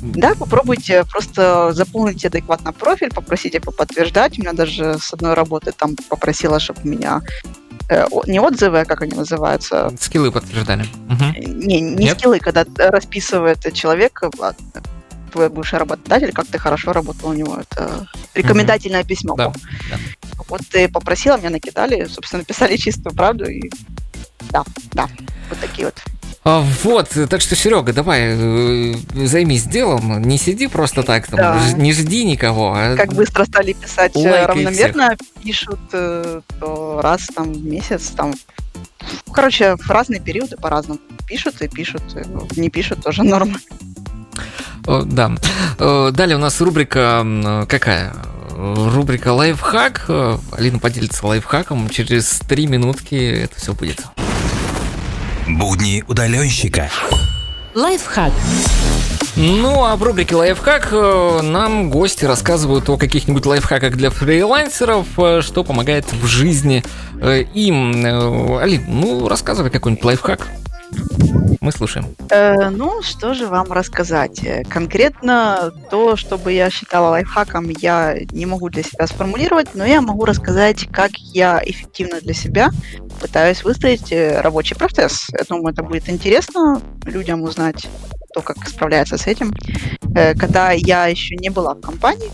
Да, 0.00 0.34
попробуйте 0.34 1.04
просто 1.04 1.72
заполнить 1.72 2.24
адекватно 2.24 2.72
профиль, 2.72 3.10
попросите 3.10 3.60
подтверждать. 3.60 4.38
У 4.38 4.42
меня 4.42 4.52
даже 4.52 4.98
с 4.98 5.12
одной 5.12 5.34
работы 5.34 5.72
там 5.72 5.96
попросила, 6.08 6.58
чтобы 6.58 6.80
меня 6.82 7.20
Э, 7.44 7.61
не 8.26 8.40
отзывы, 8.40 8.80
а 8.80 8.84
как 8.84 9.02
они 9.02 9.14
называются? 9.14 9.92
Скиллы 10.00 10.30
подтверждали. 10.30 10.82
Угу. 10.82 11.46
Не, 11.46 11.80
не 11.80 12.04
Нет? 12.04 12.18
скиллы, 12.18 12.38
когда 12.38 12.64
расписывает 12.76 13.72
человек, 13.72 14.22
а, 14.40 14.54
твой 15.32 15.48
бывший 15.48 15.78
работодатель, 15.78 16.32
как 16.32 16.46
ты 16.46 16.58
хорошо 16.58 16.92
работал 16.92 17.30
у 17.30 17.32
него. 17.32 17.58
Это 17.58 18.06
рекомендательное 18.34 19.00
угу. 19.00 19.08
письмо. 19.08 19.36
Да, 19.36 19.52
да. 19.90 19.98
Вот 20.48 20.60
ты 20.70 20.88
попросила, 20.88 21.36
меня 21.38 21.50
накидали, 21.50 22.04
собственно, 22.04 22.40
написали 22.40 22.76
чистую 22.76 23.14
правду. 23.14 23.48
И 23.48 23.70
да, 24.50 24.64
да, 24.92 25.08
вот 25.48 25.58
такие 25.60 25.86
вот 25.86 26.02
вот, 26.44 27.08
так 27.30 27.40
что, 27.40 27.54
Серега, 27.54 27.92
давай 27.92 28.34
э, 28.34 28.94
займись 29.14 29.62
делом, 29.62 30.20
не 30.22 30.38
сиди 30.38 30.66
просто 30.66 31.04
так, 31.04 31.28
там, 31.28 31.38
да. 31.38 31.72
не 31.76 31.92
жди 31.92 32.24
никого. 32.24 32.74
А 32.76 32.96
как 32.96 33.12
быстро 33.12 33.44
стали 33.44 33.74
писать 33.74 34.16
э, 34.16 34.46
равномерно, 34.46 35.14
всех. 35.14 35.42
пишут 35.44 35.80
э, 35.92 36.40
то 36.58 37.00
раз 37.00 37.28
там 37.32 37.52
в 37.52 37.64
месяц, 37.64 38.08
там, 38.16 38.34
короче, 39.32 39.76
в 39.76 39.88
разные 39.88 40.20
периоды 40.20 40.56
по-разному 40.56 40.98
пишут 41.28 41.62
и 41.62 41.68
пишут, 41.68 42.02
не 42.56 42.70
пишут 42.70 43.04
тоже 43.04 43.22
норма. 43.22 43.58
Да. 44.84 45.30
Далее 45.78 46.36
у 46.36 46.40
нас 46.40 46.60
рубрика 46.60 47.66
какая? 47.68 48.14
Рубрика 48.50 49.32
лайфхак. 49.32 50.10
Алина 50.50 50.80
поделится 50.80 51.24
лайфхаком. 51.24 51.88
Через 51.88 52.40
три 52.48 52.66
минутки 52.66 53.14
это 53.14 53.54
все 53.60 53.74
будет. 53.74 54.04
Будни 55.48 56.04
удаленщика. 56.06 56.88
Лайфхак. 57.74 58.32
Ну, 59.34 59.84
а 59.84 59.96
в 59.96 60.02
рубрике 60.02 60.36
«Лайфхак» 60.36 60.88
э, 60.92 61.40
нам 61.42 61.90
гости 61.90 62.26
рассказывают 62.26 62.88
о 62.90 62.98
каких-нибудь 62.98 63.46
лайфхаках 63.46 63.96
для 63.96 64.10
фрилансеров, 64.10 65.06
э, 65.16 65.40
что 65.40 65.64
помогает 65.64 66.12
в 66.12 66.26
жизни 66.26 66.84
э, 67.20 67.44
им. 67.54 68.04
Алин, 68.58 68.84
ну, 68.86 69.28
рассказывай 69.28 69.70
какой-нибудь 69.70 70.04
лайфхак. 70.04 70.48
Мы 71.60 71.70
слушаем. 71.70 72.06
Э, 72.30 72.70
ну, 72.70 73.02
что 73.02 73.34
же 73.34 73.46
вам 73.46 73.70
рассказать? 73.70 74.42
Э, 74.44 74.64
конкретно 74.64 75.72
то, 75.90 76.16
что 76.16 76.36
бы 76.36 76.52
я 76.52 76.70
считала 76.70 77.10
лайфхаком, 77.10 77.68
я 77.68 78.16
не 78.32 78.46
могу 78.46 78.68
для 78.68 78.82
себя 78.82 79.06
сформулировать, 79.06 79.74
но 79.74 79.84
я 79.84 80.00
могу 80.00 80.24
рассказать, 80.24 80.88
как 80.90 81.12
я 81.18 81.62
эффективно 81.64 82.20
для 82.20 82.34
себя 82.34 82.70
пытаюсь 83.20 83.62
выстроить 83.62 84.12
э, 84.12 84.40
рабочий 84.40 84.74
процесс. 84.74 85.26
Я 85.30 85.44
думаю, 85.44 85.72
это 85.72 85.82
будет 85.82 86.08
интересно 86.08 86.82
людям 87.04 87.42
узнать 87.42 87.88
то, 88.34 88.42
как 88.42 88.68
справляется 88.68 89.16
с 89.16 89.26
этим. 89.26 89.54
Э, 90.14 90.34
когда 90.34 90.72
я 90.72 91.06
еще 91.06 91.36
не 91.36 91.50
была 91.50 91.74
в 91.74 91.80
компании, 91.80 92.30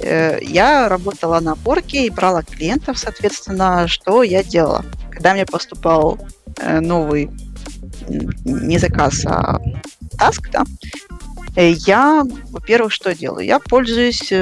э, 0.00 0.38
я 0.42 0.88
работала 0.88 1.40
на 1.40 1.56
порке 1.56 2.06
и 2.06 2.10
брала 2.10 2.42
клиентов, 2.42 2.98
соответственно, 2.98 3.88
что 3.88 4.22
я 4.22 4.42
делала. 4.42 4.84
Когда 5.10 5.34
мне 5.34 5.46
поступал 5.46 6.18
э, 6.58 6.80
новый 6.80 7.30
не 8.08 8.78
заказ, 8.78 9.24
а 9.26 9.58
таск, 10.18 10.50
да, 10.50 10.64
я, 11.56 12.24
во-первых, 12.50 12.92
что 12.92 13.14
делаю? 13.14 13.44
Я 13.44 13.58
пользуюсь 13.58 14.32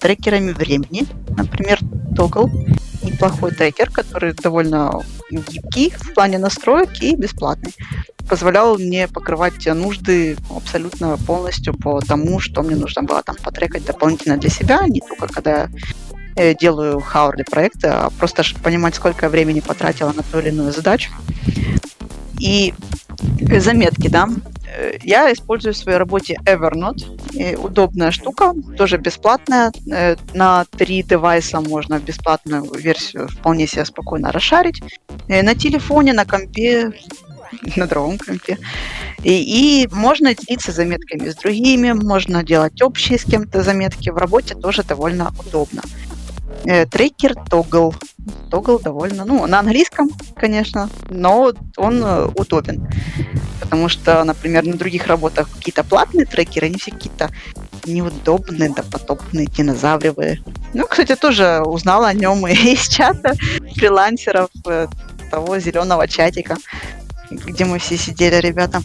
трекерами 0.00 0.52
времени, 0.52 1.06
например, 1.36 1.80
Toggle, 2.16 2.50
неплохой 3.02 3.52
трекер, 3.52 3.90
который 3.90 4.34
довольно 4.34 5.02
гибкий 5.30 5.90
в 5.90 6.14
плане 6.14 6.38
настроек 6.38 7.02
и 7.02 7.16
бесплатный 7.16 7.74
позволял 8.28 8.78
мне 8.78 9.06
покрывать 9.08 9.66
нужды 9.66 10.36
абсолютно 10.54 11.16
полностью 11.26 11.74
по 11.74 12.00
тому, 12.00 12.40
что 12.40 12.62
мне 12.62 12.76
нужно 12.76 13.02
было 13.02 13.22
там 13.22 13.36
потрекать 13.42 13.84
дополнительно 13.84 14.36
для 14.36 14.50
себя, 14.50 14.86
не 14.86 15.00
только 15.00 15.28
когда 15.28 15.68
я 16.36 16.54
делаю 16.54 17.00
хаурли 17.00 17.42
проекты, 17.42 17.88
а 17.88 18.10
просто 18.10 18.42
понимать, 18.62 18.94
сколько 18.94 19.28
времени 19.28 19.60
потратила 19.60 20.12
на 20.12 20.22
ту 20.22 20.40
или 20.40 20.48
иную 20.48 20.72
задачу. 20.72 21.10
И 22.40 22.74
заметки, 23.58 24.08
да. 24.08 24.28
Я 25.02 25.32
использую 25.32 25.74
в 25.74 25.76
своей 25.76 25.98
работе 25.98 26.36
Evernote. 26.44 27.56
Удобная 27.56 28.10
штука, 28.10 28.54
тоже 28.76 28.96
бесплатная. 28.96 29.70
Э, 29.90 30.16
на 30.34 30.64
три 30.64 31.02
девайса 31.02 31.60
можно 31.60 32.00
бесплатную 32.00 32.64
версию 32.74 33.28
вполне 33.28 33.66
себе 33.68 33.84
спокойно 33.84 34.32
расшарить. 34.32 34.82
Э, 35.28 35.42
на 35.42 35.54
телефоне, 35.54 36.12
на 36.12 36.24
компе 36.24 36.92
на 37.76 37.86
другом 37.86 38.18
компе. 38.18 38.58
И, 39.22 39.82
и 39.84 39.88
можно 39.92 40.34
делиться 40.34 40.72
заметками 40.72 41.28
с 41.28 41.36
другими, 41.36 41.92
можно 41.92 42.42
делать 42.42 42.82
общие 42.82 43.18
с 43.18 43.24
кем-то 43.24 43.62
заметки. 43.62 44.10
В 44.10 44.16
работе 44.16 44.54
тоже 44.54 44.82
довольно 44.82 45.32
удобно. 45.46 45.82
Э, 46.64 46.86
трекер 46.86 47.32
Toggle. 47.32 47.94
Toggle 48.50 48.82
довольно, 48.82 49.24
ну, 49.24 49.46
на 49.46 49.60
английском, 49.60 50.10
конечно, 50.34 50.88
но 51.10 51.52
он 51.76 52.02
э, 52.02 52.26
удобен. 52.36 52.88
Потому 53.60 53.88
что, 53.88 54.24
например, 54.24 54.64
на 54.64 54.74
других 54.74 55.06
работах 55.06 55.50
какие-то 55.50 55.84
платные 55.84 56.26
трекеры, 56.26 56.66
они 56.66 56.78
все 56.78 56.90
какие-то 56.90 57.30
неудобные, 57.86 58.70
допотопные, 58.70 59.46
динозавровые. 59.46 60.42
Ну, 60.72 60.86
кстати, 60.86 61.14
тоже 61.16 61.62
узнала 61.64 62.08
о 62.08 62.14
нем 62.14 62.46
из 62.46 62.88
чата 62.88 63.34
фрилансеров 63.74 64.50
э, 64.66 64.86
того 65.30 65.58
зеленого 65.58 66.08
чатика 66.08 66.56
где 67.30 67.64
мы 67.64 67.78
все 67.78 67.96
сидели, 67.96 68.36
ребята. 68.36 68.82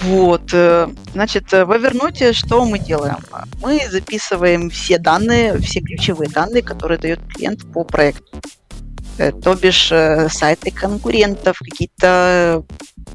Вот, 0.00 0.50
э, 0.54 0.88
значит, 1.12 1.52
э, 1.52 1.66
в 1.66 1.70
Evernote 1.70 2.32
что 2.32 2.64
мы 2.64 2.78
делаем? 2.78 3.18
Мы 3.60 3.80
записываем 3.90 4.70
все 4.70 4.98
данные, 4.98 5.58
все 5.58 5.80
ключевые 5.80 6.30
данные, 6.30 6.62
которые 6.62 6.98
дает 6.98 7.20
клиент 7.28 7.70
по 7.72 7.84
проекту. 7.84 8.40
Э, 9.18 9.32
то 9.32 9.54
бишь 9.54 9.92
сайты 10.32 10.70
конкурентов, 10.70 11.58
какие-то 11.58 12.64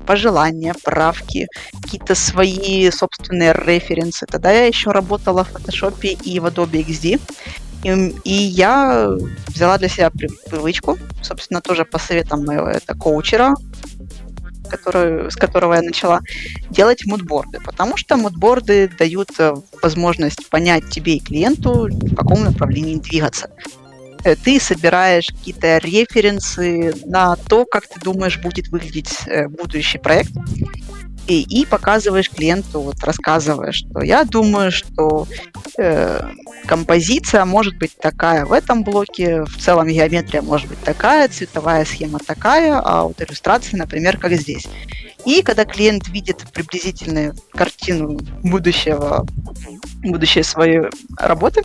пожелания, 0.06 0.76
правки, 0.84 1.48
какие-то 1.82 2.14
свои 2.14 2.92
собственные 2.92 3.54
референсы. 3.54 4.28
Тогда 4.28 4.52
я 4.52 4.66
еще 4.66 4.92
работала 4.92 5.44
в 5.44 5.54
Photoshop 5.54 6.06
и 6.06 6.40
в 6.40 6.46
Adobe 6.46 6.86
XD. 6.86 7.20
И, 7.84 8.14
и 8.24 8.34
я 8.34 9.10
взяла 9.48 9.78
для 9.80 9.90
себя 9.90 10.12
привычку, 10.12 10.98
собственно, 11.24 11.62
тоже 11.62 11.86
по 11.86 11.98
советам 11.98 12.46
моего 12.46 12.68
это 12.68 12.94
коучера, 12.94 13.56
который, 14.68 15.32
с 15.32 15.36
которого 15.36 15.74
я 15.74 15.82
начала, 15.82 16.22
делать 16.70 17.06
мудборды, 17.06 17.60
потому 17.64 17.98
что 17.98 18.18
мудборды 18.18 18.90
дают 19.00 19.32
э, 19.40 19.54
возможность 19.82 20.48
понять 20.50 20.90
тебе 20.90 21.16
и 21.16 21.20
клиенту, 21.20 21.88
в 21.90 22.16
каком 22.16 22.44
направлении 22.44 22.98
двигаться. 22.98 23.50
Э, 24.24 24.36
ты 24.36 24.60
собираешь 24.60 25.28
какие-то 25.28 25.78
референсы 25.78 26.94
на 27.06 27.36
то, 27.36 27.66
как 27.66 27.88
ты 27.88 28.00
думаешь 28.00 28.40
будет 28.40 28.68
выглядеть 28.70 29.14
э, 29.28 29.48
будущий 29.48 29.98
проект, 29.98 30.32
и, 31.28 31.42
и 31.42 31.66
показываешь 31.66 32.30
клиенту, 32.30 32.80
вот 32.80 33.04
рассказываешь, 33.04 33.76
что 33.76 34.02
я 34.02 34.24
думаю, 34.24 34.72
что 34.72 35.28
э, 35.78 36.22
композиция 36.66 37.46
может 37.46 37.78
быть 37.78 37.98
такая 37.98 38.46
в 38.46 38.54
этом 38.54 38.84
блоке, 38.84 39.44
в 39.44 39.58
целом 39.58 39.88
геометрия 39.88 40.42
может 40.42 40.68
быть 40.68 40.80
такая, 40.80 41.28
цветовая 41.28 41.86
схема 41.86 42.20
такая, 42.20 42.82
а 42.84 43.04
вот 43.04 43.22
иллюстрация, 43.22 43.78
например, 43.78 44.18
как 44.18 44.34
здесь. 44.34 44.68
И 45.26 45.42
когда 45.42 45.66
клиент 45.66 46.08
видит 46.08 46.46
приблизительную 46.54 47.36
картину 47.52 48.18
будущего, 48.44 49.26
будущей 50.12 50.44
своей 50.44 50.82
работы, 51.18 51.64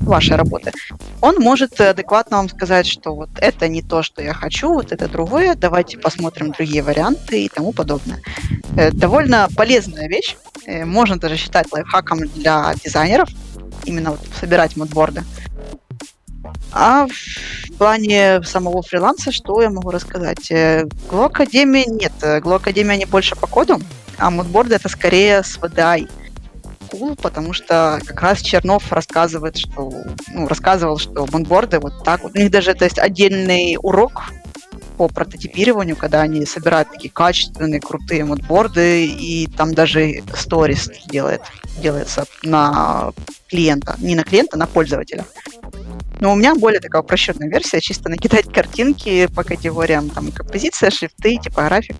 вашей 0.00 0.36
работы, 0.36 0.72
он 1.20 1.36
может 1.36 1.80
адекватно 1.80 2.38
вам 2.38 2.48
сказать, 2.48 2.86
что 2.86 3.14
вот 3.14 3.30
это 3.36 3.68
не 3.68 3.82
то, 3.82 4.02
что 4.02 4.22
я 4.22 4.32
хочу, 4.32 4.72
вот 4.72 4.92
это 4.92 5.08
другое, 5.08 5.54
давайте 5.54 5.98
посмотрим 5.98 6.52
другие 6.52 6.82
варианты 6.82 7.44
и 7.44 7.48
тому 7.48 7.72
подобное. 7.72 8.20
Э, 8.76 8.90
довольно 8.90 9.48
полезная 9.56 10.08
вещь, 10.08 10.36
э, 10.66 10.84
можно 10.84 11.18
даже 11.18 11.36
считать 11.36 11.72
лайфхаком 11.72 12.28
для 12.28 12.74
дизайнеров, 12.82 13.28
именно 13.84 14.12
вот 14.12 14.20
собирать 14.38 14.76
мудборды. 14.76 15.24
А 16.72 17.06
в 17.06 17.76
плане 17.76 18.42
самого 18.42 18.82
фриланса, 18.82 19.32
что 19.32 19.60
я 19.60 19.70
могу 19.70 19.90
рассказать? 19.90 20.50
Э, 20.50 20.84
Academy 21.10 21.84
нет. 21.86 22.12
Glow 22.22 22.62
Academy 22.62 22.90
они 22.90 23.04
больше 23.04 23.36
по 23.36 23.46
коду, 23.46 23.80
а 24.18 24.30
мудборды 24.30 24.76
это 24.76 24.88
скорее 24.88 25.42
с 25.42 25.58
VDI 25.58 26.08
cool, 26.90 27.20
потому 27.20 27.52
что 27.52 28.00
как 28.04 28.20
раз 28.22 28.40
Чернов 28.40 28.90
рассказывает, 28.92 29.56
что, 29.56 29.92
ну, 30.32 30.48
рассказывал, 30.48 30.98
что 30.98 31.26
мудборды 31.30 31.78
вот 31.78 32.04
так 32.04 32.22
вот. 32.22 32.32
У 32.34 32.38
них 32.38 32.50
даже, 32.50 32.74
то 32.74 32.84
есть, 32.84 32.98
отдельный 32.98 33.76
урок 33.80 34.24
по 34.96 35.08
прототипированию, 35.08 35.96
когда 35.96 36.20
они 36.20 36.44
собирают 36.44 36.90
такие 36.90 37.10
качественные, 37.10 37.80
крутые 37.80 38.24
мудборды, 38.24 39.06
и 39.06 39.46
там 39.46 39.72
даже 39.72 40.22
сторис 40.34 40.90
делает, 41.06 41.40
делается 41.78 42.26
на 42.42 43.12
клиента. 43.48 43.96
Не 43.98 44.14
на 44.14 44.24
клиента, 44.24 44.58
на 44.58 44.66
пользователя. 44.66 45.24
Но 46.20 46.32
у 46.32 46.36
меня 46.36 46.54
более 46.54 46.80
такая 46.80 47.00
упрощенная 47.00 47.48
версия, 47.48 47.80
чисто 47.80 48.10
накидать 48.10 48.52
картинки 48.52 49.26
по 49.28 49.42
категориям, 49.42 50.10
там, 50.10 50.30
композиция, 50.32 50.90
шрифты, 50.90 51.38
типографик 51.38 51.96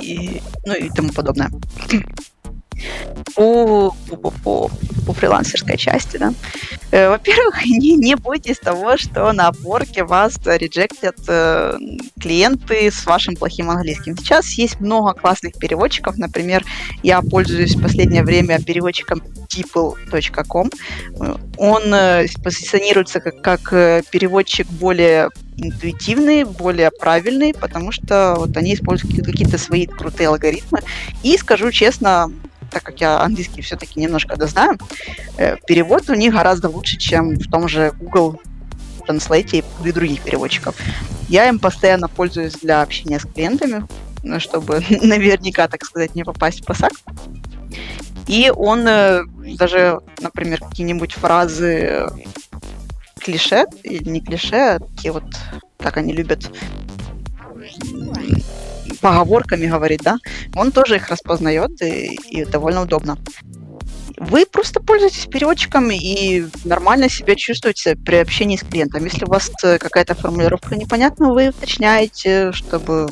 и, 0.00 0.40
ну 0.64 0.74
и 0.74 0.88
тому 0.90 1.12
подобное 1.12 1.50
по, 3.34 3.94
по, 4.08 4.30
по, 4.30 4.70
по 5.06 5.12
фрилансерской 5.12 5.76
части, 5.76 6.16
да. 6.16 6.32
Э, 6.90 7.08
во-первых, 7.08 7.64
не, 7.64 7.96
не 7.96 8.16
бойтесь 8.16 8.58
того, 8.58 8.96
что 8.96 9.32
на 9.32 9.48
опорке 9.48 10.04
вас 10.04 10.38
реджектят 10.44 11.16
э, 11.28 11.78
клиенты 12.20 12.90
с 12.90 13.06
вашим 13.06 13.36
плохим 13.36 13.70
английским. 13.70 14.16
Сейчас 14.16 14.50
есть 14.52 14.80
много 14.80 15.12
классных 15.12 15.54
переводчиков. 15.58 16.16
Например, 16.16 16.64
я 17.02 17.22
пользуюсь 17.22 17.76
в 17.76 17.82
последнее 17.82 18.22
время 18.22 18.60
переводчиком 18.60 19.22
tipple.com. 19.48 20.70
Он 21.56 21.94
э, 21.94 22.26
позиционируется 22.42 23.20
как, 23.20 23.40
как 23.40 23.70
переводчик 24.10 24.66
более 24.68 25.30
интуитивный, 25.56 26.44
более 26.44 26.90
правильный, 26.90 27.52
потому 27.52 27.92
что 27.92 28.34
вот 28.38 28.56
они 28.56 28.74
используют 28.74 29.24
какие-то 29.24 29.58
свои 29.58 29.86
крутые 29.86 30.28
алгоритмы. 30.28 30.80
И 31.22 31.36
скажу 31.36 31.70
честно, 31.70 32.32
так 32.70 32.82
как 32.82 33.00
я 33.00 33.20
английский 33.20 33.62
все-таки 33.62 34.00
немножко 34.00 34.36
дознаю, 34.36 34.78
э, 35.36 35.56
перевод 35.66 36.08
у 36.08 36.14
них 36.14 36.32
гораздо 36.32 36.68
лучше, 36.68 36.96
чем 36.96 37.36
в 37.36 37.50
том 37.50 37.68
же 37.68 37.92
Google 38.00 38.40
Translate 39.06 39.64
и 39.84 39.92
других 39.92 40.22
переводчиков. 40.22 40.76
Я 41.28 41.48
им 41.48 41.58
постоянно 41.58 42.08
пользуюсь 42.08 42.54
для 42.54 42.82
общения 42.82 43.18
с 43.18 43.24
клиентами, 43.24 43.86
ну, 44.22 44.40
чтобы 44.40 44.82
наверняка, 45.02 45.68
так 45.68 45.84
сказать, 45.84 46.14
не 46.14 46.24
попасть 46.24 46.60
в 46.60 46.64
просак. 46.64 46.92
И 48.26 48.52
он 48.54 48.86
э, 48.86 49.24
даже, 49.56 50.00
например, 50.20 50.60
какие-нибудь 50.60 51.14
фразы 51.14 52.08
клише, 53.18 53.64
не 53.84 54.20
клише, 54.20 54.56
а 54.56 54.78
такие 54.78 55.12
вот, 55.12 55.24
так 55.78 55.96
они 55.96 56.12
любят 56.12 56.50
поговорками 59.00 59.66
говорить, 59.66 60.02
да, 60.02 60.18
он 60.54 60.72
тоже 60.72 60.96
их 60.96 61.08
распознает 61.08 61.80
и, 61.82 62.14
и 62.30 62.44
довольно 62.44 62.82
удобно. 62.82 63.18
Вы 64.16 64.44
просто 64.44 64.80
пользуетесь 64.80 65.26
переводчиком 65.26 65.90
и 65.90 66.44
нормально 66.64 67.08
себя 67.08 67.34
чувствуете 67.36 67.96
при 67.96 68.16
общении 68.16 68.56
с 68.56 68.60
клиентом. 68.60 69.04
Если 69.04 69.24
у 69.24 69.28
вас 69.28 69.50
какая-то 69.60 70.14
формулировка 70.14 70.76
непонятна, 70.76 71.32
вы 71.32 71.48
уточняете, 71.48 72.52
чтобы 72.52 73.08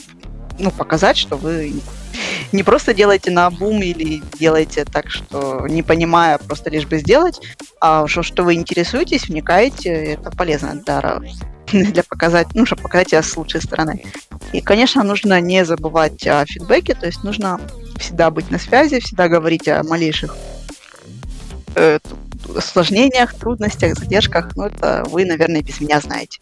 ну, 0.59 0.71
показать, 0.71 1.17
что 1.17 1.37
вы 1.37 1.73
не 2.53 2.63
просто 2.63 2.95
делаете 2.95 3.31
на 3.31 3.51
бум 3.51 3.83
или 3.83 4.23
делаете 4.39 4.85
так, 4.85 5.11
что 5.11 5.67
не 5.69 5.83
понимая, 5.83 6.39
просто 6.39 6.71
лишь 6.71 6.87
бы 6.87 6.99
сделать, 6.99 7.41
а 7.81 8.07
что, 8.07 8.23
что 8.23 8.43
вы 8.43 8.55
интересуетесь, 8.55 9.29
вникаете, 9.29 9.91
это 9.91 10.31
полезно 10.31 10.75
для, 10.75 11.21
для 11.73 12.03
показать, 12.03 12.49
ну, 12.55 12.67
чтобы 12.67 12.83
показать 12.83 13.11
себя 13.11 13.23
с 13.23 13.37
лучшей 13.37 13.63
стороны. 13.63 14.03
И, 14.53 14.61
конечно, 14.61 15.03
нужно 15.03 15.41
не 15.41 15.65
забывать 15.65 16.27
о 16.27 16.45
фидбэке, 16.47 16.95
то 16.95 17.07
есть 17.07 17.23
нужно 17.25 17.61
всегда 17.99 18.31
быть 18.31 18.51
на 18.51 18.59
связи, 18.59 19.01
всегда 19.01 19.29
говорить 19.29 19.69
о 19.69 19.83
малейших 19.83 20.37
э, 21.75 21.99
осложнениях, 22.57 23.35
трудностях, 23.35 23.99
задержках. 23.99 24.57
Ну, 24.57 24.65
это 24.65 25.05
вы, 25.09 25.25
наверное, 25.25 25.63
без 25.63 25.81
меня 25.81 26.01
знаете. 26.01 26.39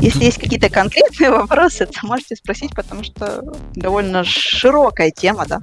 Если 0.00 0.24
есть 0.24 0.38
какие-то 0.38 0.68
конкретные 0.68 1.30
вопросы, 1.30 1.86
то 1.86 2.06
можете 2.06 2.36
спросить, 2.36 2.74
потому 2.74 3.04
что 3.04 3.42
довольно 3.74 4.24
широкая 4.24 5.10
тема, 5.10 5.46
да. 5.46 5.60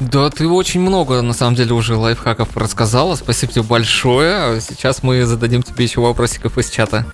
Да, 0.00 0.30
ты 0.30 0.46
очень 0.48 0.80
много, 0.80 1.22
на 1.22 1.32
самом 1.32 1.54
деле, 1.54 1.72
уже 1.72 1.96
лайфхаков 1.96 2.56
рассказала. 2.56 3.14
Спасибо 3.14 3.52
тебе 3.52 3.62
большое. 3.62 4.60
Сейчас 4.60 5.02
мы 5.02 5.24
зададим 5.24 5.62
тебе 5.62 5.84
еще 5.84 6.00
вопросиков 6.00 6.58
из 6.58 6.70
чата. 6.70 7.06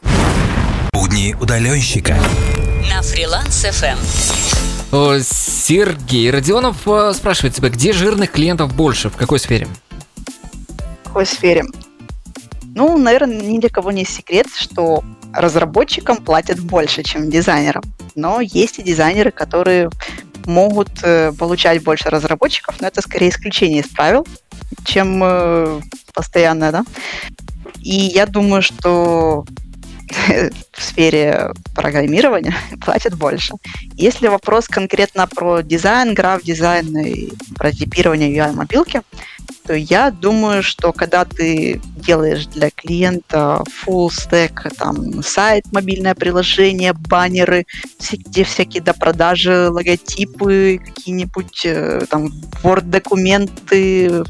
Будни 1.08 1.34
удаленщика. 1.40 2.18
На 2.90 3.00
фриланс 3.00 3.64
FM. 3.64 3.96
Сергей 5.22 6.30
Родионов 6.30 6.86
э, 6.86 7.12
спрашивает 7.14 7.54
тебя, 7.54 7.70
где 7.70 7.94
жирных 7.94 8.30
клиентов 8.30 8.74
больше, 8.74 9.08
в 9.08 9.16
какой 9.16 9.38
сфере? 9.38 9.66
В 11.04 11.06
какой 11.06 11.24
сфере? 11.24 11.64
Ну, 12.74 12.98
наверное, 12.98 13.40
ни 13.40 13.58
для 13.58 13.70
кого 13.70 13.90
не 13.90 14.04
секрет, 14.04 14.48
что 14.54 15.02
разработчикам 15.32 16.18
платят 16.18 16.60
больше, 16.60 17.02
чем 17.02 17.30
дизайнерам. 17.30 17.82
Но 18.14 18.42
есть 18.42 18.78
и 18.78 18.82
дизайнеры, 18.82 19.30
которые 19.30 19.88
могут 20.44 20.90
э, 21.02 21.32
получать 21.32 21.82
больше 21.82 22.10
разработчиков, 22.10 22.82
но 22.82 22.88
это 22.88 23.00
скорее 23.00 23.30
исключение 23.30 23.80
из 23.80 23.88
правил, 23.88 24.26
чем 24.84 25.22
э, 25.24 25.80
постоянное, 26.12 26.70
да. 26.70 26.84
И 27.80 27.94
я 27.94 28.26
думаю, 28.26 28.60
что 28.60 29.46
в 30.72 30.82
сфере 30.82 31.52
программирования 31.74 32.54
платят 32.84 33.14
больше. 33.14 33.54
Если 33.94 34.28
вопрос 34.28 34.68
конкретно 34.68 35.26
про 35.26 35.62
дизайн, 35.62 36.14
граф-дизайн 36.14 36.96
и 36.98 37.32
про 37.56 37.72
типирование 37.72 38.30
UI-мобилки, 38.30 39.02
то 39.66 39.74
я 39.74 40.10
думаю, 40.10 40.62
что 40.62 40.92
когда 40.92 41.24
ты 41.24 41.80
делаешь 41.96 42.46
для 42.46 42.70
клиента 42.70 43.62
full 43.84 44.08
stack, 44.08 44.74
там, 44.76 45.22
сайт, 45.22 45.64
мобильное 45.72 46.14
приложение, 46.14 46.94
баннеры, 46.94 47.66
где 48.10 48.44
всякие 48.44 48.82
до 48.82 48.94
продажи 48.94 49.68
логотипы, 49.68 50.80
какие-нибудь 50.82 51.66
э, 51.66 52.06
там 52.08 52.28
Word-документы, 52.62 54.24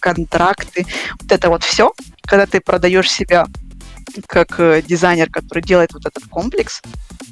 контракты, 0.00 0.86
вот 1.20 1.32
это 1.32 1.48
вот 1.48 1.64
все, 1.64 1.92
когда 2.26 2.44
ты 2.46 2.60
продаешь 2.60 3.10
себя 3.10 3.46
как 4.26 4.58
э, 4.58 4.82
дизайнер, 4.86 5.30
который 5.30 5.62
делает 5.62 5.92
вот 5.92 6.06
этот 6.06 6.24
комплекс, 6.24 6.82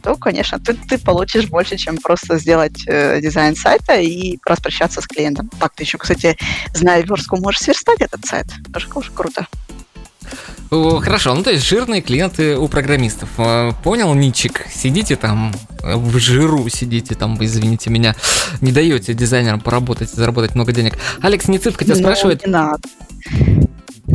то, 0.02 0.16
конечно, 0.16 0.58
ты, 0.58 0.74
ты 0.74 0.98
получишь 0.98 1.48
больше, 1.48 1.76
чем 1.76 1.96
просто 1.98 2.38
сделать 2.38 2.82
э, 2.86 3.20
дизайн 3.20 3.56
сайта 3.56 3.94
и 3.94 4.38
распрощаться 4.44 5.00
с 5.00 5.06
клиентом. 5.06 5.50
Так, 5.58 5.74
ты 5.74 5.84
еще, 5.84 5.98
кстати, 5.98 6.36
зная 6.74 7.02
верстку, 7.02 7.36
можешь 7.36 7.60
сверстать 7.60 8.00
этот 8.00 8.24
сайт. 8.24 8.46
Тоже, 8.72 8.88
тоже 8.88 9.10
круто. 9.12 9.46
Хорошо, 10.70 11.34
ну 11.34 11.42
то 11.42 11.50
есть 11.50 11.66
жирные 11.66 12.00
клиенты 12.00 12.56
у 12.56 12.66
программистов. 12.66 13.28
Э, 13.38 13.72
понял, 13.84 14.14
Ничик? 14.14 14.66
Сидите 14.72 15.16
там 15.16 15.52
в 15.82 16.18
жиру, 16.18 16.68
сидите 16.68 17.14
там, 17.14 17.36
извините 17.44 17.90
меня, 17.90 18.14
не 18.60 18.72
даете 18.72 19.14
дизайнерам 19.14 19.60
поработать, 19.60 20.10
заработать 20.10 20.54
много 20.54 20.72
денег. 20.72 20.98
Алекс 21.20 21.48
Ницывка 21.48 21.84
тебя 21.84 21.96
ну, 21.96 22.02
спрашивает... 22.02 22.46
Не 22.46 22.52
надо. 22.52 22.80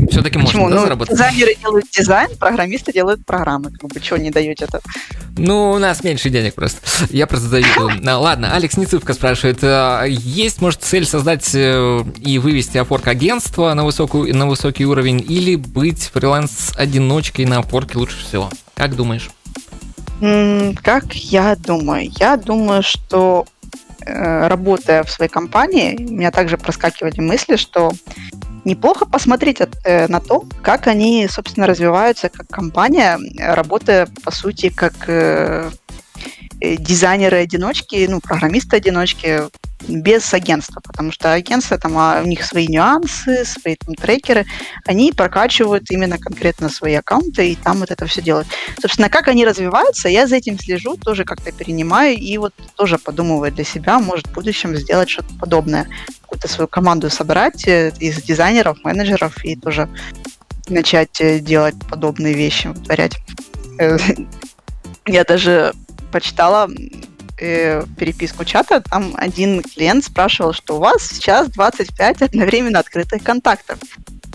Все-таки 0.10 0.38
можно, 0.38 0.52
Почему? 0.52 0.70
да, 0.70 0.76
ну, 0.76 0.82
заработать? 0.82 1.14
Дизайнеры 1.14 1.56
делают 1.56 1.86
дизайн, 1.92 2.30
программисты 2.38 2.94
делают 2.94 3.26
программы. 3.26 3.72
Как 3.72 3.90
бы, 3.90 4.00
чего 4.00 4.18
не 4.18 4.30
даете 4.30 4.66
это? 4.66 4.82
Ну, 5.38 5.72
у 5.72 5.80
нас 5.80 6.04
меньше 6.04 6.30
денег 6.30 6.56
просто. 6.56 6.82
Я 7.10 7.28
просто 7.28 7.48
завидую. 7.48 7.92
Ну, 8.02 8.22
ладно, 8.22 8.54
Алекс 8.54 8.78
Ницывка 8.78 9.14
спрашивает, 9.14 9.60
а, 9.64 10.04
есть, 10.06 10.62
может, 10.62 10.84
цель 10.84 11.06
создать 11.06 11.50
э, 11.54 12.04
и 12.18 12.40
вывести 12.40 12.78
опорк 12.78 13.08
агентство 13.08 13.74
на, 13.74 13.86
высокую, 13.86 14.36
на 14.36 14.48
высокий 14.48 14.86
уровень 14.86 15.24
или 15.28 15.56
быть 15.56 16.12
фриланс-одиночкой 16.14 17.46
на 17.46 17.58
опорке 17.58 17.98
лучше 17.98 18.24
всего? 18.24 18.50
Как 18.76 18.96
думаешь? 18.96 19.30
Как 20.20 21.14
я 21.14 21.56
думаю? 21.56 22.12
Я 22.20 22.38
думаю, 22.38 22.82
что 22.82 23.46
э, 24.06 24.48
работая 24.48 25.04
в 25.04 25.12
своей 25.12 25.30
компании, 25.30 25.96
у 26.00 26.14
меня 26.14 26.32
также 26.32 26.58
проскакивали 26.58 27.20
мысли, 27.20 27.56
что 27.56 27.92
неплохо 28.68 29.06
посмотреть 29.06 29.62
э, 29.62 30.08
на 30.08 30.20
то, 30.20 30.44
как 30.62 30.88
они, 30.88 31.28
собственно, 31.28 31.68
развиваются 31.68 32.30
как 32.30 32.48
компания, 32.48 33.18
работая, 33.40 34.08
по 34.24 34.32
сути, 34.32 34.70
как 34.70 34.94
э, 35.08 35.72
э, 36.62 36.76
дизайнеры-одиночки, 36.76 38.06
ну, 38.10 38.20
программисты-одиночки 38.20 39.44
без 39.88 40.34
агентства, 40.34 40.82
потому 40.82 41.12
что 41.12 41.34
агентство, 41.34 41.78
там, 41.78 41.98
а, 41.98 42.22
у 42.22 42.26
них 42.26 42.44
свои 42.44 42.68
нюансы, 42.68 43.46
свои 43.46 43.76
там, 43.76 43.96
трекеры, 43.96 44.46
они 44.86 45.12
прокачивают 45.12 45.90
именно 45.92 46.18
конкретно 46.18 46.70
свои 46.70 46.96
аккаунты, 46.96 47.52
и 47.52 47.56
там 47.56 47.78
вот 47.78 47.92
это 47.92 48.06
все 48.06 48.22
делают. 48.22 48.48
Собственно, 48.82 49.10
как 49.10 49.28
они 49.28 49.46
развиваются, 49.46 50.10
я 50.10 50.28
за 50.28 50.38
этим 50.38 50.58
слежу, 50.60 50.98
тоже 50.98 51.24
как-то 51.24 51.52
перенимаю, 51.52 52.18
и 52.18 52.38
вот 52.38 52.54
тоже 52.76 52.98
подумываю 52.98 53.52
для 53.52 53.64
себя, 53.64 54.00
может, 54.00 54.28
в 54.28 54.34
будущем 54.34 54.76
сделать 54.76 55.10
что-то 55.10 55.34
подобное, 55.40 55.88
какую-то 56.22 56.48
свою 56.48 56.68
команду 56.68 57.10
собрать 57.10 57.68
э, 57.68 57.94
из 58.00 58.22
дизайнеров, 58.22 58.84
менеджеров, 58.84 59.44
и 59.46 59.56
тоже 59.56 59.88
начать 60.68 61.22
э, 61.22 61.40
делать 61.40 61.76
подобные 61.90 62.34
вещи, 62.34 62.68
вытворять. 62.68 63.18
Э, 63.80 63.98
я 65.06 65.24
даже 65.24 65.74
почитала 66.12 66.70
э, 67.40 67.84
переписку 67.98 68.46
чата, 68.46 68.82
там 68.82 69.14
один 69.16 69.62
клиент 69.62 70.06
спрашивал, 70.06 70.54
что 70.54 70.78
у 70.78 70.80
вас 70.80 71.04
сейчас 71.04 71.50
25 71.50 72.22
одновременно 72.24 72.80
открытых 72.80 73.24
контактов. 73.24 73.80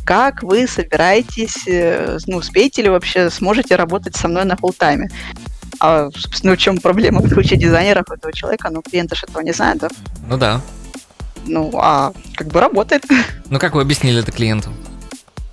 Как 0.05 0.42
вы 0.42 0.66
собираетесь, 0.66 1.66
э, 1.66 2.18
ну, 2.26 2.38
успеете 2.38 2.82
ли 2.82 2.88
вообще, 2.88 3.30
сможете 3.30 3.76
работать 3.76 4.16
со 4.16 4.28
мной 4.28 4.44
на 4.44 4.57
фултайме? 4.57 5.11
А, 5.80 6.11
собственно, 6.14 6.55
в 6.55 6.59
чем 6.59 6.78
проблема 6.78 7.20
в 7.20 7.28
случае 7.28 7.59
дизайнеров 7.59 8.11
этого 8.11 8.32
человека? 8.32 8.68
Ну, 8.70 8.82
клиенты 8.82 9.16
же 9.16 9.26
этого 9.28 9.42
не 9.42 9.53
знают, 9.53 9.80
да? 9.80 9.88
Ну 10.28 10.36
да. 10.36 10.61
Ну, 11.46 11.70
а 11.74 12.12
как 12.34 12.48
бы 12.48 12.61
работает. 12.61 13.05
Ну, 13.50 13.59
как 13.59 13.74
вы 13.74 13.82
объяснили 13.82 14.22
это 14.22 14.32
клиенту? 14.32 14.70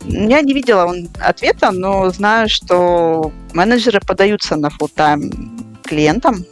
Я 0.06 0.42
не 0.42 0.54
видела 0.54 0.86
он 0.86 1.10
ответа, 1.20 1.72
но 1.72 2.10
знаю, 2.12 2.48
что 2.48 3.34
менеджеры 3.54 4.00
подаются 4.00 4.56
на 4.56 4.68
full-time 4.68 5.82
клиентам, 5.84 6.46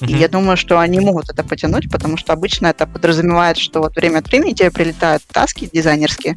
и 0.00 0.14
я 0.14 0.28
думаю, 0.28 0.56
что 0.56 0.78
они 0.78 1.00
могут 1.00 1.28
это 1.28 1.44
потянуть, 1.44 1.90
потому 1.90 2.16
что 2.16 2.32
обычно 2.32 2.68
это 2.68 2.86
подразумевает, 2.86 3.56
что 3.56 3.80
вот 3.80 3.94
время 3.96 4.18
от 4.18 4.28
времени 4.28 4.52
тебе 4.52 4.70
прилетают 4.70 5.22
таски 5.24 5.68
дизайнерские, 5.72 6.36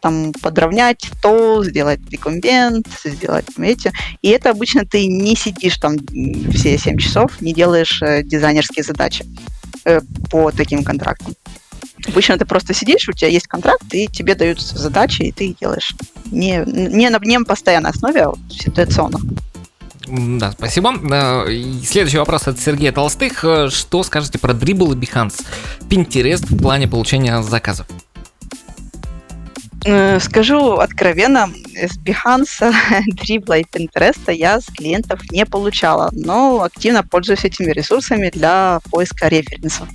там 0.00 0.32
подровнять 0.32 1.10
то, 1.22 1.62
сделать 1.64 2.00
рекомбент, 2.10 2.86
сделать 3.04 3.46
эти. 3.58 3.92
И 4.22 4.28
это 4.28 4.50
обычно 4.50 4.84
ты 4.84 5.06
не 5.06 5.36
сидишь 5.36 5.78
там 5.78 5.96
все 6.52 6.76
7 6.76 6.98
часов, 6.98 7.40
не 7.40 7.54
делаешь 7.54 8.02
э, 8.02 8.22
дизайнерские 8.22 8.84
задачи 8.84 9.24
э, 9.84 10.00
по 10.30 10.50
таким 10.50 10.84
контрактам. 10.84 11.34
Обычно 12.06 12.36
ты 12.36 12.44
просто 12.44 12.74
сидишь, 12.74 13.08
у 13.08 13.12
тебя 13.12 13.30
есть 13.30 13.46
контракт, 13.46 13.94
и 13.94 14.08
тебе 14.08 14.34
даются 14.34 14.76
задачи, 14.76 15.22
и 15.22 15.32
ты 15.32 15.56
делаешь. 15.58 15.94
Не, 16.26 16.64
не 16.66 17.08
на 17.08 17.18
не 17.18 17.38
постоянной 17.40 17.90
основе, 17.90 18.22
а 18.22 18.28
вот 18.30 18.38
ситуационно. 18.50 19.18
Да, 20.06 20.52
спасибо. 20.52 20.92
Э, 21.10 21.46
следующий 21.84 22.18
вопрос 22.18 22.46
от 22.46 22.58
Сергея 22.58 22.92
Толстых. 22.92 23.44
Э, 23.44 23.68
что 23.70 24.02
скажете 24.02 24.38
про 24.38 24.52
Dribble 24.52 24.92
и 24.92 24.96
Behance? 24.96 25.44
Pinterest 25.88 26.46
в 26.46 26.58
плане 26.58 26.88
получения 26.88 27.42
заказов? 27.42 27.86
Э, 29.86 30.18
скажу 30.20 30.74
откровенно, 30.74 31.50
с 31.74 31.98
Behance, 31.98 32.46
Dribble 33.14 33.60
и 33.60 33.64
Pinterest 33.64 34.32
я 34.32 34.60
с 34.60 34.66
клиентов 34.66 35.20
не 35.30 35.46
получала, 35.46 36.10
но 36.12 36.62
активно 36.62 37.02
пользуюсь 37.02 37.44
этими 37.44 37.70
ресурсами 37.72 38.30
для 38.32 38.80
поиска 38.90 39.28
референсов. 39.28 39.88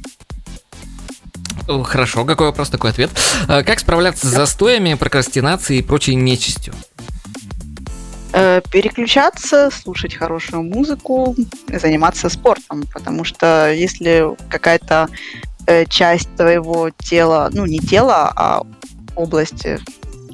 Хорошо, 1.83 2.25
какой 2.25 2.47
вопрос, 2.47 2.69
такой 2.69 2.89
ответ. 2.89 3.11
Как 3.45 3.79
справляться 3.79 4.25
с 4.25 4.31
застоями, 4.31 4.95
прокрастинацией 4.95 5.81
и 5.81 5.83
прочей 5.83 6.15
нечистью? 6.15 6.73
Э, 8.31 8.61
переключаться, 8.71 9.69
слушать 9.71 10.15
хорошую 10.15 10.63
музыку, 10.63 11.35
заниматься 11.67 12.29
спортом, 12.29 12.83
потому 12.93 13.23
что 13.23 13.71
если 13.71 14.35
какая-то 14.49 15.09
э, 15.65 15.85
часть 15.85 16.35
твоего 16.35 16.91
тела, 16.91 17.49
ну 17.51 17.65
не 17.65 17.79
тела, 17.79 18.31
а 18.35 18.61
области, 19.15 19.79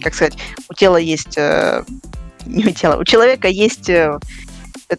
как 0.01 0.13
сказать, 0.13 0.37
у 0.69 0.73
тела 0.73 0.97
есть, 0.97 1.37
э, 1.37 1.83
не 2.45 2.65
у 2.65 2.71
тела, 2.71 2.97
у 2.97 3.05
человека 3.05 3.47
есть 3.47 3.89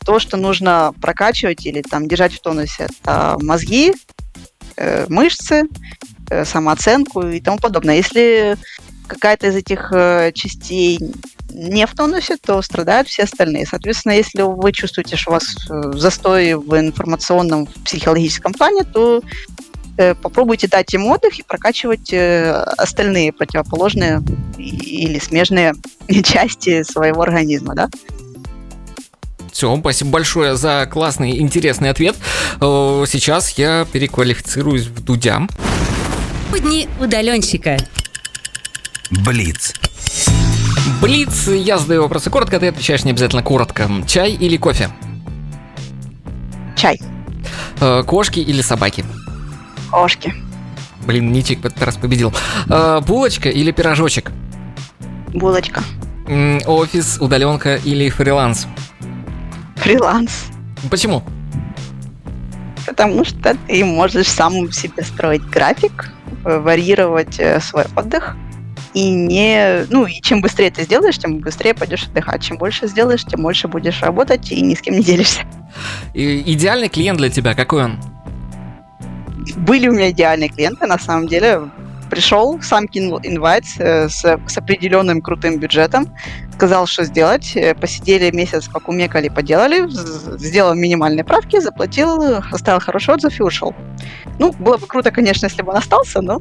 то, 0.04 0.18
что 0.18 0.36
нужно 0.36 0.94
прокачивать 1.00 1.66
или 1.66 1.82
там 1.82 2.08
держать 2.08 2.32
в 2.32 2.40
тонусе, 2.40 2.88
это 3.02 3.36
мозги, 3.40 3.94
э, 4.76 5.06
мышцы, 5.08 5.64
э, 6.30 6.44
самооценку 6.44 7.26
и 7.26 7.40
тому 7.40 7.58
подобное. 7.58 7.96
Если 7.96 8.56
какая-то 9.06 9.48
из 9.48 9.56
этих 9.56 9.92
э, 9.92 10.32
частей 10.34 10.98
не 11.50 11.86
в 11.86 11.94
тонусе, 11.94 12.36
то 12.36 12.60
страдают 12.62 13.08
все 13.08 13.24
остальные. 13.24 13.66
Соответственно, 13.66 14.12
если 14.12 14.42
вы 14.42 14.72
чувствуете, 14.72 15.16
что 15.16 15.30
у 15.30 15.34
вас 15.34 15.56
э, 15.70 15.92
застой 15.94 16.54
в 16.54 16.78
информационном, 16.78 17.66
в 17.66 17.84
психологическом 17.84 18.52
плане, 18.52 18.84
то 18.84 19.22
э, 19.96 20.14
попробуйте 20.14 20.68
дать 20.68 20.92
им 20.94 21.06
отдых 21.06 21.38
и 21.38 21.42
прокачивать 21.42 22.12
остальные 22.12 23.32
противоположные 23.32 24.22
или 24.58 25.18
смежные 25.18 25.74
части 26.24 26.82
своего 26.82 27.22
организма, 27.22 27.74
да? 27.74 27.88
Все, 29.52 29.74
спасибо 29.78 30.10
большое 30.10 30.54
за 30.56 30.86
классный, 30.90 31.38
интересный 31.38 31.88
ответ. 31.88 32.14
Сейчас 32.60 33.52
я 33.52 33.86
переквалифицируюсь 33.90 34.84
в 34.84 35.02
Дудя. 35.02 35.48
Будни 36.50 36.88
удаленщика. 37.00 37.78
Блиц. 39.10 39.74
Блиц, 41.00 41.48
я 41.48 41.78
задаю 41.78 42.02
вопросы 42.02 42.30
коротко, 42.30 42.58
ты 42.58 42.68
отвечаешь 42.68 43.04
не 43.04 43.10
обязательно 43.12 43.42
коротко. 43.42 43.88
Чай 44.06 44.32
или 44.32 44.56
кофе? 44.56 44.90
Чай, 46.76 47.00
Э, 47.80 48.02
Кошки 48.06 48.40
или 48.40 48.62
собаки? 48.62 49.04
кошки, 49.90 50.34
Блин, 51.06 51.30
Ничик 51.32 51.60
в 51.60 51.66
этот 51.66 51.82
раз 51.82 51.96
победил. 51.96 52.34
Э, 52.68 53.00
Булочка 53.06 53.48
или 53.50 53.70
пирожочек? 53.70 54.30
булочка, 55.32 55.82
М, 56.26 56.60
Офис, 56.66 57.18
удаленка 57.20 57.76
или 57.76 58.08
фриланс? 58.10 58.66
фриланс. 59.76 60.46
Почему? 60.90 61.22
Потому 62.86 63.24
что 63.24 63.54
ты 63.68 63.84
можешь 63.84 64.28
сам 64.28 64.72
себе 64.72 65.02
строить 65.04 65.44
график, 65.48 66.10
э, 66.44 66.58
варьировать 66.58 67.38
э, 67.38 67.60
свой 67.60 67.84
отдых. 67.94 68.36
И 68.96 69.10
не, 69.10 69.84
ну, 69.90 70.06
и 70.06 70.22
чем 70.22 70.40
быстрее 70.40 70.70
ты 70.70 70.82
сделаешь, 70.84 71.18
тем 71.18 71.40
быстрее 71.40 71.74
пойдешь 71.74 72.04
отдыхать. 72.06 72.42
Чем 72.42 72.56
больше 72.56 72.88
сделаешь, 72.88 73.24
тем 73.24 73.42
больше 73.42 73.68
будешь 73.68 74.00
работать 74.00 74.50
и 74.50 74.62
ни 74.62 74.74
с 74.74 74.80
кем 74.80 74.94
не 74.94 75.02
делишься. 75.02 75.42
И- 76.14 76.42
Идеальный 76.54 76.88
клиент 76.88 77.18
для 77.18 77.28
тебя, 77.28 77.52
какой 77.54 77.84
он? 77.84 77.98
Были 79.56 79.88
у 79.88 79.92
меня 79.92 80.10
идеальные 80.10 80.48
клиенты, 80.48 80.86
на 80.86 80.98
самом 80.98 81.28
деле. 81.28 81.68
Пришел, 82.08 82.58
сам 82.62 82.86
кинул 82.88 83.20
инвайт 83.22 83.64
э, 83.78 84.08
с, 84.08 84.20
с 84.22 84.56
определенным 84.58 85.20
крутым 85.20 85.58
бюджетом, 85.58 86.06
сказал, 86.54 86.86
что 86.86 87.04
сделать. 87.04 87.52
Э, 87.54 87.74
Посидели 87.74 88.30
месяц, 88.34 88.66
покумекали, 88.68 89.28
поделали, 89.28 89.84
сделал 90.38 90.74
минимальные 90.74 91.24
правки, 91.24 91.60
заплатил, 91.60 92.36
оставил 92.50 92.80
хороший 92.80 93.12
отзыв 93.14 93.38
и 93.40 93.42
ушел. 93.42 93.74
Ну, 94.38 94.52
было 94.52 94.78
бы 94.78 94.86
круто, 94.86 95.10
конечно, 95.10 95.46
если 95.46 95.60
бы 95.62 95.72
он 95.72 95.78
остался, 95.78 96.22
но 96.22 96.40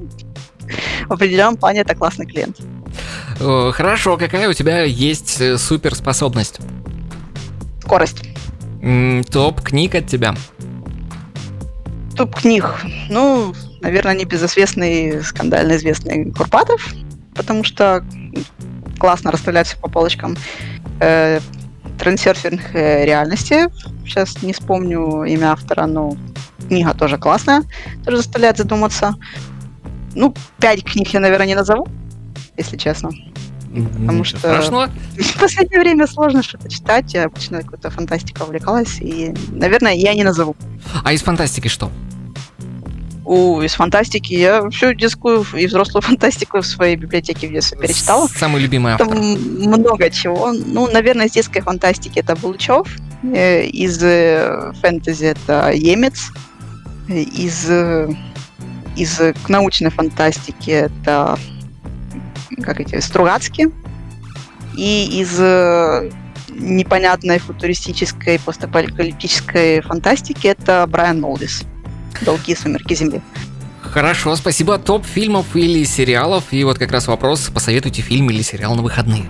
в 1.08 1.14
определенном 1.14 1.58
плане 1.58 1.82
это 1.82 1.96
классный 1.96 2.26
клиент. 2.26 2.58
Э, 3.40 3.72
Хорошо, 3.74 4.18
какая 4.18 4.50
у 4.50 4.54
тебя 4.54 4.84
есть 4.84 5.40
э, 5.42 5.58
суперспособность? 5.58 6.60
Скорость. 7.82 8.24
Топ 9.32 9.62
книг 9.62 9.96
от 9.96 10.08
тебя. 10.08 10.36
Топ 12.16 12.36
книг. 12.36 12.66
Ну, 13.10 13.54
наверное, 13.82 14.16
небезызвестный, 14.16 15.24
скандально 15.24 15.76
известный 15.76 16.32
Курпатов, 16.32 16.94
потому 17.36 17.64
что 17.64 18.06
классно 19.00 19.32
расставлять 19.32 19.68
все 19.68 19.78
по 19.78 19.90
полочкам. 19.90 20.38
Э, 21.00 21.40
Трансерфинг 22.00 22.62
э, 22.74 23.06
реальности. 23.06 23.68
Сейчас 24.06 24.42
не 24.42 24.54
вспомню 24.54 25.24
имя 25.24 25.52
автора, 25.52 25.86
но 25.86 26.16
книга 26.68 26.94
тоже 26.94 27.18
классная, 27.18 27.64
тоже 28.04 28.18
заставляет 28.18 28.58
задуматься. 28.58 29.16
Ну, 30.16 30.34
пять 30.60 30.84
книг 30.84 31.10
я, 31.10 31.20
наверное, 31.20 31.48
не 31.48 31.56
назову, 31.56 31.88
если 32.58 32.78
честно. 32.78 33.12
Потому 34.00 34.24
что- 34.24 34.38
Страшного? 34.38 34.90
В 35.18 35.40
последнее 35.40 35.82
время 35.82 36.08
сложно 36.08 36.42
что-то 36.42 36.70
читать. 36.70 37.14
Я 37.14 37.26
обычно 37.26 37.62
какой-то 37.62 37.90
фантастикой 37.90 38.46
увлекалась, 38.46 39.00
и, 39.02 39.34
наверное, 39.52 39.94
я 39.94 40.14
не 40.14 40.24
назову. 40.24 40.56
А 41.04 41.12
из 41.12 41.22
фантастики 41.22 41.68
что? 41.68 41.92
У, 43.26 43.62
из 43.62 43.74
фантастики 43.74 44.34
я 44.34 44.70
всю 44.70 44.94
детскую 44.94 45.44
и 45.56 45.66
взрослую 45.66 46.04
фантастику 46.04 46.62
в 46.62 46.66
своей 46.66 46.96
библиотеке 46.96 47.48
в 47.48 47.52
детстве 47.52 47.78
перечитала. 47.78 48.28
Самый 48.28 48.62
любимый 48.62 48.94
автор. 48.94 49.08
Там 49.10 49.20
много 49.20 50.10
чего. 50.12 50.54
Ну, 50.54 50.88
наверное, 50.92 51.26
из 51.26 51.32
детской 51.32 51.62
фантастики 51.62 52.20
это 52.20 52.36
Булычев, 52.36 52.88
э, 53.24 53.66
из 53.66 54.02
э, 54.04 54.72
фэнтези 54.80 55.26
это 55.26 55.72
Емец, 55.74 56.30
э, 57.10 57.20
из, 57.20 57.66
из 58.96 59.20
научной 59.48 59.92
фантастики 59.92 60.72
это 60.72 61.38
как 62.62 62.80
эти, 62.80 63.00
Стругацкий, 63.00 63.68
и 64.76 65.20
из 65.22 65.36
э, 65.40 66.12
непонятной 66.50 67.40
футуристической 67.40 68.40
постапокалиптической 68.40 69.82
фантастики 69.82 70.48
это 70.48 70.86
Брайан 70.88 71.22
Молдис. 71.22 71.64
Долгие 72.22 72.56
сумерки 72.56 72.94
Земли. 72.94 73.22
Хорошо, 73.82 74.36
спасибо. 74.36 74.78
Топ 74.78 75.06
фильмов 75.06 75.56
или 75.56 75.84
сериалов. 75.84 76.46
И 76.52 76.64
вот 76.64 76.78
как 76.78 76.92
раз 76.92 77.08
вопрос, 77.08 77.50
посоветуйте 77.54 78.02
фильм 78.02 78.30
или 78.30 78.42
сериал 78.42 78.76
на 78.76 78.82
выходные. 78.82 79.26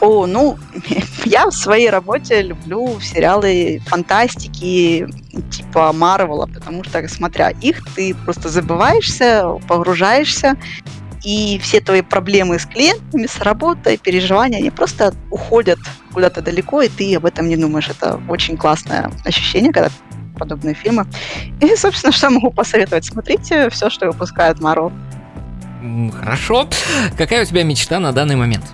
О, 0.00 0.26
ну, 0.26 0.58
я 1.24 1.46
в 1.46 1.52
своей 1.52 1.90
работе 1.90 2.42
люблю 2.42 3.00
сериалы 3.00 3.80
фантастики 3.86 5.06
типа 5.50 5.92
Марвела, 5.92 6.46
потому 6.46 6.84
что, 6.84 7.06
смотря 7.08 7.50
их, 7.50 7.82
ты 7.94 8.14
просто 8.14 8.48
забываешься, 8.48 9.44
погружаешься, 9.68 10.56
и 11.24 11.58
все 11.58 11.80
твои 11.80 12.02
проблемы 12.02 12.58
с 12.58 12.66
клиентами, 12.66 13.26
с 13.26 13.40
работой, 13.40 13.96
переживания, 13.96 14.58
они 14.58 14.70
просто 14.70 15.12
уходят 15.30 15.78
куда-то 16.12 16.40
далеко, 16.40 16.82
и 16.82 16.88
ты 16.88 17.16
об 17.16 17.26
этом 17.26 17.48
не 17.48 17.56
думаешь. 17.56 17.88
Это 17.88 18.20
очень 18.28 18.56
классное 18.56 19.10
ощущение, 19.24 19.72
когда 19.72 19.90
подобные 20.38 20.74
фильмы. 20.74 21.06
И, 21.60 21.74
собственно, 21.76 22.12
что 22.12 22.30
могу 22.30 22.50
посоветовать? 22.50 23.06
Смотрите 23.06 23.70
все, 23.70 23.90
что 23.90 24.06
выпускает. 24.06 24.60
М, 25.82 26.12
Хорошо. 26.12 26.68
Какая 27.16 27.42
у 27.42 27.44
тебя 27.44 27.64
мечта 27.64 27.98
на 27.98 28.12
данный 28.12 28.36
момент? 28.36 28.64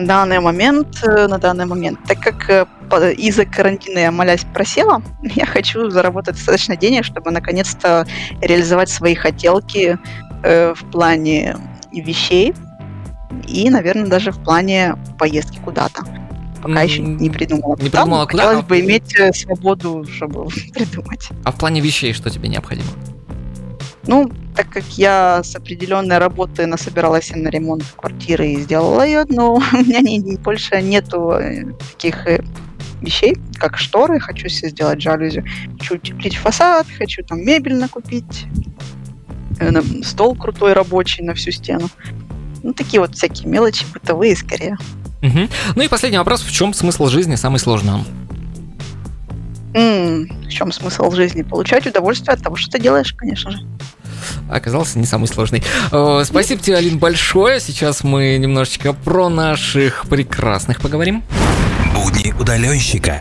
На 0.00 0.06
данный 0.06 0.40
момент, 0.40 1.02
э, 1.02 1.26
на 1.26 1.36
данный 1.36 1.66
момент, 1.66 1.98
так 2.08 2.20
как 2.20 2.48
э, 2.48 3.12
из-за 3.12 3.44
карантина 3.44 3.98
я 3.98 4.10
молясь 4.10 4.46
просела, 4.54 5.02
я 5.22 5.44
хочу 5.44 5.90
заработать 5.90 6.36
достаточно 6.36 6.74
денег, 6.74 7.04
чтобы 7.04 7.30
наконец-то 7.30 8.06
реализовать 8.40 8.88
свои 8.88 9.14
хотелки 9.14 9.98
э, 10.42 10.74
в 10.74 10.90
плане 10.90 11.58
вещей 11.92 12.54
и, 13.46 13.68
наверное, 13.68 14.06
даже 14.06 14.32
в 14.32 14.42
плане 14.42 14.96
поездки 15.18 15.58
куда-то. 15.62 16.02
Пока 16.62 16.80
М, 16.80 16.86
еще 16.86 17.02
не 17.02 17.28
придумала. 17.28 17.76
не 17.76 17.90
придумала, 17.90 18.24
куда? 18.24 18.44
Хотелось 18.44 18.64
бы 18.66 18.80
иметь 18.80 19.14
свободу, 19.36 20.06
чтобы 20.10 20.46
придумать. 20.74 21.28
А 21.44 21.52
в 21.52 21.58
плане 21.58 21.82
вещей 21.82 22.14
что 22.14 22.30
тебе 22.30 22.48
необходимо? 22.48 22.88
Ну, 24.10 24.28
так 24.56 24.68
как 24.70 24.82
я 24.98 25.40
с 25.44 25.54
определенной 25.54 26.18
работы 26.18 26.66
насобиралась 26.66 27.30
на 27.32 27.46
ремонт 27.46 27.84
квартиры 27.96 28.48
и 28.48 28.60
сделала 28.60 29.06
ее, 29.06 29.24
но 29.28 29.54
у 29.72 29.76
меня 29.76 30.00
не, 30.00 30.36
больше 30.36 30.82
нету 30.82 31.30
э, 31.30 31.66
таких 31.92 32.26
э, 32.26 32.42
вещей, 33.00 33.36
как 33.54 33.78
шторы. 33.78 34.18
Хочу 34.18 34.48
себе 34.48 34.70
сделать 34.70 35.00
жалюзи. 35.00 35.44
Хочу 35.78 35.94
утеплить 35.94 36.34
фасад, 36.34 36.88
хочу 36.98 37.22
там 37.22 37.44
мебель 37.44 37.76
накупить. 37.76 38.46
э, 39.60 39.80
Стол 40.02 40.34
крутой 40.34 40.72
рабочий 40.72 41.22
на 41.22 41.34
всю 41.34 41.52
стену. 41.52 41.88
Ну, 42.64 42.72
такие 42.72 43.00
вот 43.00 43.14
всякие 43.14 43.46
мелочи, 43.46 43.86
бытовые 43.94 44.34
скорее. 44.34 44.76
Мгм. 45.22 45.48
Ну 45.76 45.82
и 45.82 45.86
последний 45.88 46.18
вопрос. 46.18 46.42
В 46.42 46.50
чем 46.50 46.74
смысл 46.74 47.06
жизни 47.06 47.36
самый 47.36 47.60
сложный? 47.60 48.02
М, 49.72 50.26
в 50.26 50.48
чем 50.48 50.72
смысл 50.72 51.12
жизни? 51.12 51.42
Получать 51.42 51.86
удовольствие 51.86 52.34
от 52.34 52.42
того, 52.42 52.56
что 52.56 52.72
ты 52.72 52.80
делаешь, 52.80 53.12
конечно 53.12 53.52
же. 53.52 53.58
Оказался 54.50 54.98
не 54.98 55.06
самый 55.06 55.26
сложный. 55.26 55.62
Э, 55.92 56.22
Спасибо 56.24 56.62
тебе, 56.62 56.76
Алин, 56.76 56.98
большое. 56.98 57.60
Сейчас 57.60 58.02
мы 58.04 58.36
немножечко 58.38 58.92
про 58.92 59.28
наших 59.28 60.06
прекрасных 60.08 60.80
поговорим. 60.80 61.22
Будни 61.94 62.32
удаленщика. 62.32 63.20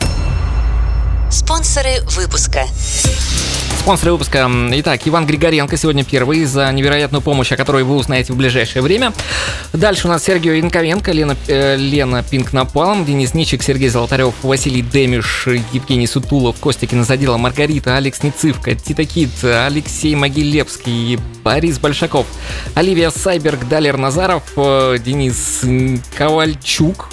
Спонсоры 1.29 2.01
выпуска. 2.15 2.65
Спонсоры 3.79 4.11
выпуска. 4.11 4.47
Итак, 4.73 4.99
Иван 5.05 5.25
Григоренко 5.25 5.77
сегодня 5.77 6.03
первый 6.03 6.43
за 6.43 6.69
невероятную 6.71 7.21
помощь, 7.21 7.51
о 7.53 7.55
которой 7.55 7.83
вы 7.83 7.95
узнаете 7.95 8.33
в 8.33 8.35
ближайшее 8.35 8.83
время. 8.83 9.13
Дальше 9.71 10.07
у 10.07 10.09
нас 10.09 10.23
Сергей 10.25 10.57
Янковенко, 10.57 11.11
Лена, 11.13 11.37
э, 11.47 11.77
Лена 11.77 12.21
Пинк 12.21 12.51
Напалм, 12.51 13.05
Денис 13.05 13.33
Ничик, 13.33 13.63
Сергей 13.63 13.87
Золотарев, 13.87 14.33
Василий 14.43 14.81
Демиш, 14.81 15.47
Евгений 15.71 16.07
Сутулов, 16.07 16.57
Костя 16.59 16.87
Кинозадела, 16.87 17.37
Маргарита, 17.37 17.95
Алекс 17.95 18.21
Нецивка, 18.21 18.75
Тита 18.75 19.05
Кит, 19.05 19.31
Алексей 19.43 20.13
Могилевский, 20.13 21.17
Борис 21.43 21.79
Большаков, 21.79 22.27
Оливия 22.75 23.09
Сайберг, 23.09 23.67
Далер 23.69 23.97
Назаров, 23.97 24.43
э, 24.57 24.97
Денис 24.99 25.61
Ковальчук, 26.17 27.09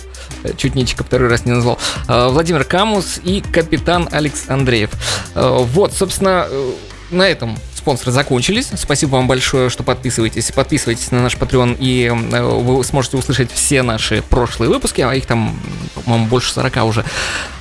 чуть 0.57 0.75
Ничика 0.75 1.05
второй 1.05 1.29
раз 1.29 1.45
не 1.45 1.53
назвал. 1.53 1.79
Э, 2.09 2.29
Владимир 2.29 2.65
Камус 2.65 3.21
и 3.23 3.41
капитан 3.41 4.09
Алекс 4.13 4.49
Андреев. 4.49 4.91
Э, 5.35 5.59
вот, 5.61 5.93
собственно, 5.93 6.47
э, 6.49 6.71
на 7.11 7.29
этом 7.29 7.57
спонсоры 7.75 8.11
закончились. 8.11 8.71
Спасибо 8.75 9.13
вам 9.13 9.29
большое, 9.29 9.71
что 9.71 9.85
подписываетесь. 9.85 10.51
Подписывайтесь 10.51 11.13
на 11.13 11.23
наш 11.23 11.37
Patreon, 11.37 11.77
и 11.79 12.07
э, 12.07 12.43
вы 12.43 12.83
сможете 12.83 13.17
услышать 13.17 13.53
все 13.53 13.83
наши 13.83 14.23
прошлые 14.29 14.69
выпуски, 14.69 15.03
а 15.03 15.15
их 15.15 15.25
там, 15.27 15.57
по-моему, 15.95 16.27
больше 16.27 16.53
40 16.53 16.85
уже. 16.85 17.05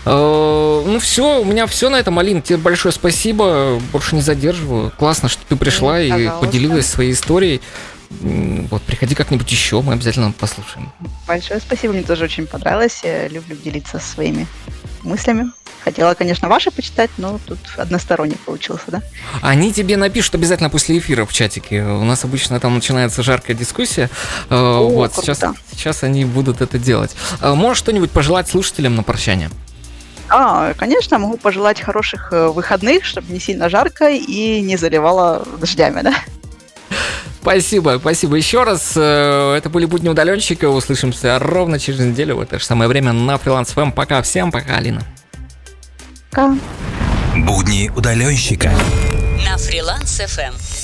Э, 0.05 0.83
Ну 0.85 0.99
все, 0.99 1.41
у 1.41 1.45
меня 1.45 1.67
все 1.67 1.89
на 1.89 1.97
этом. 1.97 2.17
Алин, 2.17 2.41
тебе 2.41 2.57
большое 2.57 2.91
спасибо. 2.91 3.79
Больше 3.91 4.15
не 4.15 4.21
задерживаю. 4.21 4.91
Классно, 4.97 5.29
что 5.29 5.41
ты 5.47 5.55
пришла 5.55 6.01
и 6.01 6.29
поделилась 6.41 6.87
своей 6.87 7.11
историей. 7.13 7.61
Вот, 8.21 8.81
приходи 8.83 9.15
как-нибудь 9.15 9.49
еще, 9.51 9.81
мы 9.81 9.93
обязательно 9.93 10.31
послушаем. 10.31 10.91
Большое 11.27 11.59
спасибо, 11.59 11.93
мне 11.93 12.03
тоже 12.03 12.25
очень 12.25 12.47
понравилось. 12.47 13.01
Я 13.03 13.27
люблю 13.27 13.55
делиться 13.55 13.99
своими 13.99 14.47
мыслями. 15.03 15.51
Хотела, 15.83 16.15
конечно, 16.15 16.49
ваши 16.49 16.71
почитать, 16.71 17.11
но 17.17 17.39
тут 17.45 17.59
односторонне 17.77 18.37
получился, 18.43 18.85
да? 18.87 19.03
Они 19.43 19.71
тебе 19.71 19.97
напишут 19.97 20.33
обязательно 20.33 20.71
после 20.71 20.97
эфира 20.97 21.25
в 21.25 21.33
чатике. 21.33 21.83
У 21.83 22.03
нас 22.03 22.23
обычно 22.23 22.59
там 22.59 22.73
начинается 22.73 23.21
жаркая 23.21 23.55
дискуссия. 23.55 24.09
Э, 24.49 24.79
вот, 24.79 25.13
круто. 25.13 25.21
сейчас, 25.35 25.55
сейчас 25.71 26.01
они 26.01 26.25
будут 26.25 26.61
это 26.61 26.79
делать. 26.79 27.15
Э, 27.39 27.53
Можешь 27.53 27.77
что-нибудь 27.77 28.09
пожелать 28.09 28.47
слушателям 28.49 28.95
на 28.95 29.03
прощание? 29.03 29.51
А, 30.27 30.73
конечно, 30.73 31.19
могу 31.19 31.37
пожелать 31.37 31.79
хороших 31.79 32.33
э, 32.33 32.47
выходных, 32.47 33.05
чтобы 33.05 33.31
не 33.31 33.39
сильно 33.39 33.69
жарко 33.69 34.09
и 34.09 34.61
не 34.61 34.77
заливало 34.77 35.45
дождями, 35.59 36.01
да? 36.01 36.15
Спасибо, 37.45 37.97
спасибо 37.99 38.37
еще 38.37 38.63
раз. 38.63 38.93
Э, 38.95 39.53
Это 39.55 39.69
были 39.69 39.85
будни 39.85 40.09
удаленщика. 40.09 40.67
Услышимся 40.67 41.37
ровно 41.37 41.77
через 41.77 41.99
неделю 41.99 42.37
в 42.37 42.41
это 42.41 42.57
же 42.57 42.65
самое 42.65 42.87
время 42.87 43.13
на 43.13 43.37
Фриланс 43.37 43.69
ФМ. 43.69 43.91
Пока 43.91 44.23
всем, 44.23 44.51
пока, 44.51 44.77
Алина. 44.77 45.03
Пока. 46.31 46.57
Будни 47.35 47.91
удаленщика. 47.95 48.71
На 49.45 49.59
Фриланс 49.59 50.21
ФМ. 50.25 50.74